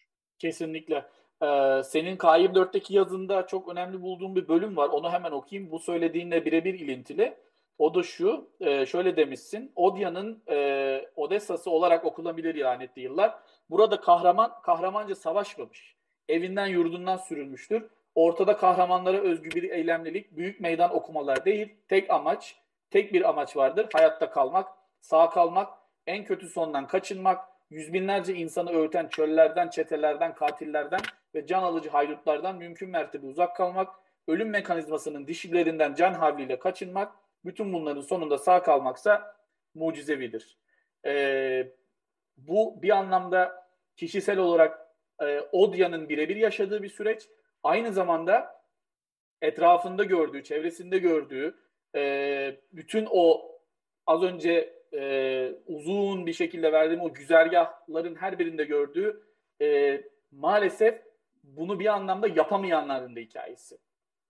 Kesinlikle. 0.41 1.05
Ee, 1.43 1.83
senin 1.85 2.17
K24'teki 2.17 2.95
yazında 2.95 3.47
çok 3.47 3.69
önemli 3.69 4.03
bulduğum 4.03 4.37
bir 4.37 4.49
bölüm 4.49 4.77
var. 4.77 4.89
Onu 4.89 5.13
hemen 5.13 5.31
okuyayım. 5.31 5.71
Bu 5.71 5.79
söylediğinle 5.79 6.45
birebir 6.45 6.75
ilintili. 6.75 7.37
O 7.79 7.95
da 7.95 8.03
şu, 8.03 8.51
e, 8.61 8.87
şöyle 8.87 9.17
demişsin. 9.17 9.73
Odya'nın 9.77 10.43
e, 10.49 11.09
Odessa'sı 11.17 11.71
olarak 11.71 12.05
okunabilir 12.05 12.55
lanetli 12.55 13.03
yıllar. 13.03 13.39
Burada 13.71 14.01
kahraman 14.01 14.53
kahramanca 14.63 15.15
savaşmamış. 15.15 15.97
Evinden 16.29 16.67
yurdundan 16.67 17.17
sürülmüştür. 17.17 17.83
Ortada 18.15 18.57
kahramanlara 18.57 19.19
özgü 19.19 19.51
bir 19.51 19.71
eylemlilik, 19.71 20.37
büyük 20.37 20.61
meydan 20.61 20.95
okumalar 20.95 21.45
değil. 21.45 21.75
Tek 21.89 22.11
amaç, 22.11 22.57
tek 22.91 23.13
bir 23.13 23.29
amaç 23.29 23.57
vardır. 23.57 23.87
Hayatta 23.93 24.31
kalmak, 24.31 24.69
sağ 25.01 25.31
kalmak, 25.31 25.69
en 26.07 26.25
kötü 26.25 26.49
sondan 26.49 26.87
kaçınmak, 26.87 27.50
yüz 27.71 27.93
binlerce 27.93 28.35
insanı 28.35 28.71
öğüten 28.73 29.09
çöllerden, 29.09 29.69
çetelerden, 29.69 30.35
katillerden 30.35 31.01
ve 31.35 31.47
can 31.47 31.63
alıcı 31.63 31.91
haydutlardan 31.91 32.57
mümkün 32.57 32.91
mertebe 32.91 33.27
uzak 33.27 33.57
kalmak, 33.57 33.95
ölüm 34.29 34.51
mekanizmasının 34.51 35.27
dişilerinden 35.27 35.95
can 35.95 36.15
havliyle 36.15 36.59
kaçınmak, 36.59 37.13
bütün 37.45 37.73
bunların 37.73 38.01
sonunda 38.01 38.39
sağ 38.39 38.63
kalmaksa 38.63 39.37
mucizevidir. 39.75 40.59
Ee, 41.07 41.73
bu 42.37 42.83
bir 42.83 42.91
anlamda 42.91 43.67
kişisel 43.97 44.39
olarak 44.39 44.87
e, 45.23 45.41
Odya'nın 45.41 46.09
birebir 46.09 46.37
yaşadığı 46.37 46.83
bir 46.83 46.89
süreç. 46.89 47.29
Aynı 47.63 47.93
zamanda 47.93 48.63
etrafında 49.43 50.05
gördüğü, 50.05 50.45
çevresinde 50.45 50.99
gördüğü 50.99 51.59
e, 51.95 52.61
bütün 52.73 53.09
o 53.11 53.51
az 54.07 54.23
önce 54.23 54.80
e, 54.95 55.53
uzun 55.67 56.27
bir 56.27 56.33
şekilde 56.33 56.73
verdiğim 56.73 57.01
o 57.01 57.13
güzergahların 57.13 58.15
her 58.15 58.39
birinde 58.39 58.65
gördüğü 58.65 59.23
e, 59.63 60.01
maalesef 60.33 61.03
bunu 61.45 61.81
bir 61.81 61.87
anlamda 61.87 62.29
yapamayanların 62.29 63.17
da 63.17 63.21
hikayesi. 63.21 63.79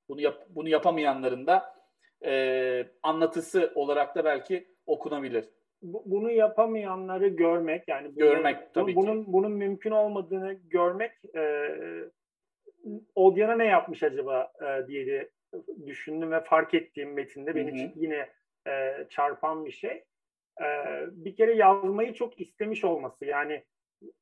Bunu 0.08 0.20
yap, 0.20 0.46
bunu 0.48 0.68
yapamayanların 0.68 1.46
da 1.46 1.74
e, 2.24 2.86
anlatısı 3.02 3.72
olarak 3.74 4.14
da 4.14 4.24
belki 4.24 4.68
okunabilir. 4.86 5.44
Bunu 5.82 6.30
yapamayanları 6.30 7.28
görmek 7.28 7.88
yani 7.88 8.06
bunu, 8.06 8.14
görmek 8.14 8.74
tabii 8.74 8.96
bunun, 8.96 9.24
ki. 9.24 9.32
bunun 9.32 9.52
mümkün 9.52 9.90
olmadığını 9.90 10.52
görmek 10.52 11.12
e, 11.36 11.68
Odyana 13.14 13.56
ne 13.56 13.66
yapmış 13.66 14.02
acaba 14.02 14.52
e, 14.62 14.86
diye 14.86 15.06
de 15.06 15.30
düşündüm 15.86 16.30
ve 16.30 16.40
fark 16.40 16.74
ettiğim 16.74 17.12
metinde 17.12 17.54
benim 17.54 17.74
için 17.74 17.92
yine 17.96 18.28
e, 18.66 19.06
çarpan 19.10 19.64
bir 19.64 19.70
şey. 19.70 20.04
E, 20.60 20.66
bir 21.10 21.36
kere 21.36 21.54
yazmayı 21.54 22.14
çok 22.14 22.40
istemiş 22.40 22.84
olması 22.84 23.24
yani 23.24 23.64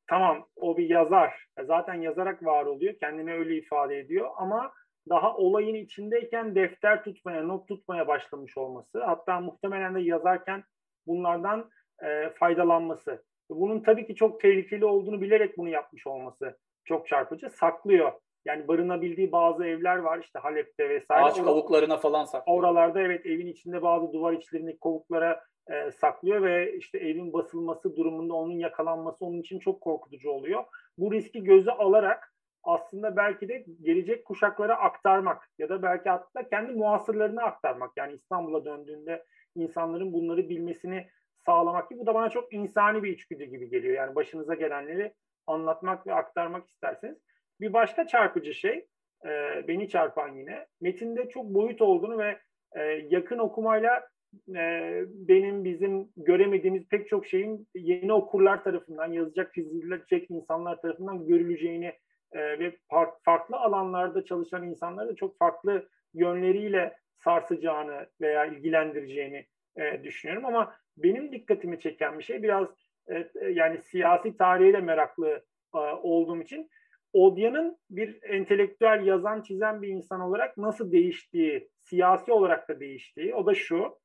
tamam 0.07 0.47
o 0.55 0.77
bir 0.77 0.89
yazar 0.89 1.47
zaten 1.63 1.93
yazarak 1.93 2.45
var 2.45 2.65
oluyor 2.65 2.93
kendini 2.99 3.33
öyle 3.33 3.57
ifade 3.57 3.99
ediyor 3.99 4.29
ama 4.37 4.73
daha 5.09 5.37
olayın 5.37 5.75
içindeyken 5.75 6.55
defter 6.55 7.03
tutmaya, 7.03 7.43
not 7.43 7.67
tutmaya 7.67 8.07
başlamış 8.07 8.57
olması, 8.57 9.03
hatta 9.03 9.39
muhtemelen 9.39 9.95
de 9.95 10.01
yazarken 10.01 10.63
bunlardan 11.07 11.69
e, 12.03 12.29
faydalanması. 12.29 13.23
Bunun 13.49 13.79
tabii 13.79 14.07
ki 14.07 14.15
çok 14.15 14.41
tehlikeli 14.41 14.85
olduğunu 14.85 15.21
bilerek 15.21 15.57
bunu 15.57 15.69
yapmış 15.69 16.07
olması 16.07 16.57
çok 16.85 17.07
çarpıcı. 17.07 17.49
Saklıyor. 17.49 18.11
Yani 18.45 18.67
barınabildiği 18.67 19.31
bazı 19.31 19.65
evler 19.65 19.97
var 19.97 20.19
işte 20.19 20.39
Halep'te 20.39 20.89
vesaire. 20.89 21.23
Ağaç 21.23 21.43
kavuklarına 21.43 21.97
falan 21.97 22.25
saklıyor. 22.25 22.57
Oralarda 22.59 23.01
evet 23.01 23.25
evin 23.25 23.47
içinde 23.47 23.81
bazı 23.81 24.13
duvar 24.13 24.33
içlerindeki 24.33 24.79
kovuklara 24.79 25.43
e, 25.67 25.91
saklıyor 25.91 26.41
ve 26.41 26.77
işte 26.77 26.97
evin 26.97 27.33
basılması 27.33 27.95
durumunda 27.95 28.33
onun 28.33 28.57
yakalanması 28.57 29.25
onun 29.25 29.39
için 29.39 29.59
çok 29.59 29.81
korkutucu 29.81 30.31
oluyor. 30.31 30.63
Bu 30.97 31.11
riski 31.11 31.43
göze 31.43 31.71
alarak 31.71 32.33
aslında 32.63 33.15
belki 33.15 33.49
de 33.49 33.65
gelecek 33.81 34.25
kuşaklara 34.25 34.75
aktarmak 34.75 35.49
ya 35.57 35.69
da 35.69 35.81
belki 35.81 36.09
hatta 36.09 36.49
kendi 36.49 36.73
muhasırlarına 36.73 37.43
aktarmak. 37.43 37.91
Yani 37.97 38.13
İstanbul'a 38.13 38.65
döndüğünde 38.65 39.25
insanların 39.55 40.13
bunları 40.13 40.49
bilmesini 40.49 41.07
sağlamak 41.45 41.89
gibi. 41.89 41.99
Bu 41.99 42.05
da 42.05 42.13
bana 42.13 42.29
çok 42.29 42.53
insani 42.53 43.03
bir 43.03 43.13
içgüdü 43.13 43.43
gibi 43.43 43.69
geliyor. 43.69 43.93
Yani 43.93 44.15
başınıza 44.15 44.53
gelenleri 44.53 45.13
anlatmak 45.47 46.07
ve 46.07 46.13
aktarmak 46.13 46.67
isterseniz. 46.67 47.28
Bir 47.61 47.73
başka 47.73 48.07
çarpıcı 48.07 48.53
şey, 48.53 48.85
e, 49.25 49.29
beni 49.67 49.89
çarpan 49.89 50.35
yine, 50.35 50.67
metinde 50.81 51.29
çok 51.29 51.45
boyut 51.45 51.81
olduğunu 51.81 52.17
ve 52.17 52.39
e, 52.75 52.81
yakın 53.09 53.37
okumayla 53.37 54.07
e, 54.55 54.93
benim 55.07 55.63
bizim 55.63 56.09
göremediğimiz 56.17 56.87
pek 56.87 57.07
çok 57.07 57.25
şeyin 57.25 57.67
yeni 57.75 58.13
okurlar 58.13 58.63
tarafından, 58.63 59.11
yazacak, 59.11 59.53
çizilecek 59.53 60.31
insanlar 60.31 60.81
tarafından 60.81 61.27
görüleceğini 61.27 61.93
e, 62.31 62.59
ve 62.59 62.77
farklı 63.25 63.57
alanlarda 63.57 64.25
çalışan 64.25 64.63
insanları 64.63 65.09
da 65.09 65.15
çok 65.15 65.37
farklı 65.37 65.89
yönleriyle 66.13 66.95
sarsacağını 67.17 68.07
veya 68.21 68.45
ilgilendireceğini 68.45 69.45
e, 69.77 70.03
düşünüyorum. 70.03 70.45
Ama 70.45 70.75
benim 70.97 71.31
dikkatimi 71.31 71.79
çeken 71.79 72.19
bir 72.19 72.23
şey 72.23 72.43
biraz 72.43 72.67
e, 73.09 73.29
yani 73.49 73.77
siyasi 73.77 74.37
tarihe 74.37 74.73
de 74.73 74.81
meraklı 74.81 75.45
e, 75.75 75.77
olduğum 75.77 76.41
için 76.41 76.69
Odya'nın 77.13 77.77
bir 77.89 78.19
entelektüel 78.23 79.05
yazan 79.05 79.41
çizen 79.41 79.81
bir 79.81 79.87
insan 79.87 80.21
olarak 80.21 80.57
nasıl 80.57 80.91
değiştiği, 80.91 81.69
siyasi 81.81 82.31
olarak 82.31 82.69
da 82.69 82.79
değiştiği. 82.79 83.35
O 83.35 83.45
da 83.45 83.53
şu, 83.53 83.99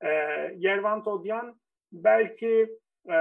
e, 0.00 0.08
Yervant 0.56 1.08
Odyan 1.08 1.60
belki 1.92 2.68
e, 3.10 3.16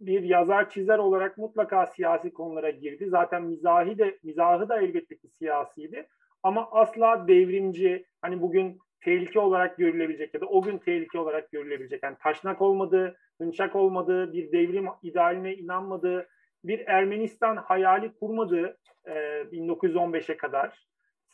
bir 0.00 0.22
yazar 0.22 0.70
çizer 0.70 0.98
olarak 0.98 1.38
mutlaka 1.38 1.86
siyasi 1.86 2.32
konulara 2.32 2.70
girdi. 2.70 3.06
Zaten 3.08 3.42
mizahi 3.42 3.98
de 3.98 4.18
mizahı 4.22 4.68
da 4.68 4.80
elbette 4.80 5.16
ki 5.16 5.28
siyasiydi. 5.28 6.08
Ama 6.42 6.68
asla 6.70 7.28
devrimci, 7.28 8.06
hani 8.22 8.42
bugün 8.42 8.78
tehlike 9.00 9.40
olarak 9.40 9.78
görülebilecek 9.78 10.34
ya 10.34 10.40
da 10.40 10.46
o 10.46 10.62
gün 10.62 10.78
tehlike 10.78 11.18
olarak 11.18 11.52
görülebilecek. 11.52 12.02
Yani 12.02 12.16
taşnak 12.22 12.62
olmadığı, 12.62 13.16
hınçak 13.40 13.76
olmadığı, 13.76 14.32
bir 14.32 14.52
devrim 14.52 14.86
idealine 15.02 15.54
inanmadığı, 15.54 16.28
bir 16.64 16.86
Ermenistan 16.86 17.56
hayali 17.56 18.12
kurmadığı 18.14 18.76
e, 19.06 19.12
1915'e 19.52 20.36
kadar 20.36 20.86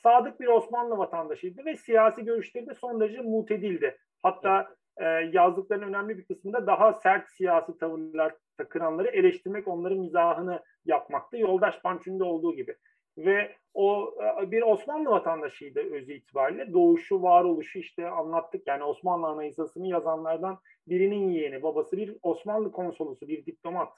sadık 0.03 0.41
bir 0.41 0.47
Osmanlı 0.47 0.99
vatandaşıydı 0.99 1.65
ve 1.65 1.77
siyasi 1.77 2.25
görüşleri 2.25 2.67
de 2.67 2.75
son 2.75 3.01
derece 3.01 3.21
mutedildi. 3.21 3.97
Hatta 4.23 4.75
e, 4.97 5.05
yazdıklarının 5.33 5.89
önemli 5.89 6.19
bir 6.19 6.25
kısmında 6.25 6.67
daha 6.67 6.93
sert 6.93 7.31
siyasi 7.31 7.79
tavırlar 7.79 8.35
takınanları 8.59 9.09
eleştirmek, 9.09 9.69
onların 9.69 9.99
mizahını 9.99 10.63
yapmaktı. 10.85 11.39
Yoldaş 11.39 11.81
Pançun'da 11.83 12.25
olduğu 12.25 12.57
gibi. 12.57 12.77
Ve 13.19 13.57
o 13.75 14.15
e, 14.43 14.51
bir 14.51 14.63
Osmanlı 14.63 15.11
vatandaşıydı 15.11 15.81
özü 15.81 16.13
itibariyle. 16.13 16.73
Doğuşu, 16.73 17.23
varoluşu 17.23 17.79
işte 17.79 18.09
anlattık. 18.09 18.67
Yani 18.67 18.85
Osmanlı 18.85 19.27
Anayasası'nı 19.27 19.89
yazanlardan 19.89 20.59
birinin 20.89 21.29
yeğeni. 21.29 21.63
Babası 21.63 21.97
bir 21.97 22.17
Osmanlı 22.23 22.73
konsolosu, 22.73 23.29
bir 23.29 23.47
diplomat. 23.47 23.93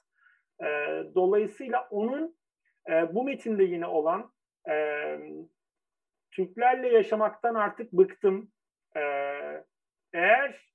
E, 0.63 0.67
dolayısıyla 1.15 1.89
onun 1.91 2.37
e, 2.91 3.15
bu 3.15 3.25
metinde 3.25 3.65
yine 3.65 3.87
olan 3.87 4.33
e, 4.71 5.19
Türklerle 6.31 6.89
yaşamaktan 6.89 7.55
artık 7.55 7.93
bıktım. 7.93 8.51
E, 8.97 9.01
eğer 10.13 10.73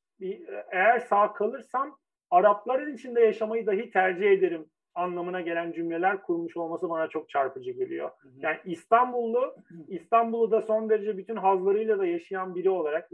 eğer 0.71 0.99
sağ 0.99 1.33
kalırsam 1.33 1.99
Arapların 2.31 2.95
içinde 2.95 3.21
yaşamayı 3.21 3.65
dahi 3.67 3.91
tercih 3.91 4.31
ederim 4.31 4.65
anlamına 4.95 5.41
gelen 5.41 5.71
cümleler 5.71 6.21
kurmuş 6.21 6.57
olması 6.57 6.89
bana 6.89 7.07
çok 7.07 7.29
çarpıcı 7.29 7.71
geliyor. 7.71 8.11
Yani 8.38 8.57
İstanbullu, 8.65 9.55
İstanbul'u 9.88 10.51
da 10.51 10.61
son 10.61 10.89
derece 10.89 11.17
bütün 11.17 11.35
hazlarıyla 11.35 11.99
da 11.99 12.05
yaşayan 12.05 12.55
biri 12.55 12.69
olarak, 12.69 13.09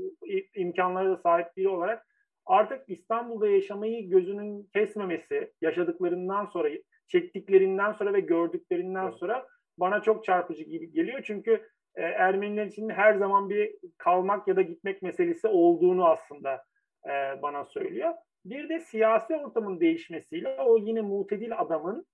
imkanlara 0.56 1.10
da 1.10 1.18
sahip 1.18 1.58
biri 1.58 1.70
olarak 1.70 2.08
artık 2.46 2.90
İstanbul'da 2.90 3.48
yaşamayı 3.48 4.10
gözünün 4.10 4.70
kesmemesi, 4.74 5.52
yaşadıklarından 5.62 6.46
sonra, 6.46 6.70
çektiklerinden 7.08 7.92
sonra 7.92 8.14
ve 8.14 8.20
gördüklerinden 8.20 9.10
sonra 9.10 9.48
bana 9.78 10.02
çok 10.02 10.24
çarpıcı 10.24 10.64
gibi 10.64 10.92
geliyor. 10.92 11.22
Çünkü 11.24 11.52
e, 11.96 12.02
Ermeniler 12.02 12.66
için 12.66 12.90
her 12.90 13.14
zaman 13.14 13.50
bir 13.50 13.76
kalmak 13.98 14.48
ya 14.48 14.56
da 14.56 14.62
gitmek 14.62 15.02
meselesi 15.02 15.48
olduğunu 15.48 16.08
aslında 16.08 16.64
e, 17.06 17.42
bana 17.42 17.66
söylüyor. 17.66 18.14
Bir 18.46 18.70
de 18.70 18.80
siyasi 18.80 19.36
ortamın 19.36 19.80
değişmesiyle 19.80 20.58
o 20.62 20.78
yine 20.78 21.02
mutedil 21.02 21.60
adamın 21.60 22.06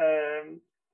e, 0.00 0.04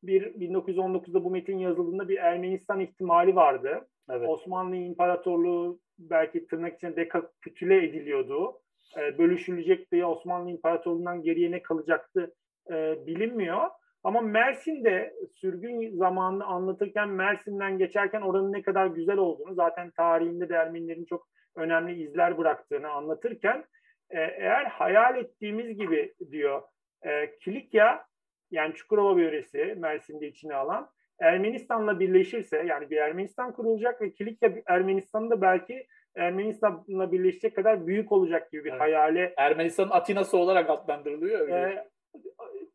bir 0.02 0.22
1919'da 0.22 1.24
bu 1.24 1.30
metin 1.30 1.58
yazıldığında 1.58 2.08
bir 2.08 2.16
Ermenistan 2.16 2.80
ihtimali 2.80 3.36
vardı. 3.36 3.88
Evet. 4.10 4.28
Osmanlı 4.28 4.76
İmparatorluğu 4.76 5.80
belki 5.98 6.46
tırnak 6.46 6.74
içinde 6.74 6.96
dekapitüle 6.96 7.84
ediliyordu. 7.84 8.60
E, 8.96 9.18
bölüşülecek 9.18 9.92
diye 9.92 10.06
Osmanlı 10.06 10.50
İmparatorluğu'ndan 10.50 11.22
geriye 11.22 11.50
ne 11.50 11.62
kalacaktı 11.62 12.34
e, 12.70 13.06
bilinmiyor. 13.06 13.70
Ama 14.04 14.20
Mersin'de 14.20 15.14
sürgün 15.34 15.96
zamanını 15.96 16.44
anlatırken 16.44 17.08
Mersin'den 17.08 17.78
geçerken 17.78 18.20
oranın 18.20 18.52
ne 18.52 18.62
kadar 18.62 18.86
güzel 18.86 19.16
olduğunu 19.16 19.54
zaten 19.54 19.90
tarihinde 19.90 20.48
de 20.48 20.54
Ermenilerin 20.54 21.04
çok 21.04 21.28
önemli 21.56 22.02
izler 22.02 22.38
bıraktığını 22.38 22.90
anlatırken 22.90 23.64
e, 24.10 24.20
eğer 24.20 24.64
hayal 24.64 25.16
ettiğimiz 25.16 25.76
gibi 25.76 26.14
diyor 26.30 26.62
e, 27.02 27.38
Kilikya 27.38 28.04
yani 28.50 28.74
Çukurova 28.74 29.16
bölgesi 29.16 29.74
Mersin'de 29.78 30.26
içine 30.26 30.54
alan 30.54 30.90
Ermenistan'la 31.20 32.00
birleşirse 32.00 32.64
yani 32.66 32.90
bir 32.90 32.96
Ermenistan 32.96 33.52
kurulacak 33.52 34.02
ve 34.02 34.12
Kilikya 34.12 34.52
Ermenistan'da 34.66 35.40
belki 35.40 35.86
Ermenistan'la 36.16 37.12
birleşecek 37.12 37.56
kadar 37.56 37.86
büyük 37.86 38.12
olacak 38.12 38.50
gibi 38.52 38.64
bir 38.64 38.70
evet. 38.70 38.80
hayale. 38.80 39.34
Ermenistan'ın 39.36 39.90
Atina'sı 39.90 40.36
olarak 40.36 40.70
adlandırılıyor. 40.70 41.48
E, 41.48 41.88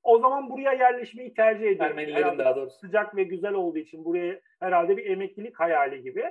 o 0.03 0.19
zaman 0.19 0.49
buraya 0.49 0.73
yerleşmeyi 0.73 1.33
tercih 1.33 1.67
ediyor. 1.67 1.89
Ermenilerin 1.89 2.37
daha 2.37 2.55
doğrusu. 2.55 2.77
Sıcak 2.77 3.15
ve 3.15 3.23
güzel 3.23 3.53
olduğu 3.53 3.77
için 3.77 4.05
buraya 4.05 4.39
herhalde 4.59 4.97
bir 4.97 5.05
emeklilik 5.05 5.59
hayali 5.59 6.01
gibi. 6.01 6.23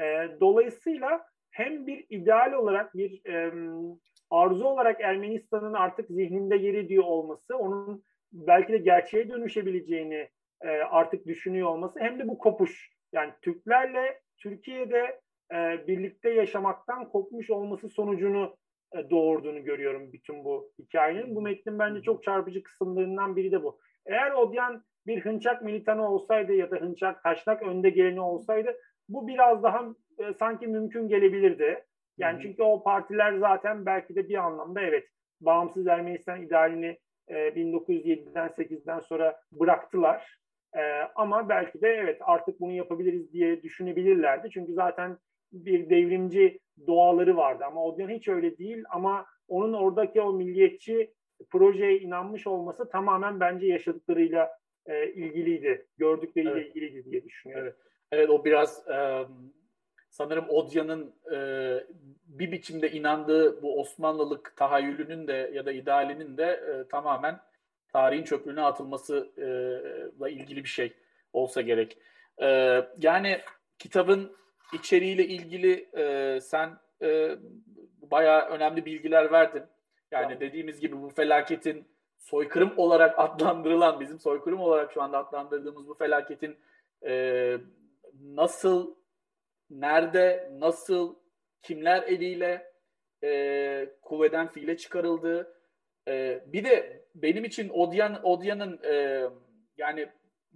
E, 0.00 0.28
dolayısıyla 0.40 1.26
hem 1.50 1.86
bir 1.86 2.06
ideal 2.10 2.52
olarak 2.52 2.94
bir 2.94 3.26
e, 3.26 3.52
arzu 4.30 4.64
olarak 4.64 5.00
Ermenistan'ın 5.00 5.74
artık 5.74 6.10
zihninde 6.10 6.56
yeri 6.56 6.88
diyor 6.88 7.04
olması, 7.04 7.56
onun 7.56 8.04
belki 8.32 8.72
de 8.72 8.78
gerçeğe 8.78 9.28
dönüşebileceğini 9.28 10.28
e, 10.62 10.68
artık 10.68 11.26
düşünüyor 11.26 11.68
olması 11.68 12.00
hem 12.00 12.18
de 12.18 12.28
bu 12.28 12.38
kopuş. 12.38 12.92
Yani 13.12 13.32
Türklerle 13.42 14.20
Türkiye'de 14.38 15.20
e, 15.52 15.86
birlikte 15.86 16.30
yaşamaktan 16.30 17.08
kopmuş 17.08 17.50
olması 17.50 17.88
sonucunu 17.88 18.56
e, 18.94 19.10
doğurduğunu 19.10 19.64
görüyorum 19.64 20.12
bütün 20.12 20.44
bu 20.44 20.72
hikayenin. 20.78 21.34
Bu 21.34 21.42
metnin 21.42 21.78
bence 21.78 22.02
çok 22.02 22.22
çarpıcı 22.22 22.62
kısımlarından 22.62 23.36
biri 23.36 23.52
de 23.52 23.62
bu. 23.62 23.78
Eğer 24.06 24.32
Odyan 24.32 24.84
bir 25.06 25.20
hınçak 25.20 25.62
militanı 25.62 26.08
olsaydı 26.08 26.52
ya 26.52 26.70
da 26.70 26.76
hınçak 26.76 27.22
taşnak 27.22 27.62
önde 27.62 27.90
geleni 27.90 28.20
olsaydı 28.20 28.76
bu 29.08 29.28
biraz 29.28 29.62
daha 29.62 29.84
e, 30.18 30.32
sanki 30.32 30.66
mümkün 30.66 31.08
gelebilirdi. 31.08 31.84
Yani 32.18 32.34
Hı-hı. 32.34 32.42
çünkü 32.42 32.62
o 32.62 32.82
partiler 32.82 33.36
zaten 33.38 33.86
belki 33.86 34.14
de 34.14 34.28
bir 34.28 34.34
anlamda 34.34 34.80
evet 34.80 35.04
bağımsız 35.40 35.86
Ermenistan 35.86 36.42
idealini 36.42 36.98
e, 37.28 37.34
1907'den 37.34 38.48
8'den 38.48 39.00
sonra 39.00 39.40
bıraktılar. 39.52 40.38
E, 40.76 40.82
ama 41.14 41.48
belki 41.48 41.80
de 41.80 41.88
evet 41.88 42.18
artık 42.20 42.60
bunu 42.60 42.72
yapabiliriz 42.72 43.32
diye 43.32 43.62
düşünebilirlerdi. 43.62 44.50
Çünkü 44.50 44.72
zaten 44.72 45.18
bir 45.52 45.90
devrimci 45.90 46.58
doğaları 46.86 47.36
vardı 47.36 47.64
ama 47.66 47.84
Odyan 47.84 48.08
hiç 48.08 48.28
öyle 48.28 48.58
değil 48.58 48.84
ama 48.90 49.26
onun 49.48 49.72
oradaki 49.72 50.20
o 50.20 50.32
milliyetçi 50.32 51.12
projeye 51.50 51.98
inanmış 51.98 52.46
olması 52.46 52.88
tamamen 52.88 53.40
bence 53.40 53.66
yaşadıklarıyla 53.66 54.50
e, 54.86 55.12
ilgiliydi, 55.12 55.86
gördükleriyle 55.96 56.52
evet. 56.52 56.68
ilgiliydi 56.68 57.10
diye 57.10 57.24
düşünüyorum. 57.24 57.66
Evet, 57.66 57.76
evet 58.12 58.30
o 58.30 58.44
biraz 58.44 58.88
e, 58.88 59.26
sanırım 60.10 60.44
Odya'nın 60.48 61.14
e, 61.32 61.38
bir 62.26 62.52
biçimde 62.52 62.90
inandığı 62.90 63.62
bu 63.62 63.80
Osmanlılık 63.80 64.56
tahayyülünün 64.56 65.26
de 65.26 65.50
ya 65.54 65.66
da 65.66 65.72
idealinin 65.72 66.36
de 66.36 66.44
e, 66.44 66.88
tamamen 66.88 67.40
tarihin 67.92 68.24
çöplüğüne 68.24 68.62
atılmasıyla 68.62 70.28
e, 70.28 70.32
ilgili 70.32 70.64
bir 70.64 70.68
şey 70.68 70.92
olsa 71.32 71.60
gerek. 71.60 71.98
E, 72.42 72.80
yani 72.98 73.40
kitabın 73.78 74.36
içeriğiyle 74.72 75.26
ilgili 75.26 75.88
e, 75.96 76.40
sen 76.40 76.78
e, 77.02 77.36
bayağı 78.10 78.48
önemli 78.48 78.84
bilgiler 78.84 79.32
verdin. 79.32 79.62
Yani 80.10 80.22
tamam. 80.22 80.40
dediğimiz 80.40 80.80
gibi 80.80 81.02
bu 81.02 81.08
felaketin 81.08 81.88
soykırım 82.18 82.72
olarak 82.76 83.18
adlandırılan, 83.18 84.00
bizim 84.00 84.18
soykırım 84.18 84.60
olarak 84.60 84.92
şu 84.92 85.02
anda 85.02 85.18
adlandırdığımız 85.18 85.88
bu 85.88 85.94
felaketin 85.94 86.58
e, 87.06 87.56
nasıl, 88.20 88.94
nerede, 89.70 90.50
nasıl, 90.58 91.16
kimler 91.62 92.02
eliyle 92.02 92.72
e, 93.24 93.94
kuvveden 94.02 94.48
fiile 94.48 94.76
çıkarıldığı, 94.76 95.54
e, 96.08 96.44
bir 96.46 96.64
de 96.64 97.04
benim 97.14 97.44
için 97.44 97.68
Odyan 97.68 98.24
Odyan'ın 98.24 98.80
e, 98.84 99.24
yani 99.76 100.08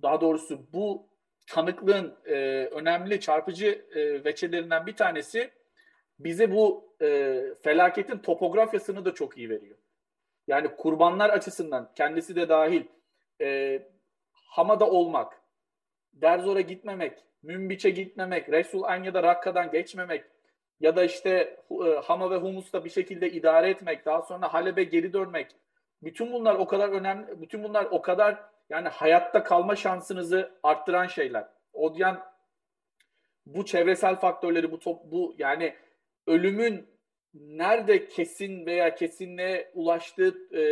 daha 0.03 0.21
doğrusu 0.21 0.73
bu 0.73 1.09
tanıklığın 1.47 2.17
e, 2.27 2.35
önemli 2.67 3.21
çarpıcı 3.21 3.87
e, 3.95 4.25
veçelerinden 4.25 4.87
bir 4.87 4.97
tanesi 4.97 5.51
bize 6.19 6.53
bu 6.53 6.95
e, 7.03 7.41
felaketin 7.63 8.19
topografyasını 8.19 9.05
da 9.05 9.15
çok 9.15 9.39
iyi 9.39 9.51
veriyor. 9.51 9.77
Yani 10.47 10.77
kurbanlar 10.77 11.31
açısından 11.31 11.93
kendisi 11.95 12.37
de 12.37 12.49
dahil 12.49 12.83
e, 13.41 13.83
Hama'da 14.33 14.91
olmak, 14.91 15.41
Derzor'a 16.13 16.61
gitmemek, 16.61 17.25
Münbiç'e 17.43 17.91
gitmemek, 17.91 18.49
Resul 18.49 18.83
Anya'da 18.83 19.23
Rakka'dan 19.23 19.71
geçmemek 19.71 20.25
ya 20.81 20.97
da 20.97 21.05
işte 21.05 21.61
e, 21.71 21.91
Hama 22.05 22.31
ve 22.31 22.37
Humus'ta 22.37 22.85
bir 22.85 22.91
şekilde 22.91 23.31
idare 23.31 23.71
etmek, 23.71 24.07
daha 24.07 24.23
sonra 24.23 24.55
Halep'e 24.55 24.85
geri 24.85 25.13
dönmek. 25.13 25.51
Bütün 26.03 26.33
bunlar 26.33 26.55
o 26.55 26.67
kadar 26.67 26.89
önemli, 26.89 27.41
bütün 27.41 27.65
bunlar 27.65 27.85
o 27.85 28.03
kadar 28.03 28.56
yani 28.71 28.89
hayatta 28.89 29.45
kalma 29.45 29.77
şansınızı 29.77 30.51
arttıran 30.63 31.07
şeyler. 31.07 31.45
Odyan 31.73 32.25
bu 33.47 33.65
çevresel 33.65 34.17
faktörleri 34.17 34.73
bu 34.73 34.79
top 34.79 35.01
bu 35.05 35.35
yani 35.39 35.75
ölümün 36.27 36.87
nerede 37.35 38.09
kesin 38.09 38.67
veya 38.67 38.95
kesinliğe 38.95 39.71
ulaştığı 39.75 40.57
e, 40.57 40.63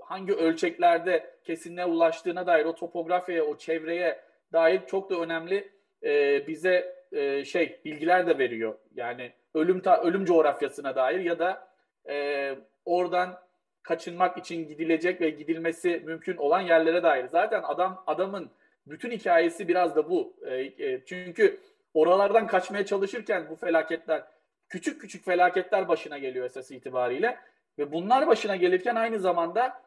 hangi 0.00 0.34
ölçeklerde 0.34 1.36
kesinliğe 1.44 1.86
ulaştığına 1.86 2.46
dair 2.46 2.64
o 2.64 2.74
topografyaya, 2.74 3.44
o 3.44 3.58
çevreye 3.58 4.20
dair 4.52 4.80
çok 4.86 5.10
da 5.10 5.20
önemli 5.20 5.72
e, 6.02 6.46
bize 6.46 6.94
e, 7.12 7.44
şey 7.44 7.80
bilgiler 7.84 8.26
de 8.26 8.38
veriyor. 8.38 8.78
Yani 8.94 9.32
ölüm 9.54 9.80
ta, 9.80 10.02
ölüm 10.02 10.24
coğrafyasına 10.24 10.96
dair 10.96 11.20
ya 11.20 11.38
da 11.38 11.68
e, 12.08 12.54
oradan 12.84 13.40
kaçınmak 13.82 14.38
için 14.38 14.68
gidilecek 14.68 15.20
ve 15.20 15.30
gidilmesi 15.30 16.02
mümkün 16.04 16.36
olan 16.36 16.60
yerlere 16.60 17.02
dair. 17.02 17.28
Zaten 17.28 17.62
adam 17.62 18.04
adamın 18.06 18.50
bütün 18.86 19.10
hikayesi 19.10 19.68
biraz 19.68 19.96
da 19.96 20.10
bu. 20.10 20.36
E, 20.46 20.54
e, 20.56 21.04
çünkü 21.06 21.60
oralardan 21.94 22.46
kaçmaya 22.46 22.86
çalışırken 22.86 23.46
bu 23.50 23.56
felaketler 23.56 24.24
küçük 24.68 25.00
küçük 25.00 25.24
felaketler 25.24 25.88
başına 25.88 26.18
geliyor 26.18 26.46
esas 26.46 26.70
itibariyle 26.70 27.38
ve 27.78 27.92
bunlar 27.92 28.26
başına 28.26 28.56
gelirken 28.56 28.94
aynı 28.94 29.18
zamanda 29.18 29.82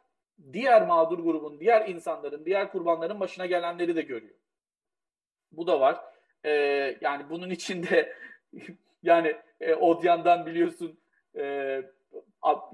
diğer 0.54 0.88
mağdur 0.88 1.20
grubun, 1.20 1.60
diğer 1.60 1.88
insanların, 1.88 2.46
diğer 2.46 2.72
kurbanların 2.72 3.20
başına 3.20 3.46
gelenleri 3.46 3.96
de 3.96 4.02
görüyor. 4.02 4.36
Bu 5.52 5.68
da 5.68 5.80
var. 5.80 6.00
Ee, 6.46 6.98
yani 7.02 7.30
bunun 7.30 7.50
içinde 7.50 8.16
yani 9.04 9.36
e, 9.62 9.74
Odyan'dan 9.74 10.46
biliyorsun 10.46 11.00
e, 11.38 11.84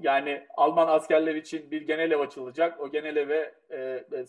yani 0.01 0.47
Alman 0.57 0.88
askerler 0.88 1.36
için 1.36 1.72
bir 1.72 1.82
genel 1.82 2.11
ev 2.11 2.19
açılacak. 2.19 2.80
O 2.80 2.91
genel 2.91 3.15
eve 3.15 3.53
e, 3.69 3.80
e 3.80 4.26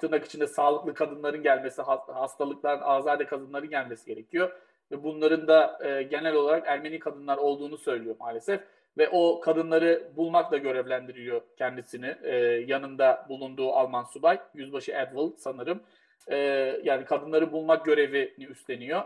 tırnak 0.00 0.24
içinde 0.24 0.46
sağlıklı 0.46 0.94
kadınların 0.94 1.42
gelmesi, 1.42 1.82
hastalıkların 1.82 2.80
azade 2.80 3.26
kadınların 3.26 3.70
gelmesi 3.70 4.06
gerekiyor. 4.06 4.52
Ve 4.90 5.02
bunların 5.02 5.48
da 5.48 5.78
e, 5.84 6.02
genel 6.02 6.34
olarak 6.34 6.66
Ermeni 6.66 6.98
kadınlar 6.98 7.36
olduğunu 7.36 7.78
söylüyor 7.78 8.16
maalesef. 8.20 8.60
Ve 8.98 9.08
o 9.08 9.40
kadınları 9.40 10.12
bulmakla 10.16 10.56
görevlendiriyor 10.56 11.40
kendisini. 11.58 12.16
E, 12.22 12.36
yanında 12.66 13.26
bulunduğu 13.28 13.72
Alman 13.72 14.04
subay, 14.04 14.40
Yüzbaşı 14.54 14.92
Edwell 14.92 15.30
sanırım. 15.36 15.82
E, 16.28 16.36
yani 16.84 17.04
kadınları 17.04 17.52
bulmak 17.52 17.84
görevini 17.84 18.44
üstleniyor. 18.46 19.02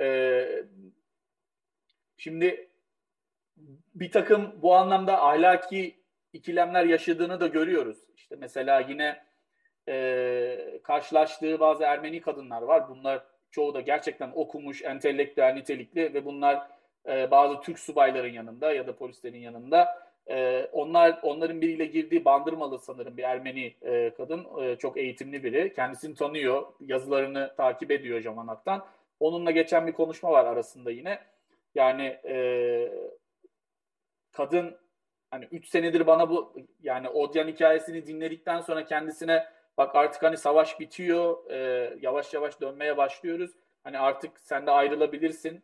E, 0.00 0.48
şimdi 2.16 2.68
bir 3.94 4.10
takım 4.10 4.52
bu 4.62 4.74
anlamda 4.74 5.22
ahlaki 5.22 5.98
ikilemler 6.32 6.84
yaşadığını 6.84 7.40
da 7.40 7.46
görüyoruz. 7.46 7.98
İşte 8.16 8.36
mesela 8.38 8.80
yine 8.80 9.22
e, 9.88 10.80
karşılaştığı 10.82 11.60
bazı 11.60 11.84
Ermeni 11.84 12.20
kadınlar 12.20 12.62
var. 12.62 12.88
Bunlar 12.88 13.22
çoğu 13.50 13.74
da 13.74 13.80
gerçekten 13.80 14.30
okumuş, 14.34 14.82
entelektüel, 14.82 15.54
nitelikli 15.54 16.14
ve 16.14 16.24
bunlar 16.24 16.68
e, 17.08 17.30
bazı 17.30 17.60
Türk 17.60 17.78
subayların 17.78 18.32
yanında 18.32 18.72
ya 18.72 18.86
da 18.86 18.96
polislerin 18.96 19.40
yanında. 19.40 20.08
E, 20.30 20.68
onlar 20.72 21.18
Onların 21.22 21.60
biriyle 21.60 21.84
girdiği 21.84 22.24
Bandırmalı 22.24 22.78
sanırım 22.78 23.16
bir 23.16 23.22
Ermeni 23.22 23.74
e, 23.82 24.10
kadın. 24.16 24.46
E, 24.62 24.76
çok 24.76 24.96
eğitimli 24.96 25.44
biri. 25.44 25.74
Kendisini 25.74 26.14
tanıyor, 26.14 26.66
yazılarını 26.80 27.54
takip 27.56 27.90
ediyor 27.90 28.20
Jamanak'tan. 28.20 28.86
Onunla 29.20 29.50
geçen 29.50 29.86
bir 29.86 29.92
konuşma 29.92 30.30
var 30.30 30.44
arasında 30.44 30.90
yine. 30.90 31.18
Yani 31.74 32.18
e, 32.24 32.36
kadın 34.38 34.76
hani 35.30 35.44
3 35.44 35.68
senedir 35.68 36.06
bana 36.06 36.30
bu 36.30 36.54
yani 36.82 37.08
Odyan 37.08 37.48
hikayesini 37.48 38.06
dinledikten 38.06 38.60
sonra 38.60 38.84
kendisine 38.84 39.46
bak 39.78 39.96
artık 39.96 40.22
hani 40.22 40.36
savaş 40.36 40.80
bitiyor 40.80 41.50
e, 41.50 41.58
yavaş 42.00 42.34
yavaş 42.34 42.60
dönmeye 42.60 42.96
başlıyoruz. 42.96 43.50
Hani 43.84 43.98
artık 43.98 44.40
sen 44.40 44.66
de 44.66 44.70
ayrılabilirsin. 44.70 45.62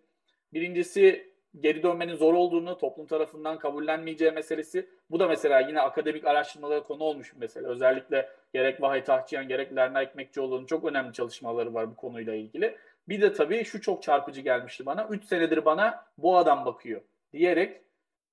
Birincisi 0.53 1.33
geri 1.61 1.83
dönmenin 1.83 2.15
zor 2.15 2.35
olduğunu 2.35 2.79
toplum 2.79 3.07
tarafından 3.07 3.59
kabullenmeyeceği 3.59 4.31
meselesi. 4.31 4.89
Bu 5.11 5.21
da 5.21 5.29
mesela 5.29 5.61
yine 5.61 5.81
akademik 5.81 6.27
araştırmalara 6.27 6.83
konu 6.83 7.03
olmuş 7.03 7.35
bir 7.35 7.41
mesele. 7.41 7.67
Özellikle 7.67 8.29
gerek 8.53 8.81
Vahay 8.81 9.05
Tahçıyan 9.05 9.49
gerek 9.49 9.77
Lerna 9.77 10.03
Ekmekçioğlu'nun 10.03 10.67
çok 10.67 10.85
önemli 10.85 11.13
çalışmaları 11.13 11.75
var 11.75 11.91
bu 11.91 11.97
konuyla 11.97 12.35
ilgili. 12.35 12.77
Bir 13.09 13.21
de 13.21 13.33
tabii 13.33 13.65
şu 13.65 13.81
çok 13.81 14.03
çarpıcı 14.03 14.41
gelmişti 14.41 14.87
bana. 14.87 15.09
3 15.11 15.25
senedir 15.25 15.65
bana 15.65 16.05
bu 16.19 16.37
adam 16.37 16.65
bakıyor 16.65 17.01
diyerek 17.33 17.84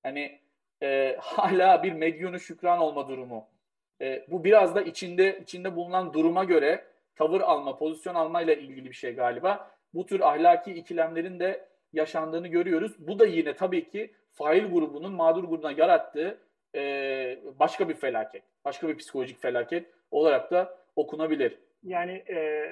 hani 0.02 0.40
e, 0.82 1.16
hala 1.20 1.82
bir 1.82 1.92
medyunu 1.92 2.40
şükran 2.40 2.78
olma 2.78 3.08
durumu. 3.08 3.48
E, 4.00 4.26
bu 4.28 4.44
biraz 4.44 4.74
da 4.74 4.82
içinde 4.82 5.38
içinde 5.42 5.76
bulunan 5.76 6.12
duruma 6.12 6.44
göre 6.44 6.84
tavır 7.16 7.40
alma, 7.40 7.78
pozisyon 7.78 8.14
almayla 8.14 8.54
ilgili 8.54 8.84
bir 8.84 8.94
şey 8.94 9.14
galiba. 9.14 9.70
Bu 9.94 10.06
tür 10.06 10.20
ahlaki 10.20 10.72
ikilemlerin 10.72 11.40
de 11.40 11.68
yaşandığını 11.92 12.48
görüyoruz. 12.48 12.92
Bu 12.98 13.18
da 13.18 13.26
yine 13.26 13.56
tabii 13.56 13.90
ki 13.90 14.14
fail 14.32 14.70
grubunun 14.70 15.12
mağdur 15.12 15.44
grubuna 15.44 15.72
yarattığı 15.72 16.38
e, 16.74 17.38
başka 17.58 17.88
bir 17.88 17.94
felaket, 17.94 18.42
başka 18.64 18.88
bir 18.88 18.96
psikolojik 18.96 19.42
felaket 19.42 19.86
olarak 20.10 20.50
da 20.50 20.78
okunabilir. 20.96 21.58
Yani 21.82 22.12
e, 22.12 22.64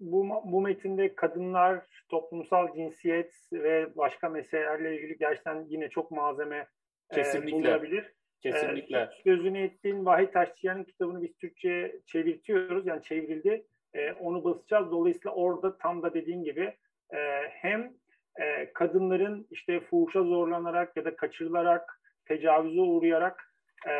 bu, 0.00 0.42
bu 0.44 0.60
metinde 0.60 1.14
kadınlar, 1.14 1.86
toplumsal 2.08 2.74
cinsiyet 2.74 3.34
ve 3.52 3.96
başka 3.96 4.28
meselelerle 4.28 4.96
ilgili 4.96 5.18
gerçekten 5.18 5.64
yine 5.68 5.88
çok 5.88 6.10
malzeme 6.10 6.66
Kesinlikle. 7.12 7.50
E, 7.50 7.52
bulunabilir. 7.52 8.12
Kesinlikle. 8.40 8.98
E, 8.98 9.08
sözünü 9.24 9.62
ettiğin 9.62 10.06
Vahit 10.06 10.32
Taşçıyan'ın 10.32 10.84
kitabını 10.84 11.22
biz 11.22 11.36
Türkçe'ye 11.36 12.00
çevirtiyoruz. 12.06 12.86
Yani 12.86 13.02
çevrildi. 13.02 13.66
E, 13.94 14.12
onu 14.12 14.44
basacağız. 14.44 14.90
Dolayısıyla 14.90 15.34
orada 15.34 15.78
tam 15.78 16.02
da 16.02 16.14
dediğin 16.14 16.44
gibi 16.44 16.74
e, 17.14 17.18
hem 17.48 17.92
e, 18.40 18.72
kadınların 18.72 19.46
işte 19.50 19.80
fuhuşa 19.80 20.22
zorlanarak 20.22 20.96
ya 20.96 21.04
da 21.04 21.16
kaçırılarak, 21.16 22.00
tecavüze 22.24 22.80
uğrayarak 22.80 23.54
e, 23.88 23.92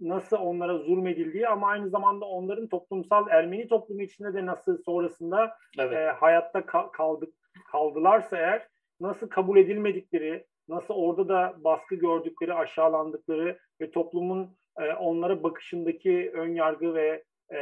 nasıl 0.00 0.36
onlara 0.36 0.78
zulmedildiği 0.78 1.48
ama 1.48 1.68
aynı 1.68 1.90
zamanda 1.90 2.24
onların 2.24 2.68
toplumsal 2.68 3.28
Ermeni 3.30 3.68
toplumu 3.68 4.02
içinde 4.02 4.34
de 4.34 4.46
nasıl 4.46 4.82
sonrasında 4.82 5.56
evet. 5.78 5.92
e, 5.92 6.10
hayatta 6.10 6.66
kal- 6.66 6.88
kaldık 6.88 7.34
kaldılarsa 7.72 8.36
eğer 8.36 8.68
nasıl 9.00 9.28
kabul 9.28 9.56
edilmedikleri, 9.56 10.46
nasıl 10.68 10.94
orada 10.94 11.28
da 11.28 11.54
baskı 11.64 11.94
gördükleri, 11.94 12.54
aşağılandıkları 12.54 13.58
ve 13.80 13.90
toplumun 13.90 14.56
e, 14.80 14.92
onlara 14.92 15.42
bakışındaki 15.42 16.30
ön 16.34 16.54
yargı 16.54 16.94
ve 16.94 17.24
e, 17.54 17.58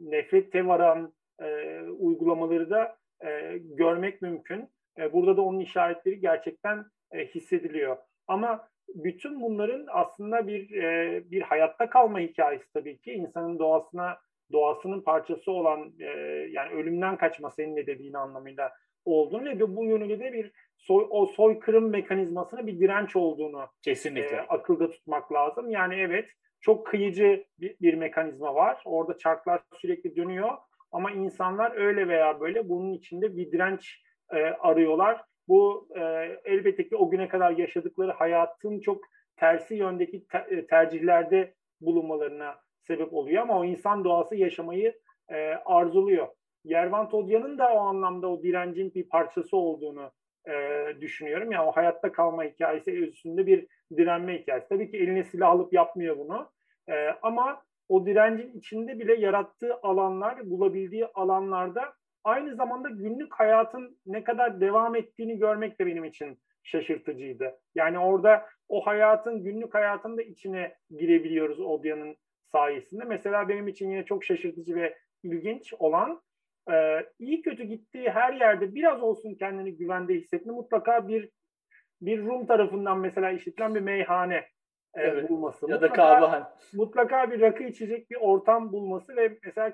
nefret 0.00 0.54
varan 0.54 1.12
e, 1.42 1.80
uygulamaları 1.80 2.70
da 2.70 2.96
e, 3.24 3.58
görmek 3.58 4.22
mümkün. 4.22 4.68
E, 4.98 5.12
burada 5.12 5.36
da 5.36 5.42
onun 5.42 5.60
işaretleri 5.60 6.20
gerçekten 6.20 6.84
e, 7.12 7.26
hissediliyor. 7.26 7.96
Ama 8.28 8.68
bütün 8.94 9.40
bunların 9.40 9.86
aslında 9.88 10.46
bir 10.46 10.82
e, 10.82 11.22
bir 11.30 11.42
hayatta 11.42 11.90
kalma 11.90 12.20
hikayesi 12.20 12.72
tabii 12.72 12.98
ki 12.98 13.12
insanın 13.12 13.58
doğasına 13.58 14.18
doğasının 14.52 15.00
parçası 15.00 15.52
olan 15.52 15.92
e, 16.00 16.06
yani 16.50 16.72
ölümden 16.72 17.16
kaçma 17.16 17.50
senin 17.50 17.76
de 17.76 17.86
dediğin 17.86 18.14
anlamıyla 18.14 18.72
olduğunu 19.04 19.44
ve 19.44 19.76
bu 19.76 19.84
yönüyle 19.84 20.20
de 20.20 20.32
bir 20.32 20.52
soy, 20.76 21.06
o 21.10 21.26
soykırım 21.26 21.90
mekanizmasına 21.90 22.66
bir 22.66 22.80
direnç 22.80 23.16
olduğunu 23.16 23.66
kesinlikle 23.82 24.36
e, 24.36 24.40
akılda 24.40 24.90
tutmak 24.90 25.32
lazım. 25.32 25.70
Yani 25.70 25.94
evet 25.94 26.28
çok 26.60 26.86
kıyıcı 26.86 27.44
bir, 27.60 27.76
bir 27.80 27.94
mekanizma 27.94 28.54
var. 28.54 28.82
Orada 28.84 29.18
çarklar 29.18 29.60
sürekli 29.74 30.16
dönüyor 30.16 30.50
ama 30.92 31.10
insanlar 31.10 31.76
öyle 31.76 32.08
veya 32.08 32.40
böyle 32.40 32.68
bunun 32.68 32.92
içinde 32.92 33.36
bir 33.36 33.52
direnç 33.52 34.02
e, 34.32 34.36
arıyorlar. 34.36 35.24
Bu 35.48 35.88
e, 35.96 36.00
elbette 36.44 36.88
ki 36.88 36.96
o 36.96 37.10
güne 37.10 37.28
kadar 37.28 37.50
yaşadıkları 37.50 38.12
hayatın 38.12 38.80
çok 38.80 39.04
tersi 39.36 39.74
yöndeki 39.74 40.26
te- 40.26 40.46
e, 40.50 40.66
tercihlerde 40.66 41.54
bulunmalarına 41.80 42.54
sebep 42.82 43.14
oluyor 43.14 43.42
ama 43.42 43.58
o 43.58 43.64
insan 43.64 44.04
doğası 44.04 44.36
yaşamayı 44.36 44.94
e, 45.28 45.54
arzuluyor. 45.64 46.28
Yervan 46.64 47.08
Todya'nın 47.08 47.58
da 47.58 47.74
o 47.74 47.78
anlamda 47.78 48.28
o 48.28 48.42
direncin 48.42 48.94
bir 48.94 49.08
parçası 49.08 49.56
olduğunu 49.56 50.10
e, 50.48 50.52
düşünüyorum. 51.00 51.52
Yani 51.52 51.68
o 51.68 51.72
hayatta 51.72 52.12
kalma 52.12 52.44
hikayesi 52.44 52.92
üstünde 52.92 53.46
bir 53.46 53.66
direnme 53.96 54.38
hikayesi. 54.38 54.68
Tabii 54.68 54.90
ki 54.90 54.96
eline 54.96 55.24
silah 55.24 55.50
alıp 55.50 55.72
yapmıyor 55.72 56.18
bunu. 56.18 56.50
E, 56.88 57.08
ama 57.22 57.62
o 57.88 58.06
direncin 58.06 58.58
içinde 58.58 58.98
bile 58.98 59.14
yarattığı 59.14 59.74
alanlar, 59.82 60.50
bulabildiği 60.50 61.06
alanlarda 61.06 61.94
aynı 62.26 62.54
zamanda 62.54 62.88
günlük 62.88 63.34
hayatın 63.34 63.98
ne 64.06 64.24
kadar 64.24 64.60
devam 64.60 64.94
ettiğini 64.94 65.38
görmek 65.38 65.80
de 65.80 65.86
benim 65.86 66.04
için 66.04 66.38
şaşırtıcıydı. 66.62 67.58
Yani 67.74 67.98
orada 67.98 68.46
o 68.68 68.86
hayatın, 68.86 69.44
günlük 69.44 69.74
hayatın 69.74 70.16
da 70.16 70.22
içine 70.22 70.76
girebiliyoruz 70.90 71.60
Odya'nın 71.60 72.16
sayesinde. 72.52 73.04
Mesela 73.04 73.48
benim 73.48 73.68
için 73.68 73.90
yine 73.90 74.04
çok 74.04 74.24
şaşırtıcı 74.24 74.74
ve 74.74 74.96
ilginç 75.22 75.74
olan 75.78 76.22
e, 76.72 77.06
iyi 77.18 77.42
kötü 77.42 77.64
gittiği 77.64 78.10
her 78.10 78.32
yerde 78.32 78.74
biraz 78.74 79.02
olsun 79.02 79.34
kendini 79.34 79.76
güvende 79.76 80.14
hissetme 80.14 80.52
mutlaka 80.52 81.08
bir 81.08 81.30
bir 82.00 82.26
Rum 82.26 82.46
tarafından 82.46 82.98
mesela 82.98 83.30
işitilen 83.30 83.74
bir 83.74 83.80
meyhane 83.80 84.34
e, 84.94 85.02
evet. 85.02 85.30
bulması. 85.30 85.70
Ya 85.70 85.80
da 85.80 85.92
kahvehane. 85.92 86.44
Mutlaka 86.74 87.30
bir 87.30 87.40
rakı 87.40 87.64
içecek 87.64 88.10
bir 88.10 88.16
ortam 88.16 88.72
bulması 88.72 89.16
ve 89.16 89.38
mesela 89.44 89.72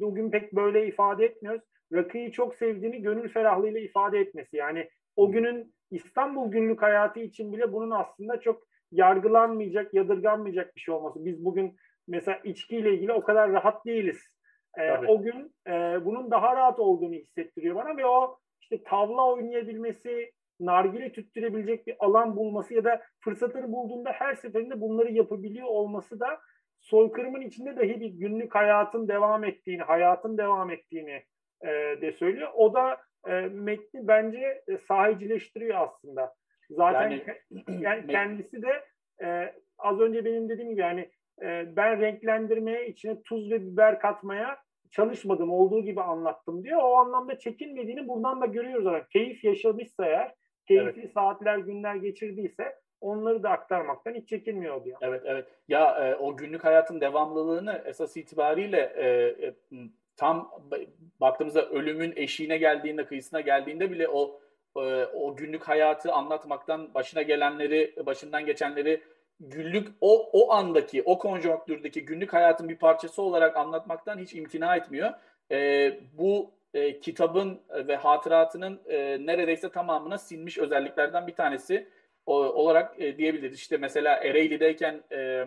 bugün 0.00 0.30
pek 0.30 0.52
böyle 0.52 0.86
ifade 0.86 1.24
etmiyoruz. 1.24 1.62
Rakıyı 1.94 2.30
çok 2.30 2.54
sevdiğini 2.54 3.02
gönül 3.02 3.28
ferahlığıyla 3.28 3.80
ifade 3.80 4.18
etmesi. 4.18 4.56
Yani 4.56 4.88
o 5.16 5.32
günün 5.32 5.74
İstanbul 5.90 6.50
günlük 6.50 6.82
hayatı 6.82 7.20
için 7.20 7.52
bile 7.52 7.72
bunun 7.72 7.90
aslında 7.90 8.40
çok 8.40 8.62
yargılanmayacak, 8.92 9.94
yadırganmayacak 9.94 10.76
bir 10.76 10.80
şey 10.80 10.94
olması. 10.94 11.24
Biz 11.24 11.44
bugün 11.44 11.76
mesela 12.08 12.40
içkiyle 12.44 12.94
ilgili 12.94 13.12
o 13.12 13.22
kadar 13.22 13.52
rahat 13.52 13.86
değiliz. 13.86 14.38
E, 14.78 14.92
o 14.92 15.22
gün 15.22 15.54
e, 15.66 16.04
bunun 16.04 16.30
daha 16.30 16.56
rahat 16.56 16.78
olduğunu 16.78 17.14
hissettiriyor 17.14 17.76
bana 17.76 17.96
ve 17.96 18.06
o 18.06 18.38
işte 18.60 18.82
tavla 18.84 19.26
oynayabilmesi, 19.26 20.32
nargile 20.60 21.12
tüttürebilecek 21.12 21.86
bir 21.86 21.96
alan 21.98 22.36
bulması 22.36 22.74
ya 22.74 22.84
da 22.84 23.02
fırsatını 23.20 23.72
bulduğunda 23.72 24.12
her 24.12 24.34
seferinde 24.34 24.80
bunları 24.80 25.12
yapabiliyor 25.12 25.66
olması 25.66 26.20
da 26.20 26.38
soykırımın 26.80 27.40
içinde 27.40 27.76
dahi 27.76 28.00
bir 28.00 28.08
günlük 28.08 28.54
hayatın 28.54 29.08
devam 29.08 29.44
ettiğini, 29.44 29.82
hayatın 29.82 30.38
devam 30.38 30.70
ettiğini 30.70 31.22
e, 31.64 32.00
de 32.00 32.12
söylüyor. 32.12 32.48
O 32.54 32.74
da 32.74 33.00
e, 33.28 33.32
metni 33.40 34.08
bence 34.08 34.62
e, 34.68 34.76
sahicileştiriyor 34.76 35.80
aslında. 35.80 36.34
Zaten 36.70 37.10
yani, 37.10 37.22
yani 37.82 38.06
kendisi 38.06 38.62
de 38.62 38.84
e, 39.22 39.54
az 39.78 40.00
önce 40.00 40.24
benim 40.24 40.48
dediğim 40.48 40.70
gibi 40.70 40.80
yani 40.80 41.10
e, 41.42 41.76
ben 41.76 42.00
renklendirmeye 42.00 42.88
içine 42.88 43.22
tuz 43.22 43.50
ve 43.50 43.62
biber 43.62 44.00
katmaya 44.00 44.58
çalışmadım 44.90 45.50
olduğu 45.50 45.82
gibi 45.82 46.02
anlattım 46.02 46.64
diyor. 46.64 46.80
O 46.82 46.94
anlamda 46.94 47.38
çekinmediğini 47.38 48.08
buradan 48.08 48.40
da 48.40 48.46
görüyoruz. 48.46 48.84
Yani 48.84 49.02
keyif 49.12 49.44
yaşamışsa 49.44 50.06
eğer, 50.06 50.34
keyifli 50.68 51.00
evet. 51.00 51.12
saatler, 51.12 51.58
günler 51.58 51.94
geçirdiyse 51.94 52.74
onları 53.00 53.42
da 53.42 53.50
aktarmaktan 53.50 54.14
hiç 54.14 54.28
çekinmiyor 54.28 54.84
diyor. 54.84 54.98
Evet, 55.00 55.22
evet. 55.24 55.46
Ya 55.68 56.08
e, 56.08 56.14
o 56.14 56.36
günlük 56.36 56.64
hayatın 56.64 57.00
devamlılığını 57.00 57.82
esas 57.84 58.16
itibariyle 58.16 58.92
e, 58.96 59.06
e, 59.46 59.54
tam 60.16 60.50
baktığımızda 61.20 61.68
ölümün 61.68 62.12
eşiğine 62.16 62.58
geldiğinde, 62.58 63.04
kıyısına 63.04 63.40
geldiğinde 63.40 63.90
bile 63.90 64.08
o 64.08 64.40
e, 64.76 65.04
o 65.04 65.36
günlük 65.36 65.62
hayatı 65.62 66.12
anlatmaktan, 66.12 66.94
başına 66.94 67.22
gelenleri, 67.22 67.94
başından 68.06 68.46
geçenleri 68.46 69.02
günlük 69.40 69.88
o 70.00 70.30
o 70.32 70.52
andaki, 70.52 71.02
o 71.02 71.18
konjonktürdeki 71.18 72.04
günlük 72.04 72.32
hayatın 72.32 72.68
bir 72.68 72.76
parçası 72.76 73.22
olarak 73.22 73.56
anlatmaktan 73.56 74.18
hiç 74.18 74.34
imtina 74.34 74.76
etmiyor. 74.76 75.12
E, 75.50 75.90
bu 76.12 76.50
e, 76.74 77.00
kitabın 77.00 77.60
ve 77.70 77.96
hatıratının 77.96 78.80
e, 78.86 79.26
neredeyse 79.26 79.70
tamamına 79.70 80.18
sinmiş 80.18 80.58
özelliklerden 80.58 81.26
bir 81.26 81.34
tanesi 81.34 81.88
o, 82.26 82.34
olarak 82.34 83.00
e, 83.02 83.18
diyebiliriz. 83.18 83.58
İşte 83.58 83.76
mesela 83.76 84.16
Ereğli'deyken 84.16 85.02
e, 85.12 85.46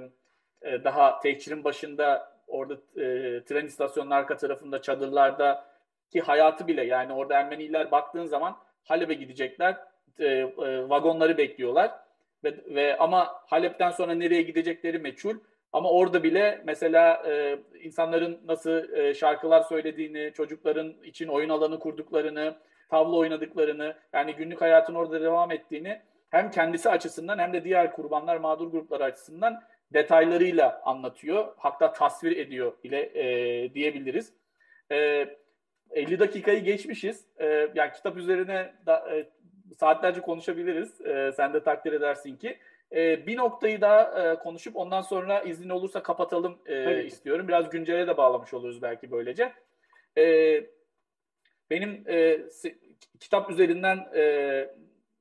e, 0.61 0.83
daha 0.83 1.19
tehcirin 1.19 1.63
başında 1.63 2.36
orada 2.47 2.73
e, 2.73 3.43
tren 3.43 3.65
istasyonunun 3.65 4.11
arka 4.11 4.37
tarafında 4.37 4.81
çadırlarda 4.81 5.65
ki 6.11 6.21
hayatı 6.21 6.67
bile 6.67 6.85
yani 6.85 7.13
orada 7.13 7.33
Ermeniler 7.33 7.91
baktığın 7.91 8.25
zaman 8.25 8.57
Halep'e 8.83 9.13
gidecekler. 9.13 9.77
E, 10.19 10.25
e, 10.25 10.89
vagonları 10.89 11.37
bekliyorlar 11.37 11.91
ve, 12.43 12.55
ve 12.75 12.97
ama 12.97 13.27
Halep'ten 13.47 13.91
sonra 13.91 14.13
nereye 14.13 14.41
gidecekleri 14.41 14.99
meçhul. 14.99 15.35
Ama 15.73 15.89
orada 15.89 16.23
bile 16.23 16.61
mesela 16.65 17.23
e, 17.27 17.59
insanların 17.83 18.39
nasıl 18.45 18.93
e, 18.93 19.13
şarkılar 19.13 19.61
söylediğini, 19.61 20.33
çocukların 20.33 20.93
için 21.03 21.27
oyun 21.27 21.49
alanı 21.49 21.79
kurduklarını, 21.79 22.55
tavla 22.89 23.15
oynadıklarını, 23.15 23.95
yani 24.13 24.35
günlük 24.35 24.61
hayatın 24.61 24.95
orada 24.95 25.21
devam 25.21 25.51
ettiğini 25.51 26.01
hem 26.29 26.51
kendisi 26.51 26.89
açısından 26.89 27.39
hem 27.39 27.53
de 27.53 27.63
diğer 27.63 27.91
kurbanlar, 27.91 28.37
mağdur 28.37 28.71
grupları 28.71 29.03
açısından 29.03 29.63
detaylarıyla 29.93 30.81
anlatıyor. 30.85 31.53
Hatta 31.57 31.93
tasvir 31.93 32.37
ediyor 32.37 32.73
ile 32.83 33.01
e, 33.13 33.73
diyebiliriz. 33.73 34.33
E, 34.91 35.27
50 35.91 36.19
dakikayı 36.19 36.63
geçmişiz. 36.63 37.25
E, 37.39 37.45
yani 37.75 37.91
kitap 37.95 38.17
üzerine 38.17 38.73
da, 38.85 39.15
e, 39.15 39.29
saatlerce 39.77 40.21
konuşabiliriz. 40.21 41.01
E, 41.01 41.31
sen 41.31 41.53
de 41.53 41.63
takdir 41.63 41.93
edersin 41.93 42.35
ki. 42.35 42.57
E, 42.95 43.27
bir 43.27 43.37
noktayı 43.37 43.81
daha 43.81 44.31
e, 44.31 44.35
konuşup 44.35 44.75
ondan 44.75 45.01
sonra 45.01 45.41
izin 45.41 45.69
olursa 45.69 46.03
kapatalım 46.03 46.59
e, 46.65 47.03
istiyorum. 47.03 47.47
Biraz 47.47 47.69
güncele 47.69 48.07
de 48.07 48.17
bağlamış 48.17 48.53
oluruz 48.53 48.81
belki 48.81 49.11
böylece. 49.11 49.53
E, 50.17 50.23
benim 51.69 52.03
e, 52.07 52.39
kitap 53.19 53.51
üzerinden 53.51 53.97
e, 54.15 54.69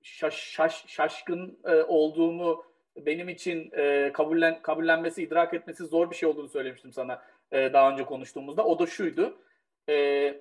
şaş, 0.03 0.35
şaş, 0.35 0.85
şaşkın 0.87 1.59
e, 1.65 1.75
olduğumu 1.75 2.65
benim 2.97 3.29
için 3.29 3.71
e, 3.73 4.11
kabullen, 4.13 4.63
kabullenmesi, 4.63 5.23
idrak 5.23 5.55
etmesi 5.55 5.85
zor 5.85 6.11
bir 6.11 6.17
şey 6.17 6.29
olduğunu 6.29 6.49
söylemiştim 6.49 6.93
sana 6.93 7.23
e, 7.53 7.73
daha 7.73 7.93
önce 7.93 8.05
konuştuğumuzda. 8.05 8.65
O 8.65 8.79
da 8.79 8.87
şuydu. 8.87 9.39
E, 9.89 10.35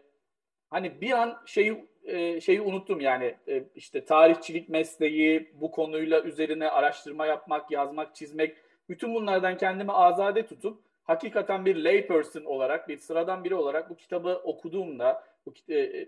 hani 0.70 1.02
bir 1.02 1.12
an 1.12 1.42
şeyi 1.46 1.86
e, 2.04 2.42
şeyi 2.42 2.62
unuttum 2.62 3.02
yani 3.02 3.36
e, 3.48 3.64
işte 3.76 4.06
tarihçilik 4.06 4.70
mesleği, 4.70 5.52
bu 5.54 5.72
konuyla 5.72 6.22
üzerine 6.22 6.70
araştırma 6.70 7.26
yapmak, 7.26 7.72
yazmak, 7.72 8.16
çizmek 8.16 8.56
bütün 8.90 9.16
bunlardan 9.16 9.58
kendimi 9.58 9.92
azade 9.92 10.46
tutup 10.46 10.80
hakikaten 11.04 11.66
bir 11.66 11.76
layperson 11.76 12.44
olarak, 12.44 12.90
bir 12.90 12.98
sıradan 12.98 13.44
biri 13.44 13.56
olarak 13.56 13.90
bu 13.90 13.96
kitabı 13.96 14.42
okuduğumda 14.44 15.24
bu 15.46 15.74
e, 15.74 16.08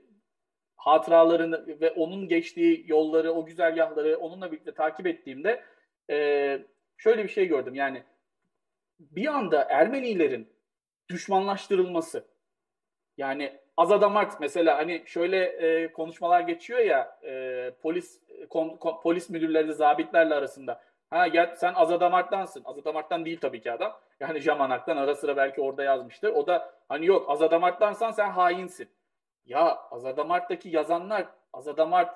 hatıralarını 0.75 1.81
ve 1.81 1.91
onun 1.91 2.27
geçtiği 2.27 2.85
yolları, 2.87 3.31
o 3.31 3.45
güzergahları 3.45 4.17
onunla 4.17 4.51
birlikte 4.51 4.71
takip 4.71 5.07
ettiğimde 5.07 5.63
e, 6.09 6.59
şöyle 6.97 7.23
bir 7.23 7.29
şey 7.29 7.47
gördüm. 7.47 7.75
Yani 7.75 8.03
bir 8.99 9.27
anda 9.27 9.67
Ermenilerin 9.69 10.49
düşmanlaştırılması 11.09 12.25
yani 13.17 13.59
Azadamart 13.77 14.39
mesela 14.39 14.77
hani 14.77 15.03
şöyle 15.05 15.43
e, 15.45 15.91
konuşmalar 15.91 16.41
geçiyor 16.41 16.79
ya 16.79 17.19
e, 17.23 17.71
polis 17.81 18.21
kon, 18.49 18.69
kon, 18.69 19.01
polis 19.01 19.29
müdürleri 19.29 19.73
zabitlerle 19.73 20.35
arasında. 20.35 20.81
Ha 21.09 21.27
gel 21.27 21.55
sen 21.55 21.73
Azadamart'tansın. 21.73 22.63
Azadamart'tan 22.65 23.25
değil 23.25 23.39
tabii 23.41 23.61
ki 23.61 23.71
adam. 23.71 23.99
Yani 24.19 24.39
Jamanak'tan 24.39 24.97
ara 24.97 25.15
sıra 25.15 25.37
belki 25.37 25.61
orada 25.61 25.83
yazmıştır. 25.83 26.29
O 26.29 26.47
da 26.47 26.73
hani 26.89 27.05
yok 27.05 27.29
Azadamart'tansan 27.29 28.11
sen 28.11 28.29
hainsin. 28.29 28.89
Ya 29.45 29.77
Azadamart'taki 29.91 30.69
yazanlar 30.69 31.25
Azadamart 31.53 32.15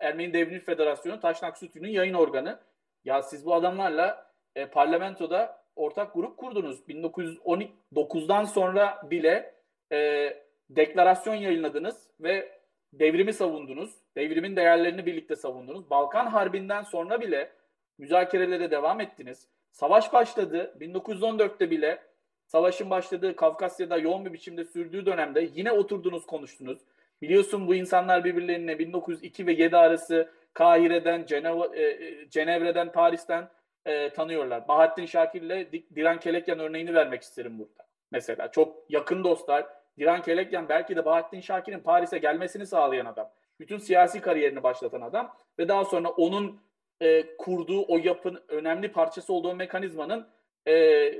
Ermeni 0.00 0.34
Devrimci 0.34 0.64
Federasyonu 0.64 1.20
Taşnak 1.20 1.58
Sütü'nün 1.58 1.88
yayın 1.90 2.14
organı. 2.14 2.60
Ya 3.04 3.22
siz 3.22 3.46
bu 3.46 3.54
adamlarla 3.54 4.32
e, 4.54 4.66
parlamentoda 4.66 5.62
ortak 5.76 6.14
grup 6.14 6.36
kurdunuz. 6.36 6.80
1919'dan 6.88 8.44
sonra 8.44 9.00
bile 9.10 9.54
e, 9.92 10.28
deklarasyon 10.70 11.34
yayınladınız 11.34 12.10
ve 12.20 12.62
devrimi 12.92 13.32
savundunuz. 13.32 13.94
Devrimin 14.16 14.56
değerlerini 14.56 15.06
birlikte 15.06 15.36
savundunuz. 15.36 15.90
Balkan 15.90 16.26
Harbi'nden 16.26 16.82
sonra 16.82 17.20
bile 17.20 17.52
müzakerelere 17.98 18.70
devam 18.70 19.00
ettiniz. 19.00 19.48
Savaş 19.72 20.12
başladı. 20.12 20.76
1914'te 20.80 21.70
bile 21.70 22.02
savaşın 22.46 22.90
başladığı 22.90 23.36
Kafkasya'da 23.36 23.98
yoğun 23.98 24.24
bir 24.24 24.32
biçimde 24.32 24.64
sürdüğü 24.64 25.06
dönemde 25.06 25.50
yine 25.54 25.72
oturdunuz 25.72 26.26
konuştunuz. 26.26 26.78
Biliyorsun 27.22 27.66
bu 27.66 27.74
insanlar 27.74 28.24
birbirlerine 28.24 28.78
1902 28.78 29.46
ve 29.46 29.52
7 29.52 29.76
arası 29.76 30.32
Kahire'den, 30.54 31.24
Ceneva, 31.26 31.76
e, 31.76 31.82
e, 31.82 32.30
Cenevre'den, 32.30 32.92
Paris'ten 32.92 33.48
e, 33.86 34.10
tanıyorlar. 34.10 34.68
Bahattin 34.68 35.06
Şakir 35.06 35.42
ile 35.42 35.72
Diran 35.72 36.20
Kelekyan 36.20 36.58
örneğini 36.58 36.94
vermek 36.94 37.22
isterim 37.22 37.58
burada. 37.58 37.86
Mesela 38.10 38.50
çok 38.50 38.76
yakın 38.88 39.24
dostlar. 39.24 39.66
Diran 39.98 40.22
Kelekyan 40.22 40.68
belki 40.68 40.96
de 40.96 41.04
Bahattin 41.04 41.40
Şakir'in 41.40 41.80
Paris'e 41.80 42.18
gelmesini 42.18 42.66
sağlayan 42.66 43.06
adam. 43.06 43.30
Bütün 43.60 43.78
siyasi 43.78 44.20
kariyerini 44.20 44.62
başlatan 44.62 45.00
adam 45.00 45.36
ve 45.58 45.68
daha 45.68 45.84
sonra 45.84 46.08
onun 46.08 46.60
e, 47.00 47.36
kurduğu 47.36 47.84
o 47.88 47.98
yapın 47.98 48.42
önemli 48.48 48.92
parçası 48.92 49.32
olduğu 49.32 49.54
mekanizmanın 49.54 50.28
e, 50.68 51.12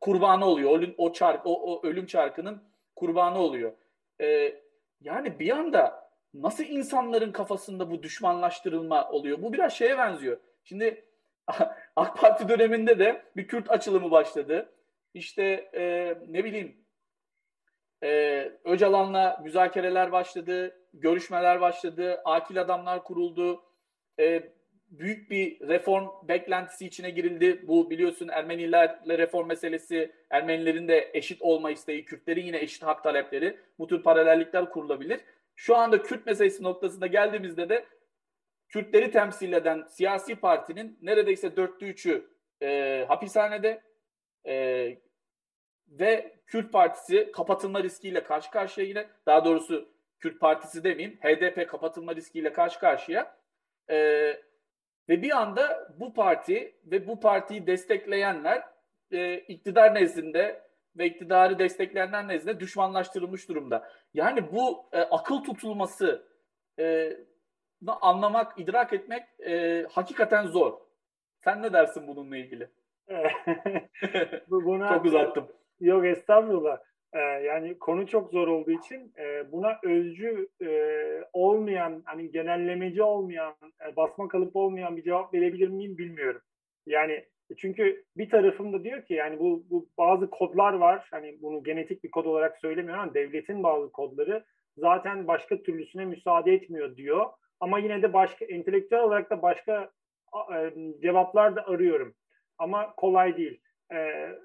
kurbanı 0.00 0.46
oluyor. 0.46 0.70
O, 0.70 1.04
o 1.04 1.12
çark, 1.12 1.46
o, 1.46 1.74
o 1.74 1.86
ölüm 1.86 2.06
çarkının 2.06 2.62
kurbanı 2.96 3.38
oluyor. 3.38 3.72
E, 4.20 4.54
yani 5.00 5.38
bir 5.38 5.50
anda 5.50 6.01
nasıl 6.34 6.64
insanların 6.64 7.32
kafasında 7.32 7.90
bu 7.90 8.02
düşmanlaştırılma 8.02 9.10
oluyor? 9.10 9.42
Bu 9.42 9.52
biraz 9.52 9.72
şeye 9.72 9.98
benziyor. 9.98 10.40
Şimdi 10.64 11.04
AK 11.96 12.18
Parti 12.18 12.48
döneminde 12.48 12.98
de 12.98 13.22
bir 13.36 13.48
Kürt 13.48 13.70
açılımı 13.70 14.10
başladı. 14.10 14.72
İşte 15.14 15.70
e, 15.74 16.14
ne 16.28 16.44
bileyim 16.44 16.76
e, 18.02 18.52
Öcalan'la 18.64 19.40
müzakereler 19.44 20.12
başladı, 20.12 20.76
görüşmeler 20.94 21.60
başladı, 21.60 22.20
akil 22.24 22.60
adamlar 22.60 23.04
kuruldu. 23.04 23.62
E, 24.18 24.42
büyük 24.92 25.30
bir 25.30 25.68
reform 25.68 26.08
beklentisi 26.28 26.86
içine 26.86 27.10
girildi. 27.10 27.68
Bu 27.68 27.90
biliyorsun 27.90 28.28
Ermenilerle 28.28 29.18
reform 29.18 29.48
meselesi, 29.48 30.12
Ermenilerin 30.30 30.88
de 30.88 31.10
eşit 31.14 31.42
olma 31.42 31.70
isteği, 31.70 32.04
Kürtlerin 32.04 32.46
yine 32.46 32.58
eşit 32.58 32.82
hak 32.82 33.02
talepleri. 33.02 33.58
Bu 33.78 33.86
tür 33.86 34.02
paralellikler 34.02 34.70
kurulabilir. 34.70 35.20
Şu 35.56 35.76
anda 35.76 36.02
Kürt 36.02 36.26
meselesi 36.26 36.62
noktasında 36.62 37.06
geldiğimizde 37.06 37.68
de 37.68 37.86
Kürtleri 38.68 39.10
temsil 39.10 39.52
eden 39.52 39.86
siyasi 39.88 40.36
partinin 40.36 40.98
neredeyse 41.02 41.56
dörtte 41.56 41.86
üçü 41.86 42.30
e, 42.62 43.04
hapishanede 43.08 43.82
e, 44.46 44.54
ve 45.88 46.32
Kürt 46.46 46.72
Partisi 46.72 47.32
kapatılma 47.32 47.82
riskiyle 47.82 48.24
karşı 48.24 48.50
karşıya 48.50 48.86
yine 48.86 49.06
daha 49.26 49.44
doğrusu 49.44 49.88
Kürt 50.20 50.40
Partisi 50.40 50.84
demeyeyim 50.84 51.18
HDP 51.20 51.68
kapatılma 51.68 52.16
riskiyle 52.16 52.52
karşı 52.52 52.78
karşıya. 52.78 53.36
E, 53.90 53.96
ve 55.08 55.22
bir 55.22 55.40
anda 55.40 55.94
bu 56.00 56.14
parti 56.14 56.74
ve 56.84 57.06
bu 57.06 57.20
partiyi 57.20 57.66
destekleyenler 57.66 58.62
e, 59.10 59.38
iktidar 59.38 59.94
nezdinde 59.94 60.62
ve 60.96 61.06
iktidarı 61.06 61.58
destekleyenler 61.58 62.28
nezdinde 62.28 62.60
düşmanlaştırılmış 62.60 63.48
durumda. 63.48 63.88
Yani 64.14 64.52
bu 64.52 64.86
e, 64.92 65.00
akıl 65.00 65.44
tutulması 65.44 66.26
e, 66.78 67.16
anlamak, 67.86 68.58
idrak 68.58 68.92
etmek 68.92 69.22
e, 69.46 69.84
hakikaten 69.92 70.46
zor. 70.46 70.72
Sen 71.44 71.62
ne 71.62 71.72
dersin 71.72 72.06
bununla 72.06 72.36
ilgili? 72.36 72.68
Buna, 74.50 74.88
Çok 74.88 75.04
uzattım. 75.04 75.48
Yok 75.80 76.06
estağfurullah. 76.06 76.78
Ee, 77.12 77.18
yani 77.18 77.78
konu 77.78 78.06
çok 78.06 78.30
zor 78.30 78.48
olduğu 78.48 78.70
için 78.70 79.12
e, 79.18 79.52
buna 79.52 79.78
özcü 79.82 80.48
e, 80.62 80.68
olmayan, 81.32 82.02
hani 82.04 82.30
genellemeci 82.30 83.02
olmayan, 83.02 83.54
e, 83.88 83.96
basma 83.96 84.28
kalıp 84.28 84.56
olmayan 84.56 84.96
bir 84.96 85.02
cevap 85.02 85.34
verebilir 85.34 85.68
miyim 85.68 85.98
bilmiyorum. 85.98 86.40
Yani 86.86 87.24
çünkü 87.56 88.04
bir 88.16 88.30
tarafım 88.30 88.72
da 88.72 88.84
diyor 88.84 89.04
ki 89.04 89.14
yani 89.14 89.38
bu, 89.38 89.64
bu 89.70 89.88
bazı 89.98 90.30
kodlar 90.30 90.72
var. 90.72 91.06
Hani 91.10 91.38
bunu 91.42 91.62
genetik 91.62 92.04
bir 92.04 92.10
kod 92.10 92.24
olarak 92.24 92.58
söylemiyorum 92.58 93.02
ama 93.02 93.14
devletin 93.14 93.62
bazı 93.62 93.92
kodları 93.92 94.44
zaten 94.76 95.26
başka 95.26 95.62
türlüsüne 95.62 96.04
müsaade 96.04 96.52
etmiyor 96.52 96.96
diyor. 96.96 97.26
Ama 97.60 97.78
yine 97.78 98.02
de 98.02 98.12
başka 98.12 98.44
entelektüel 98.44 99.02
olarak 99.02 99.30
da 99.30 99.42
başka 99.42 99.90
e, 100.54 100.72
cevaplar 101.02 101.56
da 101.56 101.66
arıyorum. 101.66 102.14
Ama 102.58 102.94
kolay 102.96 103.36
değil. 103.36 103.60
E, 103.92 103.96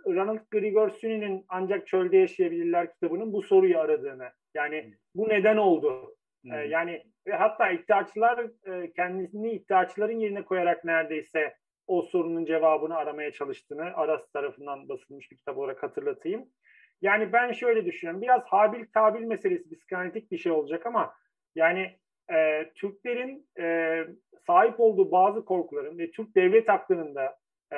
Ronald 0.06 0.40
Grigor 0.52 0.90
Süni'nin 0.90 1.46
Ancak 1.50 1.88
Çölde 1.88 2.18
Yaşayabilirler 2.18 2.94
kitabının 2.94 3.34
bu 3.34 3.42
soruyu 3.42 3.80
aradığını. 3.80 4.30
Yani 4.54 4.94
bu 5.16 5.30
neden 5.30 5.58
oldu? 5.58 6.16
E, 6.54 6.56
yani 6.56 7.04
ve 7.28 7.34
hatta 7.34 7.72
iddiaçılar 7.72 8.46
e, 8.66 8.92
kendisini 8.92 9.52
iddiaçıların 9.52 10.20
yerine 10.20 10.46
koyarak 10.46 10.84
neredeyse 10.86 11.54
o 11.88 12.02
sorunun 12.02 12.46
cevabını 12.46 12.96
aramaya 12.96 13.32
çalıştığını 13.32 13.84
Aras 13.96 14.32
tarafından 14.32 14.90
basılmış 14.90 15.32
bir 15.32 15.38
kitap 15.38 15.58
olarak 15.58 15.84
hatırlatayım. 15.84 16.46
Yani 17.02 17.34
ben 17.34 17.52
şöyle 17.52 17.86
düşünüyorum. 17.86 18.22
Biraz 18.22 18.44
habil 18.44 18.86
tabil 18.94 19.22
meselesi 19.22 19.70
psikanalitik 19.70 20.32
bir 20.32 20.38
şey 20.38 20.52
olacak 20.52 20.86
ama 20.86 21.14
yani 21.56 21.96
e, 22.34 22.70
Türklerin 22.76 23.48
e, 23.60 23.98
sahip 24.48 24.80
olduğu 24.80 25.12
bazı 25.12 25.46
korkuların 25.46 25.98
ve 25.98 26.12
Türk 26.12 26.36
devlet 26.36 26.70
aklında 26.70 27.38
e, 27.74 27.78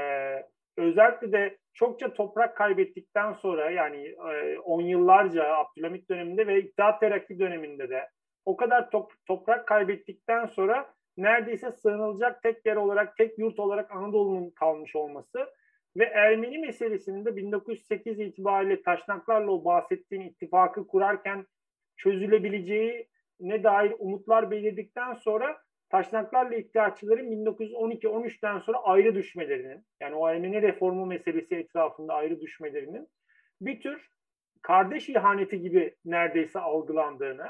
özellikle 0.77 1.31
de 1.31 1.57
çokça 1.73 2.13
toprak 2.13 2.57
kaybettikten 2.57 3.33
sonra 3.33 3.69
yani 3.69 4.07
e, 4.07 4.59
on 4.59 4.81
yıllarca 4.81 5.55
Abdülhamit 5.55 6.09
döneminde 6.09 6.47
ve 6.47 6.59
İttihat 6.59 6.99
Terakki 6.99 7.39
döneminde 7.39 7.89
de 7.89 8.09
o 8.45 8.57
kadar 8.57 8.89
top, 8.89 9.11
toprak 9.25 9.67
kaybettikten 9.67 10.45
sonra 10.45 10.93
neredeyse 11.23 11.71
sığınılacak 11.71 12.43
tek 12.43 12.65
yer 12.65 12.75
olarak, 12.75 13.17
tek 13.17 13.39
yurt 13.39 13.59
olarak 13.59 13.91
Anadolu'nun 13.91 14.49
kalmış 14.49 14.95
olması 14.95 15.47
ve 15.97 16.03
Ermeni 16.03 16.57
meselesinin 16.57 17.25
de 17.25 17.35
1908 17.35 18.19
itibariyle 18.19 18.81
taşnaklarla 18.81 19.51
o 19.51 19.65
bahsettiğin 19.65 20.21
ittifakı 20.21 20.87
kurarken 20.87 21.45
çözülebileceği 21.97 23.07
ne 23.39 23.63
dair 23.63 23.93
umutlar 23.99 24.51
belirdikten 24.51 25.13
sonra 25.13 25.57
taşnaklarla 25.89 26.55
iddiaçıların 26.55 27.31
1912-13'ten 27.45 28.59
sonra 28.59 28.77
ayrı 28.77 29.15
düşmelerinin 29.15 29.85
yani 30.01 30.15
o 30.15 30.29
Ermeni 30.29 30.61
reformu 30.61 31.05
meselesi 31.05 31.55
etrafında 31.55 32.13
ayrı 32.13 32.41
düşmelerinin 32.41 33.07
bir 33.61 33.81
tür 33.81 34.09
kardeş 34.61 35.09
ihaneti 35.09 35.61
gibi 35.61 35.95
neredeyse 36.05 36.59
algılandığını 36.59 37.47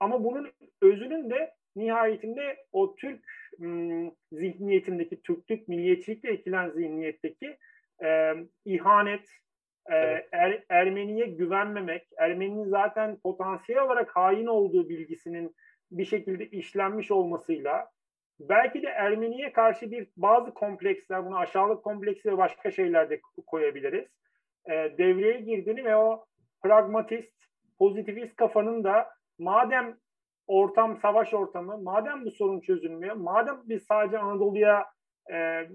ama 0.00 0.24
bunun 0.24 0.52
özünün 0.82 1.30
de 1.30 1.54
nihayetinde 1.76 2.56
o 2.72 2.96
Türk 2.96 3.24
ım, 3.60 4.14
zihniyetindeki 4.32 5.22
Türklük, 5.22 5.68
milliyetçilikle 5.68 6.30
ekilen 6.30 6.70
zihniyetteki 6.70 7.56
e, 8.04 8.34
ihanet, 8.64 9.30
e, 9.90 9.94
er, 10.32 10.64
Ermeniye 10.68 11.26
güvenmemek, 11.26 12.08
Ermeninin 12.18 12.64
zaten 12.64 13.16
potansiyel 13.16 13.82
olarak 13.82 14.16
hain 14.16 14.46
olduğu 14.46 14.88
bilgisinin 14.88 15.54
bir 15.90 16.04
şekilde 16.04 16.46
işlenmiş 16.46 17.10
olmasıyla 17.10 17.90
belki 18.40 18.82
de 18.82 18.86
Ermeniye 18.86 19.52
karşı 19.52 19.90
bir 19.90 20.08
bazı 20.16 20.54
kompleksler, 20.54 21.26
bunu 21.26 21.36
aşağılık 21.36 21.84
kompleksi 21.84 22.32
ve 22.32 22.38
başka 22.38 22.70
şeyler 22.70 23.10
de 23.10 23.20
koyabiliriz. 23.46 24.06
E, 24.70 24.72
devreye 24.98 25.40
girdiğini 25.40 25.84
ve 25.84 25.96
o 25.96 26.24
pragmatist, 26.62 27.34
pozitivist 27.78 28.36
kafanın 28.36 28.84
da 28.84 29.10
madem 29.38 29.96
ortam 30.46 30.96
savaş 30.96 31.34
ortamı, 31.34 31.78
madem 31.78 32.24
bu 32.24 32.30
sorun 32.30 32.60
çözülmüyor, 32.60 33.16
madem 33.16 33.62
biz 33.64 33.82
sadece 33.82 34.18
Anadolu'ya 34.18 34.86
e, 35.32 35.68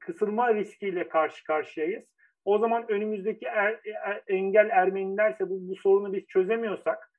kısılma 0.00 0.54
riskiyle 0.54 1.08
karşı 1.08 1.44
karşıyayız, 1.44 2.04
o 2.44 2.58
zaman 2.58 2.84
önümüzdeki 2.88 3.46
er, 3.46 3.80
er, 4.04 4.22
engel 4.26 4.68
Ermenilerse 4.70 5.50
bu, 5.50 5.68
bu 5.68 5.76
sorunu 5.76 6.12
biz 6.12 6.26
çözemiyorsak 6.26 7.10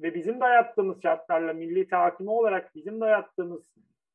ve 0.00 0.14
bizim 0.14 0.40
dayattığımız 0.40 1.02
şartlarla 1.02 1.52
milli 1.52 1.90
hakimi 1.90 2.30
olarak 2.30 2.74
bizim 2.74 3.00
dayattığımız 3.00 3.62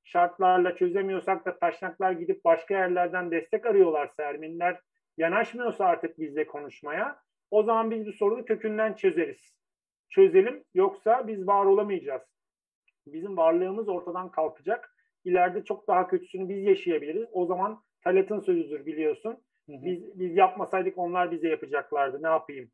şartlarla 0.03 0.75
çözemiyorsak 0.75 1.45
da 1.45 1.59
taşnaklar 1.59 2.11
gidip 2.11 2.45
başka 2.45 2.73
yerlerden 2.73 3.31
destek 3.31 3.65
arıyorlarsa 3.65 4.23
Ermeniler 4.23 4.79
yanaşmıyorsa 5.17 5.85
artık 5.85 6.19
bizle 6.19 6.47
konuşmaya 6.47 7.19
o 7.51 7.63
zaman 7.63 7.91
biz 7.91 8.05
bu 8.05 8.13
sorunu 8.13 8.45
kökünden 8.45 8.93
çözeriz. 8.93 9.55
Çözelim 10.09 10.63
yoksa 10.73 11.27
biz 11.27 11.47
var 11.47 11.65
olamayacağız. 11.65 12.21
Bizim 13.13 13.37
varlığımız 13.37 13.89
ortadan 13.89 14.31
kalkacak. 14.31 14.95
İleride 15.23 15.63
çok 15.63 15.87
daha 15.87 16.07
kötüsünü 16.07 16.49
biz 16.49 16.63
yaşayabiliriz. 16.63 17.29
O 17.31 17.45
zaman 17.45 17.81
Talat'ın 18.03 18.39
sözüdür 18.39 18.85
biliyorsun. 18.85 19.37
Biz 19.67 20.19
biz 20.19 20.35
yapmasaydık 20.35 20.97
onlar 20.97 21.31
bize 21.31 21.47
yapacaklardı. 21.47 22.23
Ne 22.23 22.27
yapayım? 22.27 22.71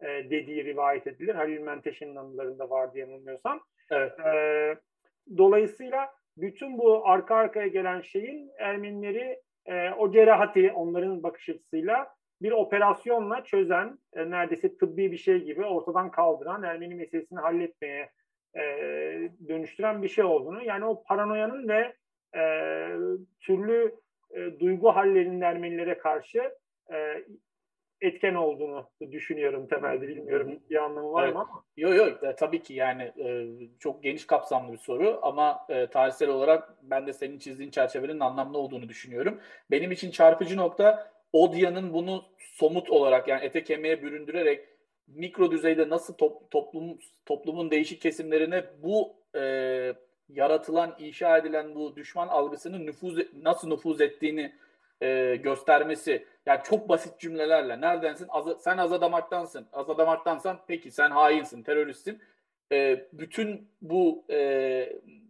E, 0.00 0.06
dediği 0.06 0.64
rivayet 0.64 1.06
edilir. 1.06 1.34
Halil 1.34 1.60
Menteşe'nin 1.60 2.16
anılarında 2.16 2.70
var 2.70 2.94
diye 2.94 3.06
yanılmıyorsam. 3.06 3.60
Evet. 3.90 4.20
E, 4.20 4.76
dolayısıyla 5.36 6.10
bütün 6.36 6.78
bu 6.78 7.08
arka 7.08 7.34
arkaya 7.34 7.66
gelen 7.66 8.00
şeyin 8.00 8.50
Ermenileri 8.58 9.40
e, 9.66 9.90
o 9.90 10.12
cerahati 10.12 10.72
onların 10.72 11.22
bakış 11.22 11.48
açısıyla 11.48 12.16
bir 12.42 12.52
operasyonla 12.52 13.44
çözen, 13.44 13.98
e, 14.12 14.30
neredeyse 14.30 14.76
tıbbi 14.76 15.12
bir 15.12 15.16
şey 15.16 15.44
gibi 15.44 15.64
ortadan 15.64 16.10
kaldıran, 16.10 16.62
Ermeni 16.62 16.94
meselesini 16.94 17.38
halletmeye 17.38 18.10
e, 18.56 18.62
dönüştüren 19.48 20.02
bir 20.02 20.08
şey 20.08 20.24
olduğunu, 20.24 20.64
yani 20.64 20.84
o 20.84 21.02
paranoyanın 21.02 21.68
ve 21.68 21.94
e, 22.36 22.42
türlü 23.40 23.94
e, 24.30 24.60
duygu 24.60 24.88
hallerinin 24.88 25.40
Ermenilere 25.40 25.98
karşı 25.98 26.52
e, 26.92 27.24
etken 28.00 28.34
olduğunu 28.34 28.90
düşünüyorum 29.10 29.66
temelde 29.66 30.08
bilmiyorum 30.08 30.60
bir 30.70 30.76
anlamı 30.76 31.12
var 31.12 31.24
evet. 31.24 31.34
mı 31.34 31.40
ama. 31.40 31.64
Yok 31.76 31.96
yok 31.96 32.24
e, 32.24 32.34
tabii 32.34 32.62
ki 32.62 32.74
yani 32.74 33.02
e, 33.02 33.46
çok 33.78 34.02
geniş 34.02 34.26
kapsamlı 34.26 34.72
bir 34.72 34.78
soru 34.78 35.18
ama 35.22 35.66
e, 35.68 35.86
tarihsel 35.86 36.28
olarak 36.28 36.74
ben 36.82 37.06
de 37.06 37.12
senin 37.12 37.38
çizdiğin 37.38 37.70
çerçevenin 37.70 38.20
anlamlı 38.20 38.58
olduğunu 38.58 38.88
düşünüyorum. 38.88 39.40
Benim 39.70 39.92
için 39.92 40.10
çarpıcı 40.10 40.56
nokta 40.56 41.10
Odya'nın 41.32 41.92
bunu 41.92 42.24
somut 42.38 42.90
olarak 42.90 43.28
yani 43.28 43.44
ete 43.44 43.64
kemiğe 43.64 44.02
büründürerek 44.02 44.68
mikro 45.08 45.50
düzeyde 45.50 45.88
nasıl 45.88 46.14
top, 46.14 46.50
toplum 46.50 46.98
toplumun 47.26 47.70
değişik 47.70 48.02
kesimlerine 48.02 48.64
bu 48.82 49.16
e, 49.34 49.94
yaratılan, 50.28 50.96
inşa 50.98 51.38
edilen 51.38 51.74
bu 51.74 51.96
düşman 51.96 52.28
algısının 52.28 52.86
nüfuz 52.86 53.16
nasıl 53.42 53.68
nüfuz 53.68 54.00
ettiğini 54.00 54.52
e, 55.02 55.36
göstermesi. 55.36 56.26
Yani 56.46 56.60
çok 56.64 56.88
basit 56.88 57.20
cümlelerle 57.20 57.80
neredensin? 57.80 58.26
Az, 58.30 58.62
sen 58.62 58.78
Azadamak'tansın. 58.78 59.66
Azadamak'tansan 59.72 60.58
peki 60.66 60.90
sen 60.90 61.10
hainsin, 61.10 61.62
teröristsin. 61.62 62.20
E, 62.72 63.06
bütün 63.12 63.68
bu 63.82 64.24
e, 64.30 64.38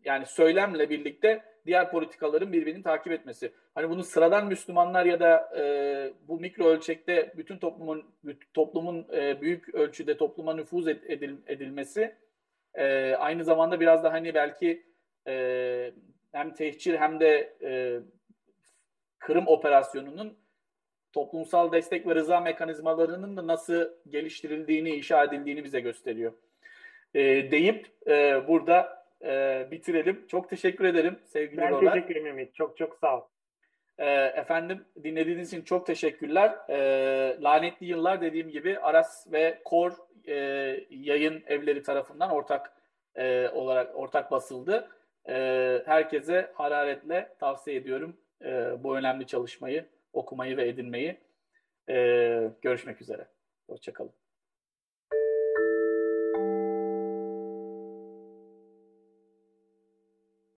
yani 0.05 0.27
söylemle 0.27 0.91
birlikte 0.91 1.45
diğer 1.67 1.91
politikaların 1.91 2.53
birbirini 2.53 2.83
takip 2.83 3.12
etmesi. 3.12 3.53
Hani 3.75 3.91
bunu 3.91 4.05
sıradan 4.05 4.47
Müslümanlar 4.47 5.05
ya 5.05 5.21
da 5.21 5.51
e, 5.59 6.12
bu 6.29 6.41
mikro 6.41 6.64
ölçekte 6.64 7.33
bütün 7.37 7.59
toplumun 7.59 8.05
toplumun 8.55 9.07
e, 9.12 9.41
büyük 9.41 9.75
ölçüde 9.75 10.17
topluma 10.17 10.55
nüfuz 10.55 10.89
edil, 10.89 11.37
edilmesi 11.47 12.14
e, 12.75 13.14
aynı 13.14 13.45
zamanda 13.45 13.81
biraz 13.81 14.05
da 14.05 14.12
hani 14.12 14.35
belki 14.35 14.87
e, 15.27 15.93
hem 16.33 16.55
tehcir 16.55 16.99
hem 16.99 17.21
de 17.21 17.57
e, 17.62 18.01
Kırım 19.19 19.47
operasyonunun 19.47 20.39
toplumsal 21.12 21.73
destek 21.73 22.07
ve 22.07 22.14
rıza 22.14 22.41
mekanizmalarının 22.41 23.37
da 23.37 23.47
nasıl 23.47 23.89
geliştirildiğini, 24.09 24.91
inşa 24.91 25.25
edildiğini 25.25 25.64
bize 25.64 25.81
gösteriyor. 25.81 26.33
E, 27.14 27.51
deyip 27.51 27.87
e, 28.07 28.49
burada 28.49 28.95
e, 29.27 29.66
bitirelim. 29.70 30.27
Çok 30.27 30.51
teşekkür 30.51 30.85
ederim 30.85 31.18
sevgili 31.24 31.61
Ben 31.61 31.70
Roland. 31.70 31.95
teşekkür 31.95 32.16
ederim 32.16 32.27
Ümit. 32.27 32.55
Çok 32.55 32.77
çok 32.77 32.97
sağ 32.97 33.18
ol. 33.18 33.22
E, 33.99 34.07
efendim 34.14 34.85
dinlediğiniz 35.05 35.53
için 35.53 35.62
çok 35.62 35.87
teşekkürler. 35.87 36.57
E, 36.68 36.79
lanetli 37.43 37.87
yıllar 37.87 38.20
dediğim 38.20 38.51
gibi 38.51 38.79
Aras 38.79 39.33
ve 39.33 39.61
Kor 39.64 39.93
e, 40.24 40.35
yayın 40.91 41.43
evleri 41.47 41.83
tarafından 41.83 42.31
ortak 42.31 42.72
e, 43.14 43.49
olarak 43.49 43.97
ortak 43.97 44.31
basıldı. 44.31 44.89
E, 45.29 45.35
herkese 45.87 46.53
hararetle 46.55 47.35
tavsiye 47.41 47.77
ediyorum 47.77 48.16
e, 48.45 48.85
bu 48.85 48.97
önemli 48.97 49.27
çalışmayı 49.27 49.87
okumayı 50.12 50.57
ve 50.57 50.68
edinmeyi. 50.68 51.20
E, 51.89 52.51
görüşmek 52.62 53.01
üzere. 53.01 53.27
Hoşçakalın. 53.68 54.12